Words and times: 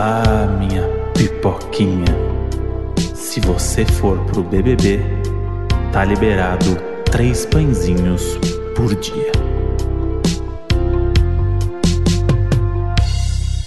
Ah, 0.00 0.46
minha 0.46 0.84
pipoquinha. 1.12 2.06
Se 3.16 3.40
você 3.40 3.84
for 3.84 4.16
pro 4.26 4.44
BBB, 4.44 5.00
tá 5.92 6.04
liberado 6.04 6.76
três 7.10 7.44
pãezinhos 7.44 8.38
por 8.76 8.94
dia. 8.94 9.32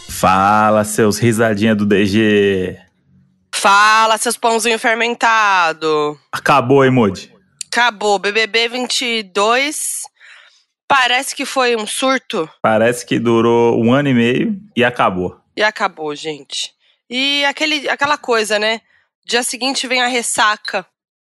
Fala, 0.08 0.86
seus 0.86 1.20
risadinha 1.20 1.76
do 1.76 1.86
DG. 1.86 2.80
Fala, 3.54 4.18
seus 4.18 4.38
pãozinho 4.38 4.80
fermentado. 4.80 6.18
Acabou, 6.32 6.86
Emoji. 6.86 7.30
Acabou. 7.70 8.18
BBB 8.18 8.70
22. 8.70 10.04
Parece 10.88 11.36
que 11.36 11.46
foi 11.46 11.76
um 11.76 11.86
surto 11.86 12.50
Parece 12.62 13.06
que 13.06 13.20
durou 13.20 13.82
um 13.82 13.94
ano 13.94 14.08
e 14.08 14.14
meio 14.14 14.58
e 14.78 14.82
acabou. 14.82 15.41
E 15.62 15.64
acabou, 15.64 16.16
gente. 16.16 16.72
E 17.10 17.44
aquele, 17.46 17.88
aquela 17.90 18.18
coisa, 18.18 18.58
né? 18.58 18.82
Dia 19.26 19.44
seguinte 19.44 19.88
vem 19.88 20.02
a 20.02 20.08
ressaca, 20.08 20.86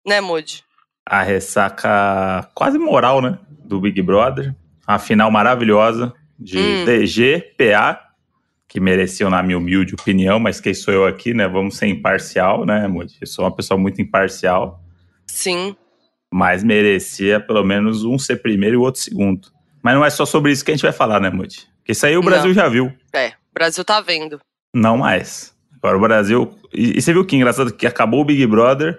né, 0.07 0.21
Moody? 0.21 0.65
A 1.07 1.23
ressaca 1.23 2.49
quase 2.55 2.79
moral, 2.79 3.21
né? 3.21 3.39
Do 3.65 3.81
Big 3.81 4.01
Brother. 4.03 4.55
A 4.87 4.99
final 4.99 5.31
maravilhosa 5.31 6.13
de 6.39 6.59
Hum. 6.59 6.85
DG, 6.85 7.55
PA, 7.59 8.01
que 8.69 8.81
mereciam, 8.81 9.29
na 9.31 9.43
minha 9.43 9.59
humilde 9.59 9.95
opinião, 9.95 10.41
mas 10.41 10.61
quem 10.61 10.73
sou 10.75 10.93
eu 10.95 11.07
aqui, 11.07 11.35
né? 11.35 11.47
Vamos 11.47 11.77
ser 11.77 11.87
imparcial, 11.89 12.65
né, 12.65 12.87
Moody? 12.89 13.17
Eu 13.21 13.27
sou 13.27 13.45
uma 13.45 13.55
pessoa 13.55 13.79
muito 13.79 14.01
imparcial. 14.01 14.81
Sim. 15.27 15.77
mas 16.35 16.63
merecia 16.65 17.39
pelo 17.41 17.63
menos 17.63 18.05
um 18.05 18.19
ser 18.19 18.37
primeiro 18.37 18.77
e 18.77 18.79
o 18.79 18.83
outro 18.83 19.01
segundo. 19.03 19.49
Mas 19.83 19.95
não 19.95 20.03
é 20.05 20.09
só 20.09 20.25
sobre 20.25 20.51
isso 20.53 20.65
que 20.65 20.71
a 20.71 20.75
gente 20.75 20.83
vai 20.83 20.93
falar, 20.93 21.21
né, 21.21 21.29
Muti? 21.29 21.67
Porque 21.79 21.93
isso 21.93 22.07
aí 22.07 22.17
o 22.17 22.23
Brasil 22.23 22.49
Não. 22.49 22.55
já 22.55 22.69
viu. 22.71 22.91
É, 23.13 23.33
o 23.53 23.55
Brasil 23.55 23.85
tá 23.85 24.01
vendo. 24.01 24.41
Não 24.75 24.97
mais. 24.97 25.55
Agora 25.77 25.97
o 25.97 26.01
Brasil. 26.01 26.59
E, 26.73 26.99
e 26.99 27.03
você 27.03 27.13
viu 27.13 27.25
que 27.25 27.37
engraçado 27.37 27.73
que 27.73 27.87
acabou 27.87 28.21
o 28.21 28.25
Big 28.25 28.47
Brother 28.47 28.99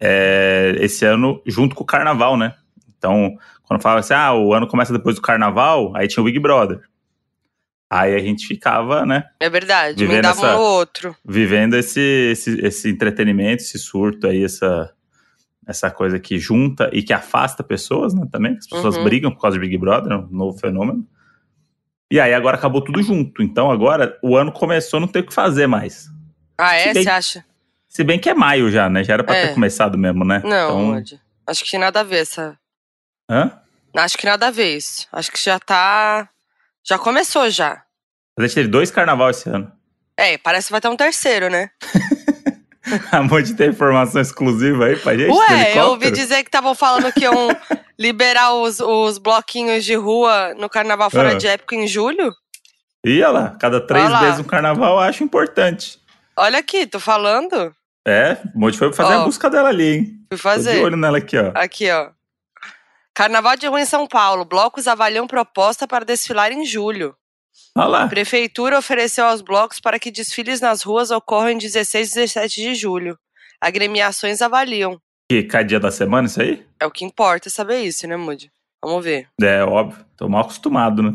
é, 0.00 0.74
esse 0.80 1.04
ano 1.04 1.40
junto 1.46 1.74
com 1.74 1.82
o 1.82 1.86
carnaval, 1.86 2.36
né? 2.36 2.54
Então, 2.98 3.36
quando 3.64 3.82
falava 3.82 4.00
assim, 4.00 4.14
ah, 4.14 4.32
o 4.34 4.52
ano 4.52 4.66
começa 4.66 4.92
depois 4.92 5.14
do 5.16 5.22
carnaval, 5.22 5.92
aí 5.94 6.08
tinha 6.08 6.22
o 6.22 6.24
Big 6.26 6.38
Brother. 6.38 6.80
Aí 7.88 8.14
a 8.16 8.18
gente 8.18 8.46
ficava, 8.48 9.06
né, 9.06 9.24
É 9.38 9.48
verdade. 9.48 9.96
Vivendo 9.98 10.14
Emendava 10.24 10.40
um 10.40 10.44
essa- 10.44 10.54
no 10.56 10.60
outro. 10.60 11.16
vivendo 11.24 11.74
esse, 11.74 12.00
esse, 12.00 12.58
esse 12.66 12.90
entretenimento, 12.90 13.62
esse 13.62 13.78
surto 13.78 14.26
aí, 14.26 14.42
essa, 14.42 14.92
essa 15.64 15.88
coisa 15.88 16.18
que 16.18 16.36
junta 16.36 16.90
e 16.92 17.00
que 17.02 17.12
afasta 17.12 17.62
pessoas, 17.62 18.12
né, 18.12 18.26
também. 18.32 18.56
As 18.56 18.66
pessoas 18.66 18.96
Uhum. 18.96 19.04
brigam 19.04 19.30
por 19.30 19.40
causa 19.40 19.56
do 19.56 19.60
Big 19.60 19.78
Brother, 19.78 20.12
é 20.12 20.16
um 20.16 20.26
novo 20.28 20.58
fenômeno. 20.58 21.06
E 22.12 22.20
aí 22.20 22.32
agora 22.34 22.56
acabou 22.56 22.82
tudo 22.82 23.02
junto. 23.02 23.42
Então 23.42 23.70
agora 23.70 24.18
o 24.22 24.36
ano 24.36 24.52
começou, 24.52 25.00
não 25.00 25.08
tem 25.08 25.22
o 25.22 25.26
que 25.26 25.34
fazer 25.34 25.66
mais. 25.66 26.08
Ah, 26.58 26.74
é? 26.74 26.92
Você 26.94 27.08
acha? 27.08 27.44
Se 27.88 28.04
bem 28.04 28.18
que 28.18 28.28
é 28.30 28.34
maio 28.34 28.70
já, 28.70 28.88
né? 28.88 29.02
Já 29.02 29.14
era 29.14 29.24
pra 29.24 29.34
É. 29.34 29.46
ter 29.48 29.54
começado 29.54 29.96
mesmo, 29.98 30.24
né? 30.24 30.40
Não, 30.44 30.96
Então. 30.98 31.18
Acho 31.46 31.64
que 31.64 31.78
nada 31.78 32.00
a 32.00 32.02
ver 32.02 32.18
essa. 32.22 32.58
hã? 33.30 33.52
Acho 33.96 34.18
que 34.18 34.26
nada 34.26 34.48
a 34.48 34.50
ver 34.50 34.76
isso. 34.76 35.06
Acho 35.12 35.30
que 35.32 35.42
já 35.42 35.58
tá. 35.58 36.28
Já 36.84 36.98
começou 36.98 37.48
já. 37.50 37.82
A 38.38 38.42
gente 38.42 38.54
teve 38.54 38.68
dois 38.68 38.90
carnaval 38.90 39.30
esse 39.30 39.48
ano. 39.48 39.70
É, 40.16 40.36
parece 40.38 40.66
que 40.66 40.72
vai 40.72 40.80
ter 40.80 40.88
um 40.88 40.96
terceiro, 40.96 41.48
né? 41.48 41.70
Amor 43.10 43.42
de 43.42 43.54
ter 43.54 43.70
informação 43.70 44.20
exclusiva 44.20 44.86
aí 44.86 44.96
pra 44.96 45.16
gente. 45.16 45.32
Ué, 45.32 45.78
eu 45.78 45.86
ouvi 45.86 46.10
dizer 46.10 46.42
que 46.42 46.48
estavam 46.48 46.74
falando 46.74 47.12
que 47.12 47.20
iam 47.24 47.48
liberar 47.98 48.52
os, 48.54 48.80
os 48.80 49.18
bloquinhos 49.18 49.84
de 49.84 49.94
rua 49.94 50.54
no 50.54 50.68
carnaval 50.68 51.10
fora 51.10 51.32
Ah. 51.32 51.34
de 51.34 51.46
época 51.46 51.74
em 51.74 51.86
julho. 51.86 52.32
Ih, 53.04 53.22
olha 53.22 53.28
lá, 53.30 53.56
cada 53.60 53.80
três 53.80 54.10
lá. 54.10 54.20
vezes 54.20 54.40
um 54.40 54.44
carnaval 54.44 54.94
eu 54.94 54.98
acho 55.00 55.22
importante. 55.24 55.98
Olha 56.36 56.58
aqui, 56.58 56.86
tô 56.86 56.98
falando. 57.00 57.74
É, 58.06 58.36
o 58.54 58.58
Monte 58.58 58.78
foi 58.78 58.92
fazer 58.92 59.14
Ó. 59.14 59.22
a 59.22 59.24
busca 59.24 59.48
dela 59.48 59.68
ali, 59.68 59.96
hein? 59.96 60.04
Fui 60.04 60.14
Tô 60.30 60.36
de 60.36 60.42
fazer. 60.42 60.82
olho 60.84 60.96
nela 60.96 61.18
aqui, 61.18 61.36
ó. 61.38 61.52
Aqui, 61.54 61.90
ó. 61.90 62.10
Carnaval 63.14 63.56
de 63.56 63.66
Rua 63.66 63.80
em 63.80 63.84
São 63.86 64.06
Paulo. 64.06 64.44
Blocos 64.44 64.86
avaliam 64.86 65.26
proposta 65.26 65.86
para 65.88 66.04
desfilar 66.04 66.52
em 66.52 66.64
julho. 66.66 67.16
Olha 67.74 67.86
lá. 67.86 68.08
Prefeitura 68.08 68.78
ofereceu 68.78 69.24
aos 69.24 69.40
blocos 69.40 69.80
para 69.80 69.98
que 69.98 70.10
desfiles 70.10 70.60
nas 70.60 70.82
ruas 70.82 71.10
ocorram 71.10 71.50
em 71.50 71.58
16 71.58 72.10
e 72.10 72.14
17 72.14 72.60
de 72.60 72.74
julho. 72.74 73.18
Agremiações 73.60 74.42
avaliam. 74.42 75.00
Que 75.28 75.42
cada 75.42 75.64
dia 75.64 75.80
da 75.80 75.90
semana 75.90 76.26
isso 76.28 76.40
aí? 76.40 76.64
É 76.80 76.86
o 76.86 76.90
que 76.90 77.04
importa 77.04 77.50
saber 77.50 77.80
isso, 77.80 78.06
né, 78.06 78.16
Moody? 78.16 78.50
Vamos 78.82 79.04
ver. 79.04 79.28
É, 79.40 79.62
óbvio. 79.64 80.04
Tô 80.16 80.28
mal 80.28 80.42
acostumado, 80.42 81.02
né? 81.02 81.12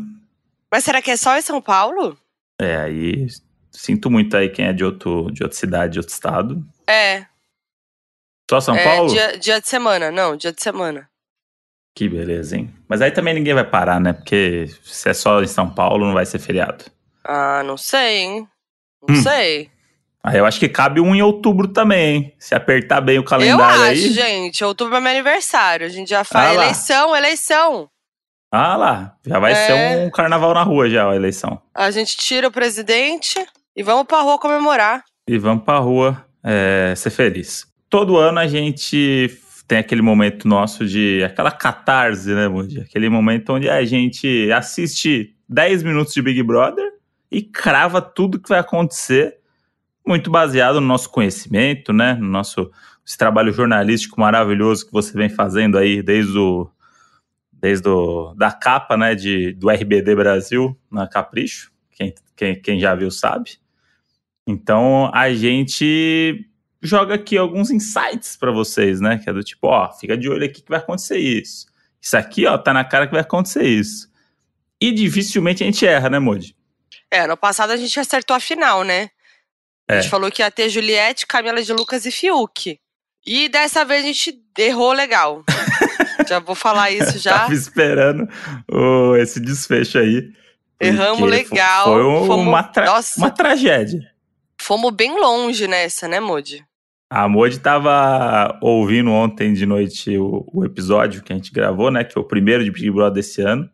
Mas 0.70 0.84
será 0.84 1.00
que 1.00 1.10
é 1.10 1.16
só 1.16 1.36
em 1.36 1.42
São 1.42 1.60
Paulo? 1.60 2.16
É, 2.60 2.76
aí 2.76 3.26
sinto 3.70 4.10
muito 4.10 4.36
aí 4.36 4.50
quem 4.50 4.66
é 4.66 4.72
de, 4.72 4.84
outro, 4.84 5.30
de 5.30 5.42
outra 5.42 5.56
cidade, 5.58 5.94
de 5.94 5.98
outro 5.98 6.12
estado. 6.12 6.62
É. 6.86 7.24
Só 8.50 8.60
São 8.60 8.76
é 8.76 8.84
Paulo? 8.84 9.08
Dia, 9.10 9.38
dia 9.38 9.60
de 9.60 9.68
semana. 9.68 10.10
Não, 10.10 10.36
dia 10.36 10.52
de 10.52 10.62
semana. 10.62 11.08
Que 11.94 12.08
beleza, 12.08 12.56
hein? 12.56 12.70
Mas 12.88 13.00
aí 13.00 13.10
também 13.10 13.34
ninguém 13.34 13.54
vai 13.54 13.64
parar, 13.68 13.98
né? 14.00 14.12
Porque 14.12 14.66
se 14.84 15.08
é 15.08 15.14
só 15.14 15.42
em 15.42 15.46
São 15.46 15.72
Paulo, 15.72 16.06
não 16.06 16.12
vai 16.14 16.26
ser 16.26 16.38
feriado. 16.38 16.84
Ah, 17.24 17.62
não 17.64 17.76
sei, 17.78 18.18
hein? 18.18 18.48
Não 19.08 19.14
Hum. 19.16 19.22
sei. 19.22 19.70
Aí 20.24 20.38
eu 20.38 20.46
acho 20.46 20.60
que 20.60 20.68
cabe 20.68 21.00
um 21.00 21.14
em 21.14 21.22
outubro 21.22 21.66
também, 21.68 22.14
hein? 22.14 22.32
Se 22.38 22.54
apertar 22.54 23.00
bem 23.00 23.18
o 23.18 23.20
Eu 23.20 23.24
calendário 23.24 23.82
acho, 23.82 23.90
aí. 23.90 24.12
gente. 24.12 24.62
Outubro 24.64 24.96
é 24.96 25.00
meu 25.00 25.10
aniversário. 25.10 25.84
A 25.86 25.88
gente 25.88 26.08
já 26.10 26.22
faz 26.22 26.50
Ah 26.50 26.54
eleição, 26.54 27.16
eleição. 27.16 27.88
Ah 28.50 28.76
lá, 28.76 29.16
já 29.26 29.38
vai 29.38 29.52
É. 29.52 29.54
ser 29.54 30.06
um 30.06 30.10
carnaval 30.10 30.54
na 30.54 30.62
rua 30.62 30.88
já, 30.88 31.10
a 31.10 31.16
eleição. 31.16 31.60
A 31.74 31.90
gente 31.90 32.16
tira 32.16 32.46
o 32.48 32.52
presidente 32.52 33.44
e 33.74 33.82
vamos 33.82 34.04
pra 34.06 34.20
rua 34.20 34.38
comemorar. 34.38 35.02
E 35.26 35.38
vamos 35.38 35.64
pra 35.64 35.78
rua 35.78 36.24
é, 36.44 36.92
ser 36.96 37.10
feliz. 37.10 37.66
Todo 37.88 38.16
ano 38.16 38.38
a 38.38 38.46
gente 38.46 39.28
tem 39.66 39.78
aquele 39.78 40.02
momento 40.02 40.46
nosso 40.46 40.84
de 40.86 41.22
aquela 41.24 41.50
catarse, 41.50 42.28
né, 42.34 42.46
Moody? 42.46 42.80
Aquele 42.80 43.08
momento 43.08 43.54
onde 43.54 43.68
a 43.70 43.84
gente 43.84 44.50
assiste 44.52 45.34
10 45.48 45.82
minutos 45.82 46.12
de 46.14 46.20
Big 46.22 46.42
Brother 46.42 46.86
e 47.30 47.42
crava 47.42 48.00
tudo 48.02 48.38
que 48.40 48.48
vai 48.48 48.58
acontecer, 48.60 49.36
muito 50.06 50.30
baseado 50.30 50.80
no 50.80 50.86
nosso 50.86 51.10
conhecimento, 51.10 51.92
né? 51.92 52.14
No 52.14 52.26
nosso 52.26 52.70
esse 53.04 53.18
trabalho 53.18 53.52
jornalístico 53.52 54.20
maravilhoso 54.20 54.86
que 54.86 54.92
você 54.92 55.12
vem 55.12 55.28
fazendo 55.28 55.76
aí 55.76 56.02
desde 56.02 56.38
o 56.38 56.70
desde 57.52 57.88
o, 57.88 58.34
da 58.34 58.50
capa, 58.50 58.96
né, 58.96 59.14
de, 59.14 59.52
do 59.52 59.70
RBD 59.70 60.16
Brasil 60.16 60.76
na 60.90 61.06
Capricho. 61.06 61.70
Quem, 61.92 62.12
quem, 62.34 62.60
quem 62.60 62.80
já 62.80 62.92
viu 62.92 63.08
sabe. 63.08 63.52
Então 64.44 65.08
a 65.14 65.32
gente 65.32 66.44
joga 66.82 67.14
aqui 67.14 67.38
alguns 67.38 67.70
insights 67.70 68.36
para 68.36 68.50
vocês, 68.50 69.00
né? 69.00 69.18
Que 69.18 69.30
é 69.30 69.32
do 69.32 69.44
tipo, 69.44 69.68
ó, 69.68 69.92
fica 69.92 70.16
de 70.16 70.28
olho 70.28 70.44
aqui 70.44 70.60
que 70.60 70.68
vai 70.68 70.80
acontecer 70.80 71.18
isso. 71.18 71.66
Isso 72.00 72.16
aqui, 72.16 72.46
ó, 72.46 72.58
tá 72.58 72.72
na 72.74 72.84
cara 72.84 73.06
que 73.06 73.12
vai 73.12 73.20
acontecer 73.20 73.62
isso. 73.62 74.10
E 74.80 74.90
dificilmente 74.90 75.62
a 75.62 75.66
gente 75.66 75.86
erra, 75.86 76.10
né, 76.10 76.18
Moody? 76.18 76.56
É, 77.08 77.28
no 77.28 77.36
passado 77.36 77.70
a 77.70 77.76
gente 77.76 78.00
acertou 78.00 78.34
a 78.34 78.40
final, 78.40 78.82
né? 78.82 79.10
A 79.88 79.94
É. 79.94 80.00
gente 80.00 80.10
falou 80.10 80.30
que 80.30 80.42
ia 80.42 80.50
ter 80.50 80.68
Juliette, 80.68 81.26
Camila 81.26 81.62
de 81.62 81.72
Lucas 81.72 82.06
e 82.06 82.10
Fiuk. 82.10 82.78
E 83.26 83.48
dessa 83.48 83.84
vez 83.84 84.04
a 84.04 84.06
gente 84.06 84.38
errou 84.58 84.92
legal. 84.92 85.44
já 86.28 86.38
vou 86.38 86.54
falar 86.54 86.90
isso 86.90 87.18
já. 87.18 87.40
Tava 87.40 87.54
esperando 87.54 88.28
o- 88.70 89.16
esse 89.16 89.38
desfecho 89.40 89.98
aí. 89.98 90.30
Erramos 90.80 91.28
legal. 91.30 91.84
Foi 91.84 92.04
um- 92.04 92.26
Fomos- 92.26 92.46
uma, 92.48 92.62
tra- 92.62 92.86
Nossa. 92.86 93.20
uma 93.20 93.30
tragédia. 93.30 94.00
Fomos 94.60 94.92
bem 94.92 95.18
longe 95.20 95.66
nessa, 95.68 96.08
né, 96.08 96.18
Moody? 96.20 96.64
A 97.10 97.28
Moody 97.28 97.58
tava 97.60 98.58
ouvindo 98.62 99.10
ontem 99.10 99.52
de 99.52 99.66
noite 99.66 100.16
o, 100.16 100.44
o 100.52 100.64
episódio 100.64 101.22
que 101.22 101.32
a 101.32 101.36
gente 101.36 101.52
gravou, 101.52 101.90
né? 101.90 102.02
Que 102.04 102.12
foi 102.12 102.22
o 102.22 102.26
primeiro 102.26 102.64
de 102.64 102.70
Big 102.70 102.90
Brother 102.90 103.12
desse 103.14 103.42
ano. 103.42 103.68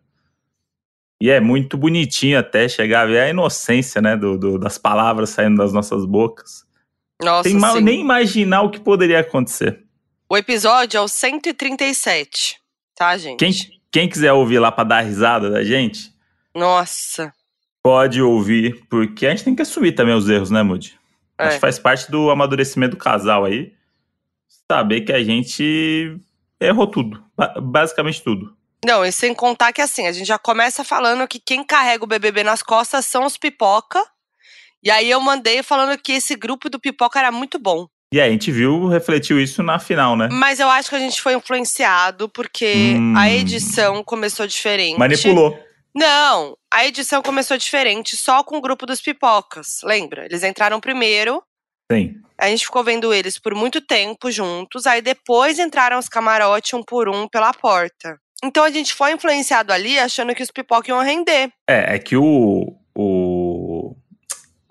E 1.20 1.30
é 1.30 1.40
muito 1.40 1.76
bonitinho 1.76 2.38
até 2.38 2.68
chegar 2.68 3.02
a 3.02 3.06
ver 3.06 3.20
a 3.20 3.28
inocência, 3.30 4.00
né? 4.00 4.16
do- 4.16 4.38
do- 4.38 4.58
das 4.58 4.78
palavras 4.78 5.30
saindo 5.30 5.56
das 5.58 5.72
nossas 5.72 6.04
bocas. 6.04 6.64
Nossa, 7.20 7.48
Sem 7.48 7.58
ma- 7.58 7.72
sim. 7.72 7.80
nem 7.80 8.00
imaginar 8.00 8.62
o 8.62 8.70
que 8.70 8.78
poderia 8.78 9.18
acontecer. 9.20 9.82
O 10.30 10.36
episódio 10.36 10.96
é 10.98 11.00
o 11.00 11.08
137, 11.08 12.56
tá, 12.94 13.16
gente? 13.16 13.38
Quem, 13.38 13.52
quem 13.90 14.08
quiser 14.08 14.32
ouvir 14.32 14.58
lá 14.60 14.70
pra 14.70 14.84
dar 14.84 15.00
risada 15.00 15.50
da 15.50 15.64
gente, 15.64 16.12
Nossa. 16.54 17.32
pode 17.82 18.22
ouvir, 18.22 18.84
porque 18.88 19.26
a 19.26 19.30
gente 19.30 19.42
tem 19.44 19.54
que 19.56 19.62
assumir 19.62 19.92
também 19.92 20.14
os 20.14 20.28
erros, 20.28 20.50
né, 20.50 20.62
Moody? 20.62 20.96
Acho 21.36 21.50
É. 21.50 21.54
que 21.54 21.60
faz 21.60 21.78
parte 21.78 22.10
do 22.10 22.30
amadurecimento 22.30 22.96
do 22.96 23.00
casal 23.02 23.44
aí. 23.44 23.72
Saber 24.70 25.00
que 25.00 25.12
a 25.12 25.22
gente 25.22 26.16
errou 26.60 26.86
tudo. 26.86 27.22
ba- 27.36 27.54
basicamente 27.60 28.22
tudo. 28.22 28.52
Não, 28.84 29.04
e 29.04 29.10
sem 29.10 29.34
contar 29.34 29.72
que 29.72 29.80
assim, 29.82 30.06
a 30.06 30.12
gente 30.12 30.26
já 30.26 30.38
começa 30.38 30.84
falando 30.84 31.26
que 31.26 31.40
quem 31.40 31.64
carrega 31.64 32.04
o 32.04 32.06
BBB 32.06 32.44
nas 32.44 32.62
costas 32.62 33.06
são 33.06 33.24
os 33.24 33.36
pipoca. 33.36 34.02
E 34.82 34.90
aí 34.90 35.10
eu 35.10 35.20
mandei 35.20 35.62
falando 35.62 35.98
que 35.98 36.12
esse 36.12 36.36
grupo 36.36 36.70
do 36.70 36.78
pipoca 36.78 37.18
era 37.18 37.32
muito 37.32 37.58
bom. 37.58 37.88
E 38.12 38.18
aí, 38.20 38.28
a 38.28 38.32
gente 38.32 38.50
viu, 38.50 38.86
refletiu 38.86 39.38
isso 39.38 39.62
na 39.62 39.78
final, 39.78 40.16
né? 40.16 40.28
Mas 40.32 40.60
eu 40.60 40.70
acho 40.70 40.88
que 40.88 40.96
a 40.96 41.00
gente 41.00 41.20
foi 41.20 41.34
influenciado 41.34 42.26
porque 42.30 42.94
Hum. 42.96 43.14
a 43.14 43.28
edição 43.28 44.02
começou 44.02 44.46
diferente. 44.46 44.98
Manipulou. 44.98 45.58
Não, 45.94 46.56
a 46.72 46.86
edição 46.86 47.20
começou 47.20 47.58
diferente, 47.58 48.16
só 48.16 48.42
com 48.42 48.56
o 48.56 48.60
grupo 48.60 48.86
dos 48.86 49.00
pipocas, 49.00 49.80
lembra? 49.82 50.24
Eles 50.24 50.42
entraram 50.42 50.80
primeiro. 50.80 51.42
Sim. 51.90 52.14
A 52.38 52.48
gente 52.48 52.64
ficou 52.64 52.84
vendo 52.84 53.12
eles 53.12 53.38
por 53.38 53.54
muito 53.54 53.80
tempo 53.80 54.30
juntos, 54.30 54.86
aí 54.86 55.02
depois 55.02 55.58
entraram 55.58 55.98
os 55.98 56.08
camarotes 56.08 56.72
um 56.74 56.82
por 56.82 57.08
um 57.08 57.26
pela 57.28 57.52
porta. 57.52 58.18
Então 58.44 58.64
a 58.64 58.70
gente 58.70 58.94
foi 58.94 59.12
influenciado 59.12 59.72
ali 59.72 59.98
achando 59.98 60.34
que 60.34 60.42
os 60.42 60.50
pipocas 60.50 60.88
iam 60.88 61.02
render. 61.02 61.50
É, 61.66 61.96
é 61.96 61.98
que 61.98 62.16
o, 62.16 62.76
o, 62.94 63.96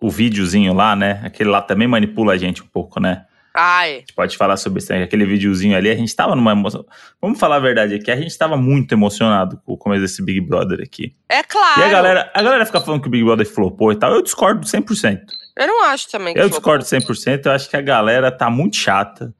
o 0.02 0.10
videozinho 0.10 0.74
lá, 0.74 0.96
né? 0.96 1.22
Aquele 1.24 1.50
lá 1.50 1.62
também 1.62 1.88
manipula 1.88 2.34
a 2.34 2.38
gente 2.38 2.62
um 2.64 2.68
pouco, 2.68 3.00
né? 3.00 3.26
Ai. 3.60 3.96
A 3.96 4.00
gente 4.00 4.14
pode 4.14 4.38
falar 4.38 4.56
sobre 4.56 4.80
isso, 4.80 4.94
né? 4.94 5.02
aquele 5.02 5.26
videozinho 5.26 5.76
ali, 5.76 5.90
a 5.90 5.96
gente 5.96 6.16
tava 6.16 6.36
numa 6.36 6.52
emoção. 6.52 6.86
Vamos 7.20 7.40
falar 7.40 7.56
a 7.56 7.60
verdade 7.60 7.96
aqui, 7.96 8.12
a 8.12 8.16
gente 8.16 8.38
tava 8.38 8.56
muito 8.56 8.92
emocionado 8.94 9.60
com 9.66 9.74
o 9.74 9.78
começo 9.78 10.02
desse 10.04 10.24
Big 10.24 10.40
Brother 10.42 10.80
aqui. 10.80 11.16
É 11.28 11.42
claro. 11.42 11.82
E 11.82 11.84
a 11.84 11.90
galera, 11.90 12.32
a 12.36 12.42
galera 12.44 12.66
fica 12.68 12.80
falando 12.80 13.02
que 13.02 13.08
o 13.08 13.12
Big 13.12 13.24
Brother 13.24 13.48
flopou 13.48 13.92
e 13.92 13.96
tal. 13.96 14.14
Eu 14.14 14.22
discordo 14.22 14.62
100%. 14.62 15.22
Eu 15.58 15.66
não 15.66 15.86
acho 15.86 16.08
também 16.12 16.36
que 16.36 16.40
Eu 16.40 16.50
flopou. 16.50 16.78
discordo 16.78 16.86
100%. 16.86 17.48
Eu 17.48 17.52
acho 17.52 17.68
que 17.68 17.76
a 17.76 17.82
galera 17.82 18.32
tá 18.32 18.48
muito 18.48 18.78
chata. 18.78 19.34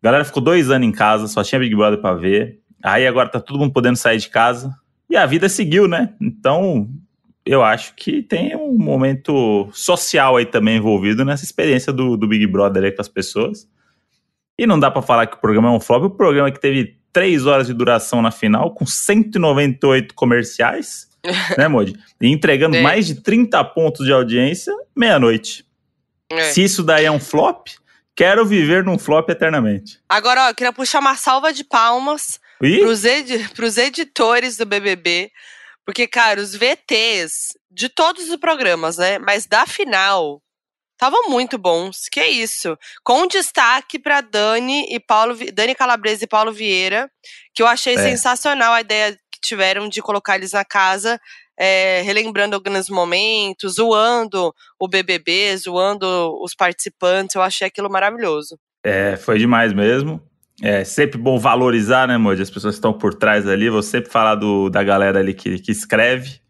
A 0.00 0.04
galera 0.04 0.24
ficou 0.24 0.40
dois 0.40 0.70
anos 0.70 0.86
em 0.86 0.92
casa, 0.92 1.26
só 1.26 1.42
tinha 1.42 1.58
Big 1.58 1.74
Brother 1.74 2.00
pra 2.00 2.14
ver. 2.14 2.60
Aí 2.84 3.06
agora 3.06 3.28
tá 3.30 3.40
todo 3.40 3.58
mundo 3.58 3.72
podendo 3.72 3.96
sair 3.96 4.18
de 4.18 4.28
casa. 4.28 4.74
E 5.08 5.16
a 5.16 5.24
vida 5.24 5.48
seguiu, 5.48 5.88
né? 5.88 6.12
Então, 6.20 6.88
eu 7.46 7.62
acho 7.62 7.94
que 7.94 8.22
tem 8.22 8.54
um 8.54 8.76
momento 8.76 9.68
social 9.72 10.36
aí 10.36 10.44
também 10.44 10.76
envolvido 10.76 11.24
nessa 11.24 11.44
experiência 11.44 11.92
do, 11.92 12.16
do 12.16 12.28
Big 12.28 12.46
Brother 12.46 12.84
aí 12.84 12.92
com 12.92 13.00
as 13.00 13.08
pessoas. 13.08 13.66
E 14.58 14.66
não 14.66 14.78
dá 14.78 14.90
pra 14.90 15.02
falar 15.02 15.26
que 15.26 15.36
o 15.36 15.40
programa 15.40 15.68
é 15.68 15.72
um 15.72 15.80
flop. 15.80 16.04
O 16.04 16.10
programa 16.10 16.50
que 16.50 16.60
teve 16.60 16.98
três 17.12 17.46
horas 17.46 17.66
de 17.66 17.72
duração 17.74 18.20
na 18.20 18.30
final, 18.30 18.72
com 18.74 18.84
198 18.86 20.14
comerciais, 20.14 21.08
né, 21.56 21.68
Modi? 21.68 21.94
E 22.20 22.28
entregando 22.28 22.76
É. 22.76 22.82
mais 22.82 23.06
de 23.06 23.16
30 23.16 23.62
pontos 23.64 24.04
de 24.04 24.12
audiência, 24.12 24.74
meia-noite. 24.94 25.64
É. 26.30 26.42
Se 26.50 26.62
isso 26.62 26.82
daí 26.82 27.04
é 27.04 27.10
um 27.10 27.20
flop, 27.20 27.68
quero 28.16 28.44
viver 28.44 28.84
num 28.84 28.98
flop 28.98 29.28
eternamente. 29.30 30.00
Agora, 30.08 30.46
ó, 30.46 30.48
eu 30.50 30.54
queria 30.54 30.72
puxar 30.72 31.00
uma 31.00 31.14
salva 31.16 31.52
de 31.52 31.64
palmas 31.64 32.40
E 32.62 32.78
pros, 32.80 33.04
edi 33.04 33.48
pros 33.50 33.76
editores 33.78 34.56
do 34.56 34.64
BBB, 34.66 35.30
porque, 35.84 36.06
cara, 36.06 36.40
os 36.40 36.54
VTs 36.54 37.48
de 37.70 37.88
todos 37.88 38.28
os 38.30 38.36
programas, 38.36 38.96
né? 38.96 39.18
Mas 39.18 39.46
da 39.46 39.66
final, 39.66 40.40
estavam 40.92 41.28
muito 41.28 41.58
bons. 41.58 42.08
Que 42.10 42.24
isso? 42.24 42.78
Com 43.02 43.26
destaque 43.26 43.98
pra 43.98 44.20
Dani 44.20 44.86
e 44.94 44.98
Paulo, 45.00 45.36
Dani 45.52 45.74
Calabresa 45.74 46.24
e 46.24 46.28
Paulo 46.28 46.52
Vieira, 46.52 47.10
que 47.54 47.62
eu 47.62 47.66
achei 47.66 47.94
É. 47.94 47.98
sensacional 47.98 48.72
a 48.72 48.80
ideia 48.80 49.12
que 49.30 49.40
tiveram 49.42 49.88
de 49.88 50.00
colocar 50.00 50.36
eles 50.36 50.52
na 50.52 50.64
casa. 50.64 51.20
é, 51.56 52.02
relembrando 52.02 52.56
alguns 52.56 52.88
momentos, 52.88 53.74
zoando 53.74 54.52
o 54.76 54.88
BBB, 54.88 55.56
zoando 55.56 56.36
os 56.42 56.52
participantes, 56.52 57.36
eu 57.36 57.42
achei 57.42 57.68
aquilo 57.68 57.88
maravilhoso. 57.88 58.58
é, 58.84 59.16
foi 59.16 59.38
demais 59.38 59.72
mesmo. 59.72 60.20
É 60.62 60.84
sempre 60.84 61.18
bom 61.18 61.38
valorizar, 61.38 62.06
né, 62.06 62.16
Modi? 62.16 62.42
As 62.42 62.50
pessoas 62.50 62.74
que 62.74 62.78
estão 62.78 62.92
por 62.92 63.14
trás 63.14 63.46
ali. 63.48 63.68
Vou 63.68 63.82
sempre 63.82 64.10
falar 64.10 64.36
do, 64.36 64.70
da 64.70 64.82
galera 64.82 65.18
ali 65.18 65.34
que, 65.34 65.58
que 65.58 65.72
escreve. 65.72 66.40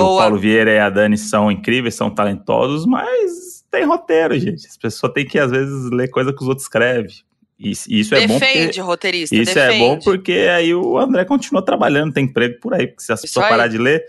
O 0.00 0.04
Boa. 0.04 0.22
Paulo 0.22 0.38
Vieira 0.38 0.70
e 0.72 0.78
a 0.78 0.90
Dani 0.90 1.18
são 1.18 1.50
incríveis, 1.50 1.94
são 1.94 2.10
talentosos, 2.10 2.86
mas 2.86 3.64
tem 3.70 3.84
roteiro, 3.84 4.38
gente. 4.38 4.66
As 4.66 4.76
pessoas 4.76 5.12
têm 5.12 5.26
que, 5.26 5.38
às 5.38 5.50
vezes, 5.50 5.90
ler 5.90 6.08
coisa 6.08 6.32
que 6.32 6.40
os 6.42 6.48
outros 6.48 6.64
escrevem. 6.64 7.12
E 7.58 7.72
e 7.88 8.00
isso 8.00 8.14
é 8.14 8.26
bom 8.26 8.38
porque 8.38 8.46
defende, 8.46 8.80
roteirista, 8.80 9.34
Isso 9.34 9.54
defende. 9.54 9.74
é 9.74 9.78
bom 9.78 9.98
porque 9.98 10.32
aí 10.32 10.72
o 10.72 10.96
André 10.96 11.24
continua 11.24 11.60
trabalhando, 11.60 12.12
tem 12.12 12.24
emprego 12.24 12.60
por 12.60 12.72
aí. 12.72 12.86
Porque 12.86 13.02
se 13.02 13.12
as 13.12 13.20
pessoas 13.20 13.48
parar 13.48 13.66
de 13.66 13.78
ler, 13.78 14.04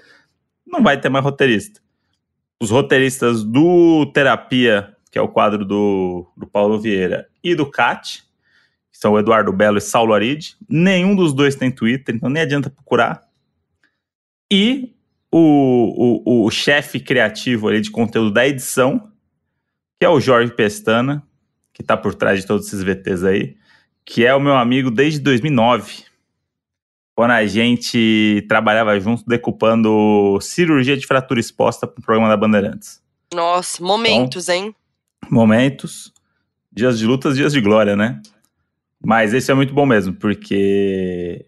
não 0.67 0.83
vai 0.83 0.99
ter 0.99 1.09
mais 1.09 1.25
roteirista. 1.25 1.81
Os 2.61 2.69
roteiristas 2.69 3.43
do 3.43 4.05
Terapia, 4.13 4.95
que 5.11 5.17
é 5.17 5.21
o 5.21 5.27
quadro 5.27 5.65
do, 5.65 6.31
do 6.37 6.45
Paulo 6.45 6.79
Vieira, 6.79 7.27
e 7.43 7.55
do 7.55 7.65
CAT, 7.65 8.23
são 8.99 9.13
o 9.13 9.19
Eduardo 9.19 9.53
Belo 9.53 9.77
e 9.77 9.81
Saulo 9.81 10.13
Aride, 10.13 10.57
nenhum 10.67 11.15
dos 11.15 11.31
dois 11.33 11.55
tem 11.55 11.71
Twitter, 11.71 12.13
então 12.13 12.29
nem 12.29 12.43
adianta 12.43 12.69
procurar. 12.69 13.23
E 14.51 14.93
o, 15.31 16.21
o, 16.25 16.45
o 16.45 16.51
chefe 16.51 16.99
criativo 16.99 17.69
ali 17.69 17.79
de 17.79 17.91
conteúdo 17.91 18.29
da 18.29 18.45
edição, 18.45 19.09
que 19.97 20.05
é 20.05 20.09
o 20.09 20.19
Jorge 20.19 20.51
Pestana, 20.51 21.23
que 21.71 21.81
tá 21.81 21.95
por 21.95 22.13
trás 22.13 22.41
de 22.41 22.45
todos 22.45 22.67
esses 22.67 22.83
VTs 22.83 23.23
aí, 23.23 23.55
que 24.03 24.25
é 24.25 24.35
o 24.35 24.39
meu 24.39 24.57
amigo 24.57 24.91
desde 24.91 25.21
2009, 25.21 26.03
quando 27.15 27.31
a 27.31 27.45
gente 27.45 28.45
trabalhava 28.49 28.99
junto 28.99 29.23
decupando 29.25 30.37
cirurgia 30.41 30.97
de 30.97 31.07
fratura 31.07 31.39
exposta 31.39 31.87
para 31.87 32.01
o 32.01 32.03
programa 32.03 32.27
da 32.27 32.35
Bandeirantes. 32.35 33.01
Nossa, 33.33 33.81
momentos, 33.81 34.49
hein? 34.49 34.75
Momentos, 35.29 36.11
dias 36.69 36.99
de 36.99 37.05
lutas, 37.05 37.37
dias 37.37 37.53
de 37.53 37.61
glória, 37.61 37.95
né? 37.95 38.21
Mas 39.03 39.33
esse 39.33 39.49
é 39.49 39.53
muito 39.53 39.73
bom 39.73 39.85
mesmo, 39.85 40.13
porque 40.13 41.45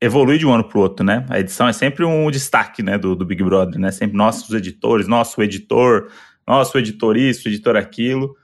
evolui 0.00 0.38
de 0.38 0.46
um 0.46 0.52
ano 0.54 0.64
pro 0.64 0.80
outro, 0.80 1.04
né? 1.04 1.26
A 1.28 1.38
edição 1.38 1.68
é 1.68 1.72
sempre 1.72 2.04
um 2.04 2.30
destaque, 2.30 2.82
né, 2.82 2.96
do, 2.96 3.14
do 3.14 3.24
Big 3.24 3.42
Brother, 3.44 3.78
né? 3.78 3.90
Sempre 3.90 4.16
nossos 4.16 4.54
editores, 4.54 5.06
nosso 5.06 5.42
editor, 5.42 6.10
nosso 6.46 6.78
editor 6.78 7.16
isso, 7.16 7.48
editor 7.48 7.76
aquilo. 7.76 8.34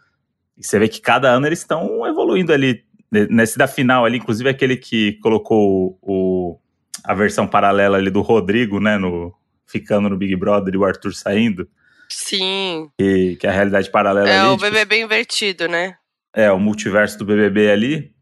E 0.57 0.65
você 0.65 0.79
vê 0.79 0.89
que 0.89 1.01
cada 1.01 1.31
ano 1.31 1.47
eles 1.47 1.61
estão 1.61 2.07
evoluindo 2.07 2.53
ali. 2.53 2.85
Nesse 3.31 3.57
da 3.57 3.67
final 3.69 4.05
ali, 4.05 4.19
inclusive 4.19 4.49
aquele 4.51 4.77
que 4.77 5.15
colocou 5.21 5.97
o, 6.03 6.59
a 7.05 7.15
versão 7.15 7.47
paralela 7.47 7.97
ali 7.97 8.11
do 8.11 8.21
Rodrigo, 8.21 8.81
né, 8.81 8.99
no, 8.99 9.33
ficando 9.65 10.11
no 10.11 10.17
Big 10.17 10.35
Brother 10.37 10.75
e 10.75 10.77
o 10.77 10.85
Arthur 10.85 11.15
saindo, 11.15 11.69
Sim. 12.11 12.91
que, 12.99 13.37
que 13.37 13.47
é 13.47 13.51
a 13.51 13.53
realidade 13.53 13.91
paralela 13.91 14.29
É 14.29 14.41
ali. 14.41 14.49
o 14.49 14.57
tipo, 14.57 14.71
BBB 14.71 15.01
invertido, 15.03 15.69
né? 15.69 15.97
é, 16.35 16.51
o 16.53 16.59
multiverso 16.59 17.17
do 17.19 17.25
BBB 17.25 17.71
ali, 17.71 18.13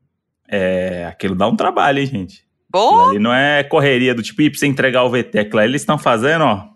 é, 0.48 1.06
aquilo 1.08 1.34
dá 1.34 1.46
um 1.46 1.56
trabalho, 1.56 1.98
hein, 1.98 2.06
gente? 2.06 2.44
Boa! 2.68 3.10
ali 3.10 3.18
não 3.20 3.32
é 3.32 3.62
correria 3.62 4.14
do 4.14 4.22
tipo, 4.22 4.42
ir 4.42 4.50
pra 4.50 4.58
você 4.58 4.66
entregar 4.66 5.04
o 5.04 5.10
VT. 5.10 5.38
Aquilo 5.38 5.60
ali 5.60 5.70
eles 5.70 5.82
estão 5.82 5.96
fazendo, 5.96 6.44
ó, 6.44 6.68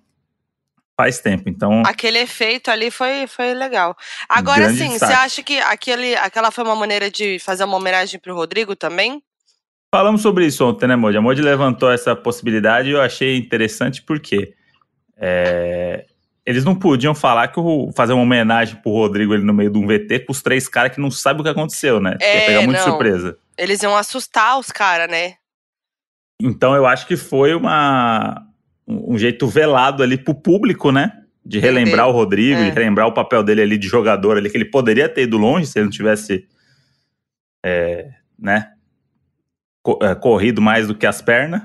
faz 0.96 1.18
tempo. 1.18 1.48
Então, 1.48 1.82
Aquele 1.84 2.18
efeito 2.18 2.70
ali 2.70 2.90
foi, 2.90 3.26
foi 3.26 3.52
legal. 3.52 3.96
Agora, 4.28 4.66
assim, 4.66 4.96
você 4.96 5.04
acha 5.04 5.42
que 5.42 5.58
aquele, 5.58 6.14
aquela 6.16 6.50
foi 6.50 6.62
uma 6.62 6.76
maneira 6.76 7.10
de 7.10 7.38
fazer 7.40 7.64
uma 7.64 7.76
homenagem 7.76 8.20
pro 8.20 8.34
Rodrigo 8.34 8.76
também? 8.76 9.22
falamos 9.90 10.20
sobre 10.20 10.46
isso 10.46 10.64
ontem, 10.66 10.86
né, 10.86 10.96
Modi? 10.96 11.16
A 11.16 11.20
Modi 11.20 11.42
levantou 11.42 11.90
essa 11.90 12.14
possibilidade 12.14 12.88
e 12.88 12.92
eu 12.92 13.00
achei 13.00 13.36
interessante 13.36 14.02
porque 14.02 14.54
é, 15.16 16.04
eles 16.44 16.64
não 16.64 16.74
podiam 16.74 17.14
falar 17.14 17.48
que 17.48 17.58
o, 17.58 17.90
fazer 17.94 18.12
uma 18.12 18.22
homenagem 18.22 18.76
pro 18.76 18.92
Rodrigo 18.92 19.32
ali 19.32 19.42
no 19.42 19.54
meio 19.54 19.70
de 19.70 19.78
um 19.78 19.86
VT 19.86 20.20
com 20.20 20.32
os 20.32 20.42
três 20.42 20.68
caras 20.68 20.94
que 20.94 21.00
não 21.00 21.10
sabem 21.10 21.40
o 21.40 21.44
que 21.44 21.50
aconteceu, 21.50 22.00
né? 22.00 22.16
É, 22.20 22.46
pegar 22.46 22.62
muito 22.62 22.76
não. 22.76 22.84
surpresa. 22.84 23.36
Eles 23.58 23.82
iam 23.82 23.96
assustar 23.96 24.58
os 24.58 24.70
caras, 24.70 25.10
né? 25.10 25.34
Então 26.40 26.74
eu 26.74 26.86
acho 26.86 27.06
que 27.06 27.16
foi 27.16 27.54
uma, 27.54 28.46
um 28.86 29.18
jeito 29.18 29.46
velado 29.48 30.02
ali 30.02 30.16
pro 30.16 30.34
público, 30.34 30.92
né? 30.92 31.12
De 31.44 31.58
relembrar 31.58 32.06
Entendi. 32.06 32.16
o 32.16 32.20
Rodrigo, 32.20 32.60
É. 32.60 32.64
de 32.64 32.70
relembrar 32.70 33.06
o 33.08 33.14
papel 33.14 33.42
dele 33.42 33.62
ali 33.62 33.78
de 33.78 33.88
jogador 33.88 34.36
ali, 34.36 34.48
que 34.48 34.56
ele 34.56 34.70
poderia 34.70 35.08
ter 35.08 35.22
ido 35.22 35.36
longe 35.36 35.66
se 35.66 35.78
ele 35.78 35.86
não 35.86 35.90
tivesse, 35.90 36.46
é, 37.64 38.10
né? 38.38 38.72
é, 40.02 40.14
corrido 40.14 40.60
mais 40.60 40.86
do 40.86 40.94
que 40.94 41.06
as 41.06 41.20
pernas. 41.22 41.62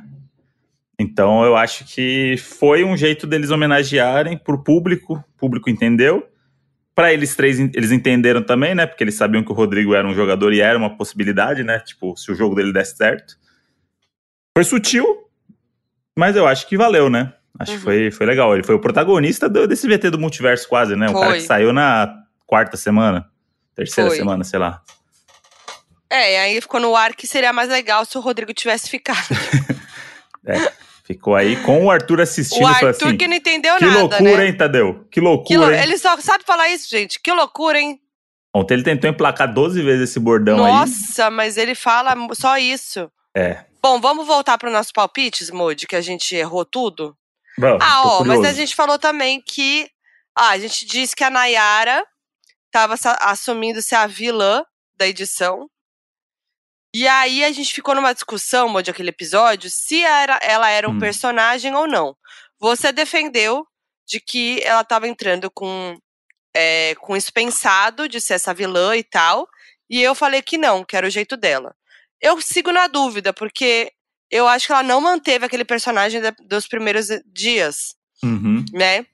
Então 1.00 1.44
eu 1.44 1.56
acho 1.56 1.86
que 1.86 2.38
foi 2.38 2.84
um 2.84 2.96
jeito 2.96 3.28
deles 3.28 3.50
homenagearem 3.50 4.38
pro 4.38 4.64
público, 4.64 5.16
o 5.16 5.38
público 5.38 5.70
entendeu. 5.70 6.26
Para 6.96 7.12
eles 7.12 7.36
três, 7.36 7.60
eles 7.60 7.92
entenderam 7.92 8.44
também, 8.44 8.76
né? 8.76 8.86
Porque 8.86 9.04
eles 9.04 9.16
sabiam 9.16 9.44
que 9.44 9.52
o 9.52 9.56
Rodrigo 9.56 9.96
era 9.96 10.08
um 10.08 10.14
jogador 10.14 10.54
e 10.54 10.62
era 10.62 10.78
uma 10.78 10.96
possibilidade, 10.96 11.64
né? 11.64 11.80
Tipo, 11.80 12.16
se 12.16 12.32
o 12.32 12.36
jogo 12.36 12.54
dele 12.56 12.72
desse 12.72 12.96
certo. 12.96 13.36
Foi 14.56 14.64
sutil, 14.64 15.28
mas 16.16 16.36
eu 16.36 16.46
acho 16.48 16.68
que 16.68 16.78
valeu, 16.78 17.10
né? 17.10 17.34
Acho 17.60 17.72
Uhum. 17.72 17.78
que 17.80 17.84
foi, 17.84 18.12
foi 18.12 18.26
legal. 18.28 18.54
Ele 18.54 18.64
foi 18.64 18.76
o 18.76 18.80
protagonista 18.80 19.50
do- 19.50 19.68
desse 19.68 19.88
VT 19.88 20.12
do 20.12 20.20
multiverso, 20.20 20.68
quase, 20.70 20.96
né? 20.96 21.10
O 21.10 21.14
cara 21.14 21.34
que 21.34 21.42
saiu 21.42 21.74
na 21.74 22.16
quarta 22.46 22.78
semana, 22.78 23.28
terceira 23.76 24.10
Foi. 24.12 24.18
semana, 24.18 24.44
sei 24.44 24.60
lá. 24.60 24.82
É, 26.10 26.34
e 26.34 26.38
aí 26.38 26.62
ficou 26.62 26.80
no 26.80 26.96
ar 26.96 27.16
que 27.16 27.26
seria 27.26 27.52
mais 27.52 27.70
legal 27.70 28.06
se 28.06 28.16
o 28.16 28.22
Rodrigo 28.22 28.54
tivesse 28.54 28.88
ficado. 28.88 29.18
Ficou 31.06 31.36
aí 31.36 31.62
com 31.64 31.86
o 31.86 31.92
Arthur 31.92 32.22
assistindo 32.22 32.64
o 32.64 32.68
Arthur 32.68 32.90
assim: 32.90 33.18
que 33.18 33.28
não 33.28 33.36
entendeu 33.36 33.76
Que 33.78 33.86
nada, 33.86 34.00
loucura, 34.00 34.38
né? 34.38 34.46
hein, 34.48 34.58
Tadeu? 34.58 35.04
Que 35.06 35.10
Que 35.12 35.22
loucura, 35.22 35.60
lou- 35.60 35.72
hein? 35.74 35.82
Ele 35.82 35.98
só 35.98 36.18
sabe 36.22 36.44
falar 36.46 36.70
isso, 36.70 36.90
gente. 36.90 37.20
Que 37.22 37.32
loucura, 37.34 37.78
hein? 37.80 38.00
Ontem 38.56 38.76
ele 38.76 38.84
tentou 38.84 39.10
emplacar 39.10 39.52
12 39.52 39.82
vezes 39.82 40.10
esse 40.12 40.20
bordão 40.20 40.64
aí. 40.64 40.72
Nossa, 40.72 41.30
mas 41.30 41.58
ele 41.58 41.76
fala 41.76 42.16
só 42.34 42.58
isso. 42.58 43.12
É. 43.36 43.66
Bom, 43.82 44.00
vamos 44.00 44.26
voltar 44.26 44.58
para 44.58 44.70
nossos 44.72 44.92
palpites, 44.94 45.50
Moody, 45.50 45.88
que 45.88 45.96
a 45.96 46.02
gente 46.02 46.36
errou 46.36 46.64
tudo? 46.64 47.18
Bom, 47.58 47.78
Ah, 47.82 48.02
ó, 48.06 48.24
mas 48.24 48.46
a 48.46 48.54
gente 48.54 48.74
falou 48.76 48.98
também 48.98 49.42
que. 49.42 49.90
Ah, 50.36 50.50
a 50.52 50.58
gente 50.58 50.86
disse 50.86 51.16
que 51.16 51.24
a 51.24 51.30
Nayara 51.30 52.04
tava 52.72 52.96
sa- 52.96 53.18
assumindo 53.22 53.82
ser 53.82 53.96
a 53.96 54.08
vilã 54.08 54.64
da 54.98 55.06
edição. 55.08 55.68
E 56.94 57.08
aí 57.08 57.44
a 57.44 57.52
gente 57.52 57.74
ficou 57.74 57.96
numa 57.96 58.14
discussão, 58.14 58.80
de 58.82 58.92
aquele 58.92 59.10
episódio, 59.10 59.70
se 59.70 60.04
era, 60.04 60.40
ela 60.44 60.70
era 60.70 60.88
um 60.88 60.94
Hum. 60.94 61.00
personagem 61.00 61.74
ou 61.76 61.88
não. 61.88 62.16
Você 62.60 62.92
defendeu 62.92 63.66
de 64.06 64.20
que 64.20 64.62
ela 64.64 64.84
tava 64.84 65.08
entrando 65.08 65.50
com, 65.50 65.98
é, 66.56 66.94
com 67.00 67.16
isso 67.18 67.34
pensado 67.34 68.08
de 68.08 68.22
ser 68.22 68.36
essa 68.36 68.54
vilã 68.54 68.96
e 68.96 69.04
tal. 69.04 69.48
E 69.90 70.02
eu 70.02 70.14
falei 70.14 70.42
que 70.42 70.58
não, 70.58 70.84
que 70.84 70.96
era 70.96 71.08
o 71.08 71.10
jeito 71.10 71.36
dela. 71.36 71.76
Eu 72.22 72.40
sigo 72.42 72.72
na 72.72 72.88
dúvida, 72.88 73.34
porque 73.34 73.92
eu 74.30 74.48
acho 74.48 74.68
que 74.68 74.72
ela 74.72 74.84
não 74.84 75.02
manteve 75.02 75.46
aquele 75.46 75.66
personagem 75.66 76.22
da- 76.22 76.34
dos 76.48 76.68
primeiros 76.68 77.08
dias, 77.26 77.96
Uhum. 78.24 78.64
né? 78.72 79.06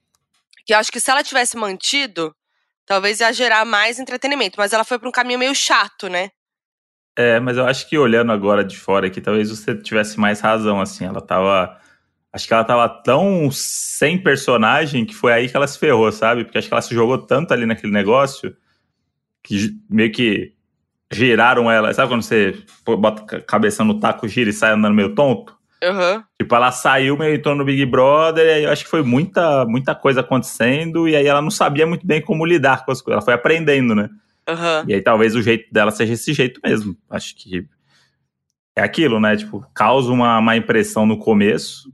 Que 0.65 0.73
eu 0.73 0.77
acho 0.77 0.91
que 0.91 0.99
se 0.99 1.09
ela 1.09 1.23
tivesse 1.23 1.55
mantido, 1.57 2.35
talvez 2.85 3.19
ia 3.21 3.31
gerar 3.33 3.63
mais 3.65 3.99
entretenimento. 3.99 4.55
Mas 4.57 4.73
ela 4.73 4.83
foi 4.83 4.99
pra 4.99 5.07
um 5.09 5.11
caminho 5.13 5.39
meio 5.39 5.55
chato, 5.55 6.07
né? 6.09 6.29
É, 7.19 7.37
mas 7.37 7.57
eu 7.57 7.65
acho 7.65 7.89
que 7.89 7.97
olhando 7.97 8.31
agora 8.31 8.63
de 8.63 8.77
fora 8.77 9.07
aqui, 9.07 9.19
talvez 9.19 9.49
você 9.49 9.75
tivesse 9.75 10.17
mais 10.17 10.39
razão, 10.39 10.79
assim. 10.79 11.03
Ela 11.03 11.19
tava. 11.19 11.77
Acho 12.31 12.47
que 12.47 12.53
ela 12.53 12.63
tava 12.63 12.87
tão 12.87 13.49
sem 13.51 14.17
personagem 14.17 15.05
que 15.05 15.13
foi 15.13 15.33
aí 15.33 15.49
que 15.49 15.57
ela 15.57 15.67
se 15.67 15.77
ferrou, 15.77 16.09
sabe? 16.13 16.45
Porque 16.45 16.57
acho 16.57 16.69
que 16.69 16.73
ela 16.73 16.81
se 16.81 16.95
jogou 16.95 17.17
tanto 17.17 17.53
ali 17.53 17.65
naquele 17.65 17.91
negócio 17.91 18.55
que 19.43 19.75
meio 19.89 20.13
que 20.13 20.53
giraram 21.11 21.69
ela. 21.69 21.93
Sabe 21.93 22.07
quando 22.07 22.21
você 22.21 22.55
bota 22.85 23.35
a 23.35 23.41
cabeça 23.41 23.83
no 23.83 23.99
taco, 23.99 24.25
gira 24.25 24.49
e 24.49 24.53
sai 24.53 24.71
andando 24.71 24.95
meio 24.95 25.13
tonto? 25.13 25.53
Aham. 25.83 26.23
Tipo, 26.41 26.55
ela 26.55 26.71
saiu 26.71 27.17
meio 27.17 27.35
entrou 27.35 27.53
no 27.53 27.65
Big 27.65 27.85
Brother, 27.85 28.45
e 28.45 28.51
aí 28.51 28.63
eu 28.63 28.71
acho 28.71 28.85
que 28.85 28.89
foi 28.89 29.03
muita, 29.03 29.65
muita 29.65 29.93
coisa 29.93 30.21
acontecendo, 30.21 31.05
e 31.05 31.17
aí 31.17 31.27
ela 31.27 31.41
não 31.41 31.51
sabia 31.51 31.85
muito 31.85 32.07
bem 32.07 32.21
como 32.21 32.45
lidar 32.45 32.85
com 32.85 32.93
as 32.93 33.01
coisas. 33.01 33.17
Ela 33.17 33.25
foi 33.25 33.33
aprendendo, 33.33 33.93
né? 33.93 34.09
Aham. 34.49 34.85
E 34.87 34.93
aí 34.93 35.01
talvez 35.01 35.35
o 35.35 35.41
jeito 35.41 35.71
dela 35.71 35.91
seja 35.91 36.13
esse 36.13 36.33
jeito 36.33 36.59
mesmo. 36.63 36.95
Acho 37.09 37.35
que 37.35 37.65
é 38.75 38.81
aquilo, 38.81 39.19
né? 39.19 39.35
Tipo, 39.35 39.65
causa 39.73 40.11
uma, 40.11 40.37
uma 40.39 40.55
impressão 40.55 41.05
no 41.05 41.17
começo. 41.17 41.91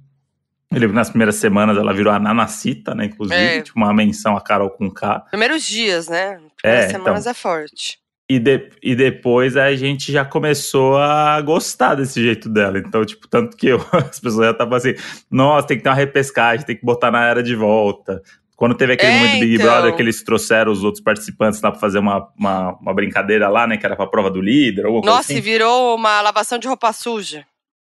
Ele, 0.74 0.88
nas 0.88 1.10
primeiras 1.10 1.36
semanas 1.36 1.78
ela 1.78 1.94
virou 1.94 2.12
a 2.12 2.20
Nanacita, 2.20 2.94
né? 2.94 3.06
Inclusive, 3.06 3.40
É. 3.40 3.62
tipo, 3.62 3.78
uma 3.80 3.94
menção 3.94 4.36
a 4.36 4.42
Carol 4.42 4.70
com 4.70 4.90
K. 4.92 5.20
Primeiros 5.30 5.64
dias, 5.64 6.08
né? 6.10 6.40
Primeiras 6.62 6.86
É, 6.86 6.90
semanas 6.90 7.28
é 7.28 7.34
forte. 7.34 8.00
E, 8.30 8.40
de- 8.40 8.72
e 8.82 8.96
depois 8.96 9.56
a 9.56 9.74
gente 9.76 10.12
já 10.12 10.26
começou 10.26 10.98
a 10.98 11.40
gostar 11.42 11.94
desse 11.96 12.22
jeito 12.22 12.50
dela. 12.50 12.80
Então, 12.80 13.06
tipo, 13.06 13.28
tanto 13.28 13.56
que 13.56 13.68
eu- 13.68 13.78
as 13.94 14.20
pessoas 14.20 14.46
já 14.48 14.52
estavam 14.52 14.76
assim, 14.76 14.96
nossa, 15.30 15.68
tem 15.68 15.78
que 15.78 15.84
ter 15.84 15.90
uma 15.90 15.96
repescagem, 15.96 16.66
tem 16.66 16.76
que 16.76 16.84
botar 16.86 17.12
na 17.12 17.24
era 17.24 17.42
de 17.44 17.56
volta. 17.56 18.22
Quando 18.56 18.74
teve 18.76 18.94
aquele 18.94 19.12
É, 19.12 19.16
momento 19.18 19.34
do 19.34 19.40
Big 19.40 19.56
então. 19.56 19.66
Brother 19.68 19.96
que 19.96 20.02
eles 20.02 20.24
trouxeram 20.24 20.72
os 20.72 20.84
outros 20.84 21.04
participantes 21.04 21.62
lá 21.62 21.72
pra 21.72 21.80
fazer 21.80 22.00
uma, 22.00 22.28
uma, 22.38 22.78
uma 22.80 22.94
brincadeira 22.94 23.50
lá, 23.50 23.68
né? 23.68 23.78
Que 23.78 23.86
era 23.86 23.96
pra 23.96 24.08
prova 24.08 24.32
do 24.32 24.40
líder, 24.42 24.84
Nossa, 24.86 25.20
assim. 25.20 25.36
e 25.38 25.42
virou 25.42 25.96
uma 25.96 26.22
lavação 26.22 26.58
de 26.58 26.68
roupa 26.68 26.94
suja. 26.94 27.46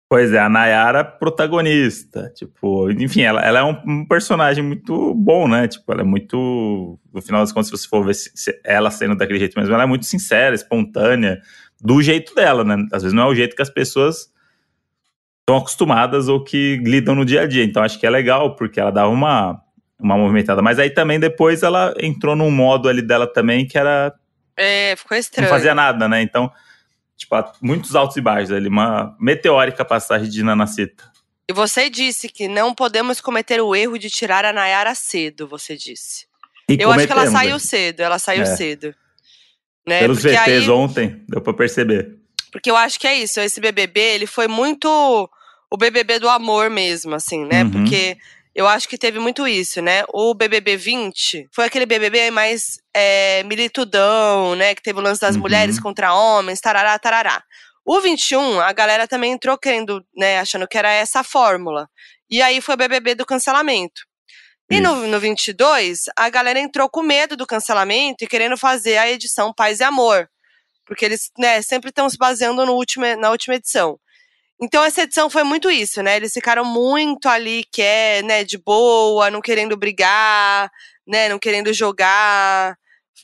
Pois 0.07 0.33
é, 0.33 0.39
a 0.39 0.49
Nayara 0.49 1.03
protagonista. 1.05 2.31
Tipo, 2.35 2.91
enfim, 2.91 3.21
ela, 3.21 3.41
ela 3.41 3.59
é 3.59 3.63
um, 3.63 3.77
um 3.87 4.05
personagem 4.05 4.63
muito 4.63 5.13
bom, 5.15 5.47
né? 5.47 5.67
Tipo, 5.67 5.91
ela 5.93 6.01
é 6.01 6.03
muito. 6.05 6.99
No 7.13 7.21
final 7.21 7.41
das 7.41 7.51
contas, 7.51 7.67
se 7.67 7.77
você 7.77 7.87
for 7.87 8.05
ver 8.05 8.13
se- 8.13 8.31
se 8.35 8.59
ela 8.63 8.91
sendo 8.91 9.15
daquele 9.15 9.39
jeito 9.39 9.57
mesmo, 9.57 9.73
ela 9.73 9.83
é 9.83 9.87
muito 9.87 10.05
sincera, 10.05 10.53
espontânea, 10.53 11.39
do 11.81 12.01
jeito 12.01 12.35
dela, 12.35 12.63
né? 12.63 12.75
Às 12.91 13.01
vezes 13.03 13.13
não 13.15 13.23
é 13.23 13.27
o 13.27 13.33
jeito 13.35 13.55
que 13.55 13.61
as 13.61 13.69
pessoas 13.69 14.29
estão 15.39 15.57
acostumadas 15.57 16.27
ou 16.27 16.43
que 16.43 16.77
lidam 16.85 17.15
no 17.15 17.25
dia 17.25 17.41
a 17.41 17.47
dia. 17.47 17.63
Então 17.63 17.81
acho 17.81 17.99
que 17.99 18.05
é 18.05 18.09
legal, 18.09 18.55
porque 18.55 18.79
ela 18.79 18.91
dava 18.91 19.09
uma, 19.09 19.61
uma 20.01 20.17
movimentada. 20.17 20.61
Mas 20.61 20.79
aí 20.79 20.89
também 20.89 21.19
depois 21.19 21.63
ela 21.63 21.93
entrou 21.99 22.35
num 22.35 22.51
modo 22.51 22.89
ali 22.89 23.01
dela 23.01 23.25
também 23.27 23.67
que 23.67 23.77
era 23.77 24.13
É, 24.57 24.95
ficou 24.97 25.15
não 25.15 25.19
estranho. 25.19 25.49
fazia 25.49 25.73
nada, 25.75 26.07
né? 26.09 26.21
Então, 26.21 26.51
tipo, 27.17 27.35
muitos 27.61 27.95
altos 27.95 28.17
e 28.17 28.21
baixos 28.21 28.51
ali, 28.51 28.67
uma 28.67 29.15
meteórica 29.19 29.85
passagem 29.85 30.29
de 30.29 30.43
Nanacita. 30.43 31.03
E 31.49 31.53
você 31.53 31.89
disse 31.89 32.29
que 32.29 32.47
não 32.47 32.73
podemos 32.73 33.19
cometer 33.19 33.61
o 33.61 33.75
erro 33.75 33.97
de 33.97 34.09
tirar 34.09 34.45
a 34.45 34.53
Nayara 34.53 34.95
cedo, 34.95 35.47
você 35.47 35.75
disse. 35.75 36.25
E 36.69 36.77
Eu 36.79 36.91
acho 36.91 37.05
que 37.05 37.11
ela 37.11 37.27
saiu 37.27 37.53
né? 37.53 37.59
cedo, 37.59 37.99
ela 38.01 38.17
saiu 38.19 38.43
É. 38.43 38.45
cedo. 38.45 38.95
Né? 39.85 39.99
Pelos 39.99 40.21
porque 40.21 40.35
VTs 40.37 40.63
aí, 40.63 40.69
ontem, 40.69 41.23
deu 41.27 41.41
pra 41.41 41.53
perceber. 41.53 42.15
Porque 42.51 42.69
eu 42.69 42.77
acho 42.77 42.99
que 42.99 43.07
é 43.07 43.15
isso, 43.15 43.39
esse 43.39 43.59
BBB, 43.59 43.99
ele 43.99 44.27
foi 44.27 44.47
muito 44.47 44.87
o 45.69 45.77
BBB 45.77 46.19
do 46.19 46.29
amor 46.29 46.69
mesmo, 46.69 47.15
assim, 47.15 47.45
né? 47.45 47.63
Uhum. 47.63 47.71
Porque 47.71 48.17
eu 48.53 48.67
acho 48.67 48.87
que 48.87 48.97
teve 48.97 49.17
muito 49.19 49.47
isso, 49.47 49.81
né? 49.81 50.03
O 50.09 50.33
BBB 50.33 50.75
20 50.75 51.47
foi 51.53 51.65
aquele 51.65 51.85
BBB 51.85 52.31
mais 52.31 52.77
é, 52.93 53.43
militudão, 53.43 54.55
né? 54.55 54.75
Que 54.75 54.81
teve 54.81 54.99
o 54.99 55.01
lance 55.01 55.21
das 55.21 55.35
Uhum. 55.35 55.41
mulheres 55.41 55.79
contra 55.79 56.13
homens, 56.13 56.59
tarará, 56.59 56.97
tarará. 56.99 57.43
O 57.85 57.99
21, 57.99 58.59
a 58.59 58.71
galera 58.73 59.07
também 59.07 59.31
entrou 59.31 59.57
querendo, 59.57 60.05
né? 60.15 60.39
Achando 60.39 60.67
que 60.67 60.77
era 60.77 60.91
essa 60.91 61.21
a 61.21 61.23
fórmula. 61.23 61.87
E 62.29 62.41
aí 62.41 62.61
foi 62.61 62.75
o 62.75 62.77
BBB 62.77 63.15
do 63.15 63.25
cancelamento. 63.25 64.01
E 64.69 64.79
no, 64.79 65.07
no 65.07 65.19
22, 65.19 66.03
a 66.15 66.29
galera 66.29 66.57
entrou 66.59 66.89
com 66.89 67.01
medo 67.01 67.35
do 67.35 67.45
cancelamento 67.45 68.23
e 68.23 68.27
querendo 68.27 68.55
fazer 68.55 68.97
a 68.97 69.09
edição 69.09 69.53
Paz 69.53 69.81
e 69.81 69.83
Amor. 69.83 70.29
Porque 70.85 71.03
eles 71.03 71.29
né, 71.37 71.61
sempre 71.61 71.89
estão 71.89 72.09
se 72.09 72.17
baseando 72.17 72.65
no 72.65 72.73
último, 72.73 73.05
na 73.17 73.31
última 73.31 73.55
edição. 73.55 73.99
Então, 74.63 74.83
essa 74.83 75.01
edição 75.01 75.29
foi 75.29 75.43
muito 75.43 75.71
isso, 75.71 76.03
né? 76.03 76.15
Eles 76.17 76.33
ficaram 76.33 76.63
muito 76.63 77.27
ali, 77.27 77.63
que 77.71 77.81
é, 77.81 78.21
né, 78.21 78.43
de 78.43 78.57
boa, 78.59 79.31
não 79.31 79.41
querendo 79.41 79.75
brigar, 79.75 80.69
né, 81.07 81.27
não 81.29 81.39
querendo 81.39 81.73
jogar. 81.73 82.75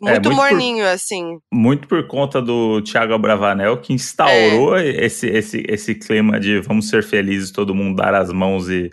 Muito, 0.01 0.13
muito 0.13 0.29
por- 0.29 0.35
morninho, 0.35 0.85
assim. 0.87 1.37
Muito 1.53 1.87
por 1.87 2.05
conta 2.07 2.41
do 2.41 2.81
Thiago 2.81 3.13
Abravanel, 3.13 3.77
que 3.77 3.93
instaurou 3.93 4.77
É. 4.77 4.87
esse, 4.87 5.27
esse, 5.27 5.63
esse 5.67 5.95
clima 5.95 6.39
de 6.39 6.59
vamos 6.59 6.89
ser 6.89 7.03
felizes, 7.03 7.51
todo 7.51 7.73
mundo 7.73 7.97
dar 7.97 8.13
as 8.15 8.31
mãos 8.31 8.69
e, 8.69 8.91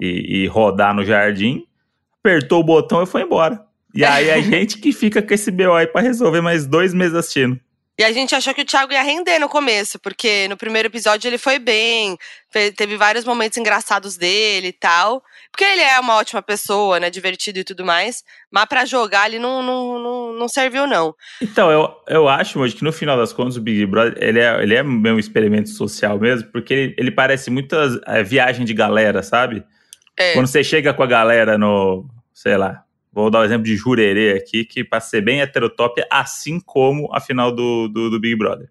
e, 0.00 0.42
e 0.42 0.46
rodar 0.46 0.94
no 0.94 1.04
jardim. 1.04 1.64
Apertou 2.20 2.60
o 2.60 2.64
botão 2.64 3.02
e 3.02 3.06
foi 3.06 3.22
embora. 3.22 3.60
E 3.94 4.04
aí 4.04 4.30
a 4.30 4.40
gente 4.42 4.78
que 4.78 4.92
fica 4.92 5.20
com 5.22 5.34
esse 5.34 5.50
BO 5.50 5.72
aí 5.74 5.86
pra 5.86 6.00
resolver 6.00 6.40
mais 6.40 6.66
dois 6.66 6.92
meses 6.94 7.14
assistindo. 7.14 7.58
E 8.02 8.04
a 8.04 8.10
gente 8.10 8.34
achou 8.34 8.52
que 8.52 8.62
o 8.62 8.64
Thiago 8.64 8.92
ia 8.92 9.02
render 9.04 9.38
no 9.38 9.48
começo, 9.48 9.96
porque 9.96 10.48
no 10.48 10.56
primeiro 10.56 10.88
episódio 10.88 11.28
ele 11.28 11.38
foi 11.38 11.60
bem, 11.60 12.18
teve 12.76 12.96
vários 12.96 13.24
momentos 13.24 13.56
engraçados 13.58 14.16
dele 14.16 14.66
e 14.66 14.72
tal. 14.72 15.22
Porque 15.52 15.62
ele 15.62 15.82
é 15.82 16.00
uma 16.00 16.16
ótima 16.16 16.42
pessoa, 16.42 16.98
né? 16.98 17.08
Divertido 17.08 17.60
e 17.60 17.64
tudo 17.64 17.84
mais. 17.84 18.24
Mas 18.50 18.64
pra 18.64 18.84
jogar 18.84 19.28
ele 19.28 19.38
não, 19.38 19.62
não, 19.62 20.00
não, 20.00 20.32
não 20.32 20.48
serviu, 20.48 20.84
não. 20.84 21.14
Então, 21.40 21.70
eu, 21.70 21.94
eu 22.08 22.28
acho 22.28 22.58
hoje 22.58 22.74
que 22.74 22.82
no 22.82 22.92
final 22.92 23.16
das 23.16 23.32
contas 23.32 23.56
o 23.56 23.60
Big 23.60 23.86
Brother, 23.86 24.16
ele 24.20 24.40
é, 24.40 24.60
ele 24.60 24.74
é 24.74 24.82
meu 24.82 25.16
experimento 25.16 25.68
social 25.68 26.18
mesmo, 26.18 26.50
porque 26.50 26.74
ele, 26.74 26.94
ele 26.98 27.10
parece 27.12 27.50
muitas 27.50 28.00
é, 28.04 28.20
viagem 28.24 28.64
de 28.64 28.74
galera, 28.74 29.22
sabe? 29.22 29.62
É. 30.16 30.32
Quando 30.32 30.48
você 30.48 30.64
chega 30.64 30.92
com 30.92 31.04
a 31.04 31.06
galera 31.06 31.56
no, 31.56 32.04
sei 32.34 32.56
lá, 32.56 32.82
vou 33.12 33.30
dar 33.30 33.40
o 33.40 33.44
exemplo 33.44 33.64
de 33.64 33.76
Jurerê 33.76 34.32
aqui, 34.32 34.64
que 34.64 34.82
pra 34.82 35.00
ser 35.00 35.20
bem 35.20 35.40
heterotop, 35.40 36.02
assim 36.10 36.58
como 36.58 37.08
a 37.12 37.20
final 37.20 37.52
do, 37.52 37.88
do, 37.88 38.10
do 38.10 38.20
Big 38.20 38.36
Brother. 38.36 38.68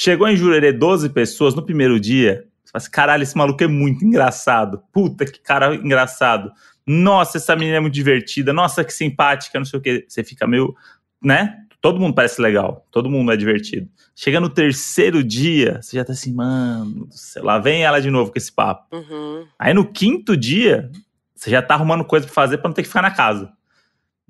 Chegou 0.00 0.28
em 0.28 0.36
Jurerê 0.36 0.72
12 0.72 1.08
pessoas 1.08 1.54
no 1.54 1.64
primeiro 1.64 1.98
dia, 1.98 2.48
você 2.68 2.72
fala 2.72 2.82
assim, 2.82 2.90
caralho, 2.90 3.22
esse 3.22 3.36
maluco 3.36 3.64
é 3.64 3.66
muito 3.66 4.04
engraçado. 4.04 4.82
Puta, 4.92 5.24
que 5.24 5.40
cara 5.40 5.74
engraçado. 5.74 6.52
Nossa, 6.86 7.38
essa 7.38 7.56
menina 7.56 7.78
é 7.78 7.80
muito 7.80 7.94
divertida. 7.94 8.52
Nossa, 8.52 8.84
que 8.84 8.92
simpática, 8.92 9.58
não 9.58 9.64
sei 9.64 9.78
o 9.78 9.82
que. 9.82 10.04
Você 10.06 10.22
fica 10.22 10.46
meio, 10.46 10.74
né? 11.22 11.56
Todo 11.80 12.00
mundo 12.00 12.14
parece 12.14 12.42
legal, 12.42 12.86
todo 12.90 13.08
mundo 13.08 13.32
é 13.32 13.36
divertido. 13.36 13.88
Chega 14.14 14.40
no 14.40 14.50
terceiro 14.50 15.22
dia, 15.22 15.80
você 15.80 15.96
já 15.96 16.04
tá 16.04 16.12
assim, 16.12 16.34
mano, 16.34 17.06
céu, 17.12 17.44
lá 17.44 17.58
vem 17.58 17.84
ela 17.84 18.00
de 18.00 18.10
novo 18.10 18.32
com 18.32 18.38
esse 18.38 18.52
papo. 18.52 18.96
Uhum. 18.96 19.46
Aí 19.56 19.72
no 19.72 19.86
quinto 19.86 20.36
dia, 20.36 20.90
você 21.38 21.50
já 21.50 21.62
tá 21.62 21.74
arrumando 21.74 22.04
coisa 22.04 22.26
pra 22.26 22.34
fazer 22.34 22.58
pra 22.58 22.68
não 22.68 22.74
ter 22.74 22.82
que 22.82 22.88
ficar 22.88 23.02
na 23.02 23.10
casa. 23.10 23.52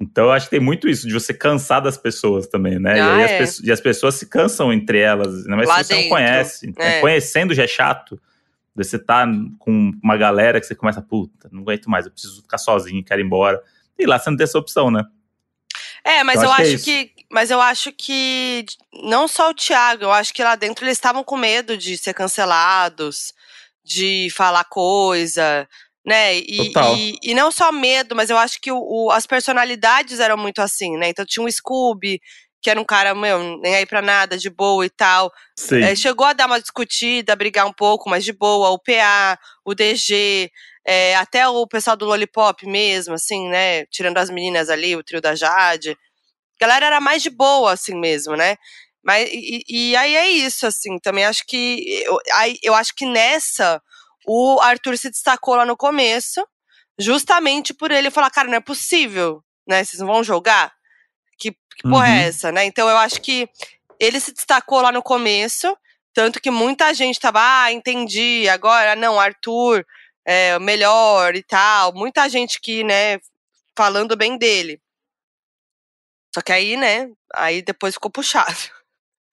Então 0.01 0.27
eu 0.27 0.33
acho 0.33 0.47
que 0.47 0.51
tem 0.51 0.61
muito 0.61 0.89
isso, 0.89 1.09
de 1.09 1.13
você 1.13 1.35
cansar 1.35 1.81
das 1.83 1.97
pessoas 1.97 2.47
também, 2.47 2.79
né? 2.79 2.97
e, 2.97 3.01
Ah, 3.01 3.25
as 3.25 3.31
é. 3.33 3.39
pesso- 3.39 3.67
e 3.67 3.73
as 3.73 3.81
pessoas 3.81 4.15
se 4.15 4.27
cansam 4.27 4.73
entre 4.73 4.99
elas, 5.01 5.45
mais 5.47 5.69
Lá 5.69 5.79
se 5.79 5.85
você 5.85 5.93
não 5.95 6.01
dentro, 6.03 6.15
conhece. 6.17 6.67
né? 6.69 6.73
é. 6.99 7.01
Conhecendo 7.01 7.55
já 7.55 7.65
é 7.65 7.67
chato. 7.67 8.21
Você 8.77 8.97
tá 8.97 9.27
com 9.59 9.91
uma 10.01 10.17
galera 10.17 10.61
que 10.61 10.67
você 10.67 10.75
começa, 10.75 11.03
puta, 11.03 11.49
não 11.51 11.63
aguento 11.63 11.91
mais, 11.91 12.07
eu 12.07 12.13
preciso 12.13 12.43
ficar 12.43 12.59
sozinho, 12.59 13.03
quero 13.05 13.21
ir 13.21 13.25
embora. 13.25 13.61
E 13.99 14.07
lá 14.07 14.19
você 14.21 14.31
não 14.31 14.37
tem 14.37 14.45
essa 14.45 14.59
opção, 14.59 14.89
né? 14.89 15.05
É, 16.05 16.23
mas 16.23 16.37
Eu 16.43 16.45
eu, 16.45 16.53
acho 16.53 16.79
que 16.85 16.91
é 17.01 17.05
que. 17.07 17.27
Mas 17.31 17.51
eu 17.51 17.61
acho 17.61 17.93
que 17.93 18.65
não 19.03 19.27
só 19.29 19.51
o 19.51 19.55
Thiago, 19.55 20.05
eu 20.05 20.13
acho 20.13 20.33
que 20.33 20.43
lá 20.43 20.55
dentro 20.55 20.85
eles 20.85 20.97
estavam 20.97 21.23
com 21.25 21.37
medo 21.37 21.77
de 21.77 21.99
ser 21.99 22.15
cancelados, 22.15 23.35
de 23.85 24.29
falar 24.31 24.65
coisa, 24.65 25.69
né? 26.07 26.37
E, 26.39 26.71
e, 26.97 27.19
e 27.23 27.35
não 27.35 27.51
só 27.51 27.71
medo, 27.73 28.15
mas 28.17 28.31
eu 28.31 28.39
acho 28.39 28.61
que 28.61 28.71
o, 28.73 28.79
o- 28.79 29.11
as 29.11 29.27
personalidades 29.27 30.21
eram 30.21 30.37
muito 30.37 30.61
assim, 30.61 30.97
né? 30.97 31.09
Então 31.09 31.25
tinha 31.27 31.45
o 31.45 31.51
Scooby, 31.51 32.21
que 32.63 32.71
era 32.71 32.81
um 32.81 32.85
cara, 32.85 33.15
meu, 33.15 33.59
nem 33.59 33.77
aí 33.77 33.87
pra 33.87 34.03
nada, 34.03 34.37
de 34.37 34.51
boa 34.51 34.85
e 34.85 34.91
tal. 34.91 35.31
É, 35.85 35.95
chegou 35.95 36.27
a 36.27 36.33
dar 36.33 36.47
uma 36.47 36.61
discutida, 36.61 37.37
brigar 37.37 37.67
um 37.67 37.73
pouco, 37.73 38.09
mas 38.11 38.25
de 38.25 38.33
boa. 38.33 38.71
O 38.71 38.79
PA, 38.79 39.39
o 39.65 39.75
DG, 39.75 40.51
é, 40.87 41.15
até 41.17 41.47
o 41.47 41.67
pessoal 41.67 41.97
do 41.97 42.07
Lollipop 42.07 42.67
mesmo, 42.67 43.15
assim, 43.15 43.49
né? 43.49 43.85
Tirando 43.87 44.19
as 44.19 44.31
meninas 44.31 44.71
ali, 44.71 44.97
o 44.97 45.05
trio 45.05 45.21
da 45.21 45.35
Jade. 45.35 45.91
A 45.91 46.67
galera 46.67 46.87
era 46.87 47.01
mais 47.01 47.23
de 47.23 47.31
boa, 47.31 47.73
assim 47.73 47.95
mesmo, 47.95 48.35
né? 48.35 48.57
Mas, 49.05 49.29
e, 49.33 49.63
e 49.69 49.97
aí 49.97 50.17
é 50.17 50.29
isso, 50.29 50.67
assim, 50.67 50.99
também 50.99 51.25
acho 51.25 51.45
que. 51.47 52.03
Eu, 52.05 52.19
aí, 52.33 52.59
eu 52.63 52.75
acho 52.75 52.93
que 52.97 53.07
nessa, 53.07 53.81
o 54.29 54.61
Arthur 54.61 54.99
se 54.99 55.11
destacou 55.11 55.57
lá 55.57 55.65
no 55.65 55.77
começo, 55.77 56.47
justamente 56.99 57.73
por 57.73 57.91
ele 57.91 58.11
falar, 58.11 58.31
cara, 58.31 58.47
não 58.47 58.57
é 58.57 58.61
possível, 58.61 59.43
né? 59.67 59.83
Vocês 59.83 60.01
não 60.01 60.07
vão 60.07 60.23
jogar? 60.23 60.73
Que, 61.39 61.53
que 61.53 61.83
porra 61.83 62.09
é 62.09 62.11
uhum. 62.11 62.17
é 62.17 62.29
essa, 62.29 62.53
né? 62.53 62.65
Então 62.67 62.89
eu 62.89 62.97
acho 62.99 63.23
que 63.23 63.49
ele 63.99 64.21
se 64.21 64.33
destacou 64.33 64.83
lá 64.83 64.93
no 64.93 65.03
começo, 65.03 65.75
tanto 66.13 66.41
que 66.41 66.51
muita 66.51 66.93
gente 66.93 67.19
tava, 67.19 67.41
ah, 67.41 67.73
entendi, 67.73 68.47
agora 68.51 68.95
não, 68.95 69.19
Arthur 69.19 69.85
é 70.27 70.59
melhor 70.59 71.35
e 71.35 71.43
tal. 71.43 71.95
Muita 71.95 72.29
gente 72.29 72.61
que, 72.61 72.85
né, 72.85 73.19
falando 73.75 74.15
bem 74.15 74.37
dele. 74.37 74.79
Só 76.35 76.43
que 76.43 76.53
aí, 76.53 76.77
né, 76.77 77.09
aí 77.35 77.63
depois 77.63 77.95
ficou 77.95 78.11
puxado. 78.11 78.78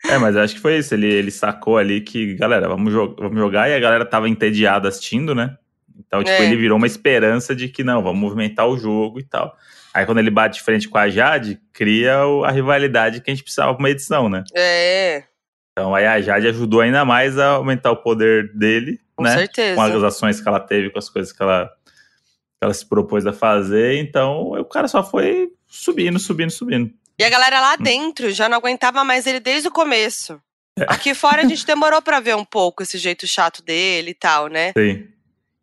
É, 0.10 0.18
mas 0.18 0.36
eu 0.36 0.42
acho 0.42 0.56
que 0.56 0.62
foi 0.62 0.78
isso. 0.78 0.94
Ele, 0.94 1.08
ele 1.08 1.32
sacou 1.32 1.78
ali 1.78 2.02
que, 2.02 2.36
galera, 2.36 2.68
vamos, 2.68 2.92
jo 2.92 3.16
vamos 3.18 3.38
jogar. 3.38 3.70
E 3.70 3.76
a 3.76 3.80
galera 3.80 4.06
tava 4.06 4.30
entediada 4.30 4.88
assistindo, 4.88 5.34
né? 5.34 5.58
Então, 5.98 6.24
tipo, 6.24 6.42
é. 6.42 6.46
ele 6.46 6.56
virou 6.56 6.78
uma 6.78 6.88
esperança 6.88 7.56
de 7.56 7.70
que, 7.70 7.84
não, 7.84 8.04
vamos 8.04 8.20
movimentar 8.20 8.68
o 8.68 8.78
jogo 8.78 9.20
e 9.20 9.24
tal. 9.24 9.56
Aí, 9.94 10.06
quando 10.06 10.20
ele 10.20 10.30
bate 10.30 10.58
de 10.58 10.64
frente 10.64 10.90
com 10.90 10.98
a 10.98 11.10
Jade, 11.10 11.60
cria 11.72 12.18
a 12.44 12.52
rivalidade 12.52 13.22
que 13.22 13.32
a 13.32 13.34
gente 13.34 13.44
precisava 13.44 13.74
pra 13.74 13.80
uma 13.80 13.90
edição, 13.90 14.30
né? 14.30 14.44
É. 14.54 15.24
Então, 15.72 15.96
aí 15.96 16.06
a 16.06 16.22
Jade 16.22 16.48
ajudou 16.48 16.82
ainda 16.82 17.04
mais 17.04 17.38
a 17.38 17.52
aumentar 17.52 17.92
o 17.92 17.98
poder 17.98 18.52
dele, 18.54 19.00
com 19.16 19.24
né? 19.24 19.38
certeza. 19.38 19.76
Com 19.76 19.82
as 19.82 20.04
ações 20.04 20.42
que 20.42 20.48
ela 20.48 20.60
teve, 20.60 20.90
com 20.90 21.00
as 21.00 21.10
coisas 21.10 21.32
que 21.32 21.42
ela, 21.42 21.66
que 21.66 22.64
ela 22.64 22.74
se 22.74 22.88
propôs 22.88 23.26
a 23.26 23.34
fazer. 23.34 23.98
Então, 23.98 24.52
o 24.52 24.66
cara 24.66 24.88
só 24.88 25.04
foi 25.04 25.50
subindo, 25.68 26.20
subindo, 26.20 26.52
subindo. 26.52 26.92
E 27.18 27.24
a 27.24 27.30
galera 27.30 27.62
lá 27.62 27.76
dentro 27.76 28.30
já 28.32 28.50
não 28.50 28.58
aguentava 28.58 29.04
mais 29.04 29.26
ele 29.26 29.40
desde 29.40 29.68
o 29.68 29.72
começo. 29.72 30.40
É. 30.78 30.84
Aqui 30.90 31.14
fora 31.14 31.42
a 31.42 31.46
gente 31.46 31.66
demorou 31.66 32.02
para 32.02 32.20
ver 32.20 32.36
um 32.36 32.44
pouco 32.44 32.84
esse 32.84 32.98
jeito 32.98 33.26
chato 33.26 33.64
dele 33.64 34.12
e 34.12 34.14
tal, 34.14 34.48
né? 34.48 34.74
Sim. 34.78 35.08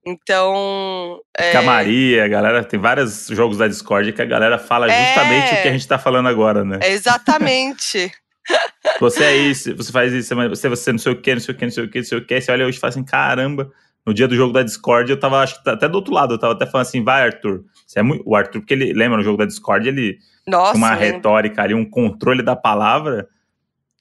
Então. 0.04 1.20
É... 1.36 1.56
A 1.56 1.62
Maria, 1.62 2.24
a 2.24 2.28
galera, 2.28 2.64
tem 2.64 2.80
vários 2.80 3.28
jogos 3.28 3.58
da 3.58 3.68
Discord 3.68 4.12
que 4.12 4.22
a 4.22 4.26
galera 4.26 4.58
fala 4.58 4.90
é... 4.90 5.06
justamente 5.06 5.54
o 5.54 5.62
que 5.62 5.68
a 5.68 5.72
gente 5.72 5.86
tá 5.86 5.98
falando 5.98 6.28
agora, 6.28 6.64
né? 6.64 6.78
exatamente. 6.82 8.10
você 8.98 9.24
é 9.24 9.36
isso, 9.36 9.76
você 9.76 9.92
faz 9.92 10.12
isso, 10.12 10.34
você, 10.34 10.68
você 10.68 10.90
não 10.90 10.98
sei 10.98 11.12
o 11.12 11.20
que, 11.20 11.34
não 11.34 11.40
sei 11.40 11.54
o 11.54 11.56
que, 11.56 11.64
não 11.64 11.70
sei 11.70 11.84
o 11.84 11.90
que, 11.90 11.98
não 11.98 12.04
sei 12.04 12.18
o 12.18 12.26
que. 12.26 12.40
Você 12.40 12.50
olha 12.50 12.66
hoje 12.66 12.78
e 12.78 12.80
fala 12.80 12.90
assim: 12.90 13.04
caramba, 13.04 13.70
no 14.06 14.12
dia 14.12 14.26
do 14.26 14.34
jogo 14.34 14.52
da 14.52 14.62
Discord 14.62 15.10
eu 15.10 15.18
tava, 15.18 15.40
acho 15.40 15.62
que 15.62 15.68
até 15.68 15.88
do 15.88 15.94
outro 15.96 16.12
lado, 16.12 16.34
eu 16.34 16.38
tava 16.38 16.54
até 16.54 16.66
falando 16.66 16.86
assim: 16.86 17.02
vai, 17.02 17.22
Arthur. 17.22 17.64
Você 17.86 18.00
é 18.00 18.02
muito... 18.02 18.22
O 18.26 18.34
Arthur, 18.34 18.60
porque 18.60 18.74
ele 18.74 18.92
lembra 18.92 19.18
no 19.18 19.24
jogo 19.24 19.38
da 19.38 19.44
Discord, 19.44 19.86
ele 19.88 20.18
nossa, 20.46 20.76
uma 20.76 20.94
retórica 20.94 21.62
ali, 21.62 21.74
um 21.74 21.88
controle 21.88 22.42
da 22.42 22.56
palavra 22.56 23.28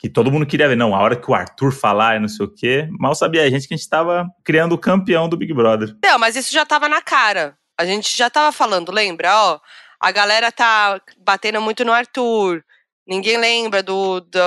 que 0.01 0.09
todo 0.09 0.31
mundo 0.31 0.47
queria 0.47 0.67
ver. 0.67 0.75
Não, 0.75 0.95
a 0.95 0.99
hora 0.99 1.15
que 1.15 1.29
o 1.29 1.35
Arthur 1.35 1.71
falar 1.71 2.15
e 2.15 2.19
não 2.19 2.27
sei 2.27 2.45
o 2.45 2.49
quê, 2.49 2.89
mal 2.99 3.13
sabia 3.13 3.43
a 3.43 3.49
gente 3.49 3.67
que 3.67 3.73
a 3.73 3.77
gente 3.77 3.83
estava 3.83 4.27
criando 4.43 4.73
o 4.73 4.77
campeão 4.77 5.29
do 5.29 5.37
Big 5.37 5.53
Brother. 5.53 5.95
Não, 6.03 6.17
mas 6.17 6.35
isso 6.35 6.51
já 6.51 6.63
estava 6.63 6.89
na 6.89 7.01
cara. 7.01 7.55
A 7.77 7.85
gente 7.85 8.17
já 8.17 8.27
estava 8.27 8.51
falando, 8.51 8.91
lembra? 8.91 9.29
Ó, 9.35 9.59
a 9.99 10.11
galera 10.11 10.51
tá 10.51 10.99
batendo 11.23 11.61
muito 11.61 11.85
no 11.85 11.93
Arthur. 11.93 12.63
Ninguém 13.07 13.37
lembra 13.37 13.83
do. 13.83 14.21
do 14.21 14.39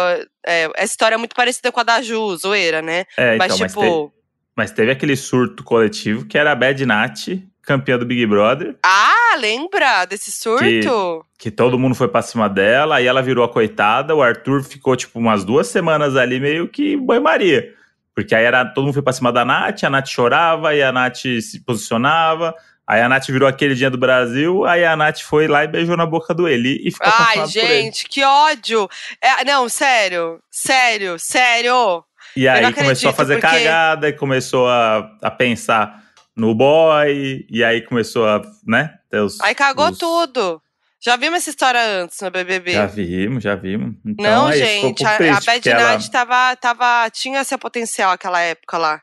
é, 0.45 0.69
essa 0.75 0.93
história 0.93 1.15
é 1.15 1.19
muito 1.19 1.37
parecida 1.37 1.71
com 1.71 1.81
a 1.81 1.85
da 1.85 2.03
Ju, 2.03 2.37
zoeira, 2.37 2.83
né? 2.83 3.05
É, 3.17 3.37
mas, 3.37 3.55
então, 3.55 3.67
tipo. 3.69 3.81
Mas 3.83 4.11
teve, 4.11 4.24
mas 4.57 4.71
teve 4.71 4.93
aquele 4.93 5.17
surto 5.17 5.63
coletivo 5.63 6.27
que 6.27 6.39
era 6.39 6.53
a 6.53 6.55
Bad 6.55 6.85
Nat 6.87 7.29
campeã 7.65 7.99
do 7.99 8.07
Big 8.07 8.27
Brother. 8.27 8.77
Ah, 8.83 9.37
lembra 9.39 10.05
desse 10.05 10.31
surto? 10.31 11.25
Que, 11.39 11.45
que 11.45 11.51
todo 11.51 11.79
mundo 11.79 11.95
foi 11.95 12.09
pra 12.09 12.23
cima 12.23 12.49
dela, 12.49 12.97
aí 12.97 13.07
ela 13.07 13.23
virou 13.23 13.45
a 13.45 13.49
coitada, 13.49 14.15
o 14.15 14.23
Arthur 14.23 14.63
ficou, 14.63 14.95
tipo, 14.97 15.19
umas 15.19 15.45
duas 15.45 15.67
semanas 15.67 16.17
ali 16.17 16.39
meio 16.39 16.69
que 16.69 16.97
banho-maria. 16.97 17.73
Porque 18.15 18.35
aí 18.35 18.45
era, 18.45 18.65
todo 18.65 18.85
mundo 18.85 18.95
foi 18.95 19.03
pra 19.03 19.13
cima 19.13 19.33
da 19.33 19.45
Nath, 19.45 19.83
a 19.83 19.91
Nath 19.91 20.09
chorava, 20.09 20.75
e 20.75 20.83
a 20.83 20.93
Nath 20.93 21.17
se 21.17 21.65
posicionava, 21.65 22.55
aí 22.87 23.01
a 23.01 23.09
Nath 23.09 23.27
virou 23.27 23.49
aquele 23.49 23.75
dia 23.75 23.91
do 23.91 23.99
Brasil, 23.99 24.65
aí 24.65 24.85
a 24.85 24.95
Nath 24.95 25.21
foi 25.21 25.49
lá 25.49 25.65
e 25.65 25.69
beijou 25.69 25.97
na 25.97 26.07
boca 26.07 26.33
do 26.33 26.47
Eli 26.47 26.81
e 26.87 26.93
ficou 26.93 27.13
Ai, 27.13 27.47
gente, 27.47 28.09
que 28.09 28.23
ódio! 28.23 28.89
É, 29.21 29.45
não, 29.45 29.69
sério, 29.69 30.41
sério, 30.49 31.19
sério. 31.19 32.05
E 32.37 32.49
aí 32.49 32.73
começou 32.73 33.11
a 33.11 33.13
fazer 33.13 33.41
porque... 33.41 33.47
cagada 33.47 34.09
e 34.09 34.13
começou 34.13 34.69
a, 34.69 35.11
a 35.23 35.31
pensar 35.31 36.03
no 36.37 36.55
boy, 36.55 37.47
e 37.49 37.63
aí 37.63 37.83
começou 37.83 38.27
a, 38.27 38.43
né? 38.67 38.95
Os, 39.13 39.41
aí 39.41 39.55
cagou 39.55 39.91
os... 39.91 39.99
tudo. 39.99 40.61
Já 41.01 41.17
vimos 41.17 41.41
essa 41.41 41.51
história 41.51 41.81
antes 42.03 42.19
no 42.23 42.31
BBB? 42.31 42.73
Já 42.73 42.87
vimos, 42.87 43.45
já 43.45 43.55
vimos. 43.55 43.95
Então, 44.05 44.25
não, 44.25 44.49
é 44.49 44.57
gente, 44.57 45.05
a, 45.05 45.17
a 45.37 45.41
Bad 45.41 45.69
ela... 45.69 45.83
Night 45.83 46.11
tava, 46.11 46.57
tava, 46.57 47.11
tinha 47.11 47.45
seu 47.45 47.59
potencial 47.59 48.13
aquela 48.13 48.41
época 48.41 48.79
lá. 48.79 49.03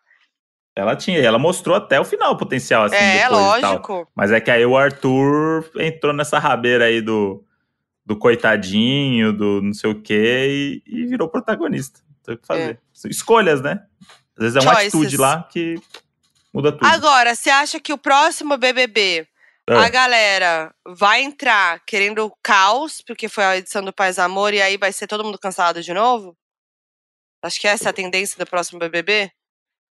Ela 0.76 0.96
tinha, 0.96 1.20
ela 1.20 1.38
mostrou 1.38 1.76
até 1.76 2.00
o 2.00 2.06
final 2.06 2.34
o 2.34 2.38
potencial, 2.38 2.86
assim, 2.86 2.96
É, 2.96 3.28
lógico. 3.30 4.08
Mas 4.15 4.32
é 4.32 4.39
que 4.39 4.50
aí 4.50 4.65
o 4.65 4.76
Arthur 4.76 5.70
entrou 5.78 6.12
nessa 6.12 6.39
rabeira 6.39 6.86
aí 6.86 7.02
do, 7.02 7.46
do 8.04 8.15
coitadinho, 8.15 9.32
do 9.32 9.62
não 9.62 9.74
sei 9.74 9.91
o 9.91 10.02
quê, 10.02 10.82
e, 10.88 11.04
e 11.04 11.06
virou 11.06 11.30
protagonista. 11.30 12.00
Tem 12.32 12.36
o 12.36 12.39
que 12.39 12.48
fazer. 12.48 12.80
É. 13.06 13.08
Escolhas, 13.10 13.62
né? 13.62 13.84
Às 14.38 14.44
vezes 14.44 14.56
é 14.56 14.60
uma 14.60 14.74
Choices. 14.74 14.94
atitude 14.94 15.17
lá 15.17 15.44
que 15.44 15.76
Muda 16.54 16.72
tudo. 16.72 16.86
Agora, 16.86 17.34
você 17.34 17.50
acha 17.50 17.80
que 17.80 17.94
o 17.94 17.98
próximo 17.98 18.58
BBB, 18.58 19.28
é. 19.70 19.74
a 19.74 19.89
galera 19.89 20.74
vai 20.86 21.22
entrar 21.22 21.80
querendo 21.86 22.32
caos, 22.44 23.02
porque 23.02 23.30
foi 23.30 23.44
a 23.44 23.58
edição 23.58 23.84
do 23.84 23.94
Paz 23.94 24.20
Amor, 24.20 24.54
e 24.54 24.62
aí 24.62 24.78
vai 24.78 24.91
ser 24.91 25.08
todo 25.08 25.24
mundo 25.24 25.39
cansado 25.39 25.82
de 25.82 25.94
novo? 25.94 26.36
Acho 27.41 27.60
que 27.60 27.67
essa 27.67 27.89
é 27.89 27.89
a 27.89 27.94
tendência 27.94 28.38
do 28.38 28.46
próximo 28.46 28.80
BBB? 28.80 29.32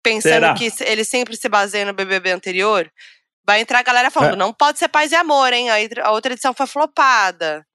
Pensando 0.02 0.34
Será? 0.34 0.54
que 0.54 0.71
ele 0.82 1.04
sempre 1.04 1.36
se 1.36 1.50
baseia 1.50 1.86
no 1.86 1.93
BBB 1.93 2.32
anterior? 2.32 2.89
Vai 3.45 3.60
entrar 3.60 3.80
a 3.80 3.84
galera 3.84 4.10
falando, 4.10 4.34
é. 4.34 4.38
não 4.38 4.54
pode 4.54 4.80
ser 4.80 4.88
paz 4.88 5.12
e 5.12 5.15
amor, 5.15 5.52
hein? 5.52 5.67
A 6.02 6.12
outra 6.12 6.34
edição 6.34 6.54
foi 6.54 6.65
flopada. 6.65 7.65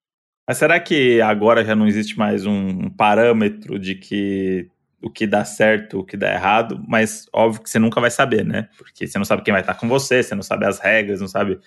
Mas 0.50 0.58
será 0.58 0.80
que 0.80 1.20
agora 1.20 1.64
já 1.64 1.76
não 1.76 1.86
existe 1.86 2.18
mais 2.18 2.44
um 2.44 2.90
parâmetro 2.90 3.78
de 3.78 3.94
que 3.94 4.68
o 5.00 5.08
que 5.08 5.24
dá 5.24 5.44
certo, 5.44 6.00
o 6.00 6.04
que 6.04 6.16
dá 6.16 6.32
errado, 6.32 6.84
mas 6.88 7.28
óbvio 7.32 7.62
que 7.62 7.70
você 7.70 7.78
nunca 7.78 8.00
vai 8.00 8.10
saber, 8.10 8.44
né? 8.44 8.68
Porque 8.76 9.06
você 9.06 9.16
não 9.16 9.24
sabe 9.24 9.44
quem 9.44 9.52
vai 9.52 9.60
estar 9.60 9.74
com 9.74 9.88
você, 9.88 10.24
você 10.24 10.34
não 10.34 10.42
sabe 10.42 10.66
as 10.66 10.80
regras, 10.80 11.20
não 11.20 11.28
sabe 11.28 11.60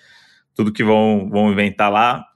tudo 0.54 0.70
que 0.70 0.84
vão, 0.84 1.30
vão 1.30 1.50
inventar 1.50 1.90
lá. 1.90 2.26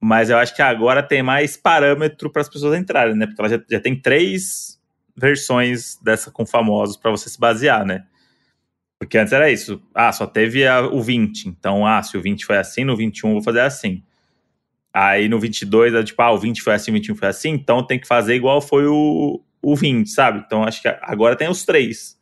Mas 0.00 0.30
eu 0.30 0.38
acho 0.38 0.56
que 0.56 0.62
agora 0.62 1.02
tem 1.02 1.22
mais 1.22 1.54
parâmetro 1.54 2.30
para 2.30 2.40
as 2.40 2.48
pessoas 2.48 2.80
entrarem, 2.80 3.14
né? 3.14 3.26
Porque 3.26 3.42
ela 3.42 3.50
já, 3.50 3.60
já 3.70 3.78
tem 3.78 3.94
três 3.94 4.80
versões 5.14 5.98
dessa 6.02 6.30
com 6.30 6.46
famosos 6.46 6.96
para 6.96 7.10
você 7.10 7.28
se 7.28 7.38
basear, 7.38 7.84
né? 7.84 8.06
Porque 8.98 9.18
antes 9.18 9.34
era 9.34 9.50
isso. 9.50 9.82
Ah, 9.94 10.10
só 10.12 10.26
teve 10.26 10.66
a, 10.66 10.80
o 10.80 11.02
20. 11.02 11.46
Então, 11.46 11.86
ah, 11.86 12.02
se 12.02 12.16
o 12.16 12.22
20 12.22 12.46
foi 12.46 12.56
assim, 12.56 12.84
no 12.84 12.96
21 12.96 13.28
eu 13.28 13.34
vou 13.34 13.42
fazer 13.42 13.60
assim. 13.60 14.02
Aí 14.94 15.28
no 15.28 15.40
22 15.40 15.92
é 15.92 16.04
tipo, 16.04 16.22
ah, 16.22 16.30
o 16.30 16.38
20 16.38 16.62
foi 16.62 16.74
assim, 16.74 16.92
o 16.92 16.94
21 16.94 17.16
foi 17.16 17.28
assim, 17.28 17.50
então 17.50 17.84
tem 17.84 17.98
que 17.98 18.06
fazer 18.06 18.36
igual 18.36 18.60
foi 18.60 18.86
o, 18.86 19.42
o 19.60 19.74
20, 19.74 20.08
sabe? 20.08 20.44
Então 20.46 20.62
acho 20.62 20.80
que 20.80 20.86
agora 21.02 21.34
tem 21.34 21.48
os 21.48 21.64
três. 21.64 22.16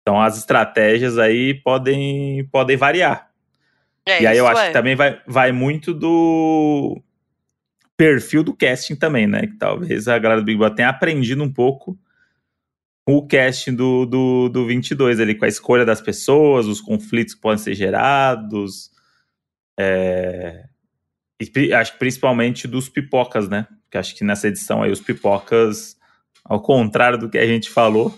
Então 0.00 0.20
as 0.20 0.38
estratégias 0.38 1.18
aí 1.18 1.52
podem, 1.54 2.46
podem 2.52 2.76
variar. 2.76 3.28
É, 4.06 4.22
e 4.22 4.26
aí 4.26 4.38
eu 4.38 4.46
acho 4.46 4.62
é. 4.62 4.66
que 4.68 4.72
também 4.72 4.94
vai, 4.94 5.20
vai 5.26 5.50
muito 5.50 5.92
do 5.92 7.02
perfil 7.96 8.44
do 8.44 8.54
casting 8.54 8.94
também, 8.94 9.26
né? 9.26 9.42
Que 9.48 9.56
talvez 9.58 10.06
a 10.06 10.18
galera 10.18 10.40
do 10.40 10.44
Big 10.44 10.56
Brother 10.56 10.76
tenha 10.76 10.88
aprendido 10.88 11.42
um 11.42 11.52
pouco 11.52 11.98
o 13.06 13.26
casting 13.26 13.74
do, 13.74 14.06
do, 14.06 14.48
do 14.48 14.66
22 14.66 15.18
ali, 15.18 15.34
com 15.34 15.44
a 15.44 15.48
escolha 15.48 15.84
das 15.84 16.00
pessoas, 16.00 16.66
os 16.66 16.80
conflitos 16.80 17.34
que 17.34 17.40
podem 17.40 17.58
ser 17.58 17.74
gerados. 17.74 18.90
É... 19.78 20.69
E, 21.40 21.72
acho 21.72 21.92
que 21.92 21.98
principalmente 21.98 22.68
dos 22.68 22.88
pipocas, 22.88 23.48
né? 23.48 23.66
Porque 23.84 23.98
acho 23.98 24.14
que 24.14 24.24
nessa 24.24 24.48
edição 24.48 24.82
aí 24.82 24.92
os 24.92 25.00
pipocas 25.00 25.96
ao 26.44 26.60
contrário 26.60 27.18
do 27.18 27.28
que 27.28 27.38
a 27.38 27.46
gente 27.46 27.70
falou, 27.70 28.14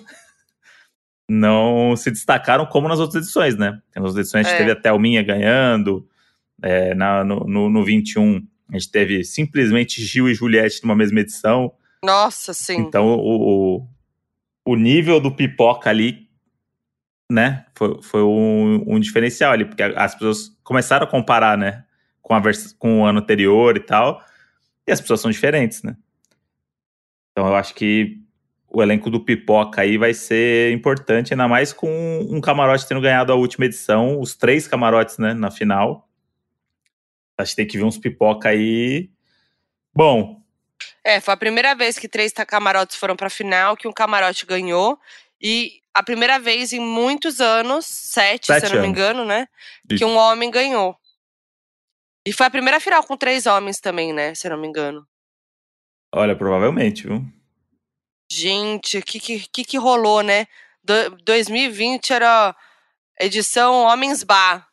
não 1.28 1.94
se 1.96 2.10
destacaram 2.10 2.66
como 2.66 2.88
nas 2.88 2.98
outras 2.98 3.24
edições, 3.24 3.56
né? 3.56 3.80
Nas 3.94 4.04
outras 4.04 4.26
edições 4.26 4.46
a 4.46 4.50
gente 4.50 4.56
é. 4.56 4.58
teve 4.58 4.72
a 4.72 4.80
Thelminha 4.80 5.22
ganhando, 5.22 6.08
é, 6.62 6.94
na, 6.94 7.24
no, 7.24 7.40
no, 7.40 7.68
no 7.68 7.84
21 7.84 8.46
a 8.70 8.78
gente 8.78 8.90
teve 8.90 9.22
simplesmente 9.22 10.02
Gil 10.02 10.30
e 10.30 10.34
Juliette 10.34 10.82
numa 10.82 10.96
mesma 10.96 11.20
edição. 11.20 11.72
Nossa, 12.02 12.54
sim. 12.54 12.78
Então 12.78 13.06
o, 13.18 13.86
o 14.64 14.76
nível 14.76 15.20
do 15.20 15.30
pipoca 15.30 15.90
ali, 15.90 16.26
né, 17.30 17.66
foi, 17.74 18.00
foi 18.02 18.22
um, 18.22 18.82
um 18.86 19.00
diferencial 19.00 19.52
ali, 19.52 19.64
porque 19.64 19.82
as 19.82 20.14
pessoas 20.14 20.56
começaram 20.62 21.06
a 21.06 21.10
comparar, 21.10 21.58
né, 21.58 21.84
com, 22.22 22.34
a 22.34 22.40
vers 22.40 22.72
com 22.72 23.00
o 23.02 23.04
ano 23.04 23.18
anterior 23.18 23.76
e 23.76 23.80
tal, 23.80 24.24
e 24.86 24.92
as 24.92 25.00
pessoas 25.00 25.20
são 25.20 25.30
diferentes, 25.30 25.82
né? 25.82 25.96
Então 27.32 27.46
eu 27.46 27.54
acho 27.54 27.74
que 27.74 28.22
o 28.68 28.82
elenco 28.82 29.10
do 29.10 29.20
Pipoca 29.20 29.82
aí 29.82 29.98
vai 29.98 30.14
ser 30.14 30.72
importante, 30.72 31.34
ainda 31.34 31.46
mais 31.46 31.72
com 31.72 32.20
um 32.30 32.40
camarote 32.40 32.86
tendo 32.86 33.00
ganhado 33.00 33.32
a 33.32 33.36
última 33.36 33.66
edição, 33.66 34.18
os 34.18 34.34
três 34.34 34.66
camarotes, 34.66 35.18
né, 35.18 35.34
na 35.34 35.50
final. 35.50 36.08
Acho 37.36 37.50
que 37.50 37.56
tem 37.56 37.66
que 37.66 37.76
ver 37.76 37.84
uns 37.84 37.98
Pipoca 37.98 38.48
aí. 38.48 39.10
Bom. 39.94 40.40
É, 41.04 41.20
foi 41.20 41.34
a 41.34 41.36
primeira 41.36 41.74
vez 41.74 41.98
que 41.98 42.08
três 42.08 42.32
camarotes 42.32 42.96
foram 42.96 43.14
pra 43.14 43.28
final, 43.28 43.76
que 43.76 43.86
um 43.86 43.92
camarote 43.92 44.46
ganhou. 44.46 44.98
E 45.40 45.80
a 45.92 46.02
primeira 46.02 46.38
vez 46.38 46.72
em 46.72 46.80
muitos 46.80 47.40
anos, 47.40 47.84
sete, 47.84 48.46
Sete 48.46 48.60
se 48.60 48.66
eu 48.66 48.70
não 48.70 48.80
me 48.80 48.86
anos. 48.86 48.98
engano, 48.98 49.24
né? 49.24 49.48
Isso. 49.90 49.98
Que 49.98 50.04
um 50.04 50.16
homem 50.16 50.50
ganhou. 50.50 50.96
E 52.26 52.32
foi 52.32 52.46
a 52.46 52.50
primeira 52.50 52.78
final 52.80 53.02
com 53.04 53.16
três 53.16 53.46
homens 53.46 53.80
também, 53.80 54.12
né? 54.12 54.34
Se 54.34 54.46
eu 54.46 54.52
não 54.52 54.58
me 54.58 54.68
engano. 54.68 55.06
Olha, 56.14 56.36
provavelmente, 56.36 57.06
viu? 57.06 57.24
Gente, 58.30 58.98
o 58.98 59.02
que, 59.02 59.18
que, 59.20 59.64
que, 59.64 59.76
rolou, 59.78 60.22
né? 60.22 60.46
Do, 60.82 61.10
2020 61.24 62.12
era 62.12 62.54
edição 63.20 63.82
Homens 63.82 64.22
Bar. 64.22 64.66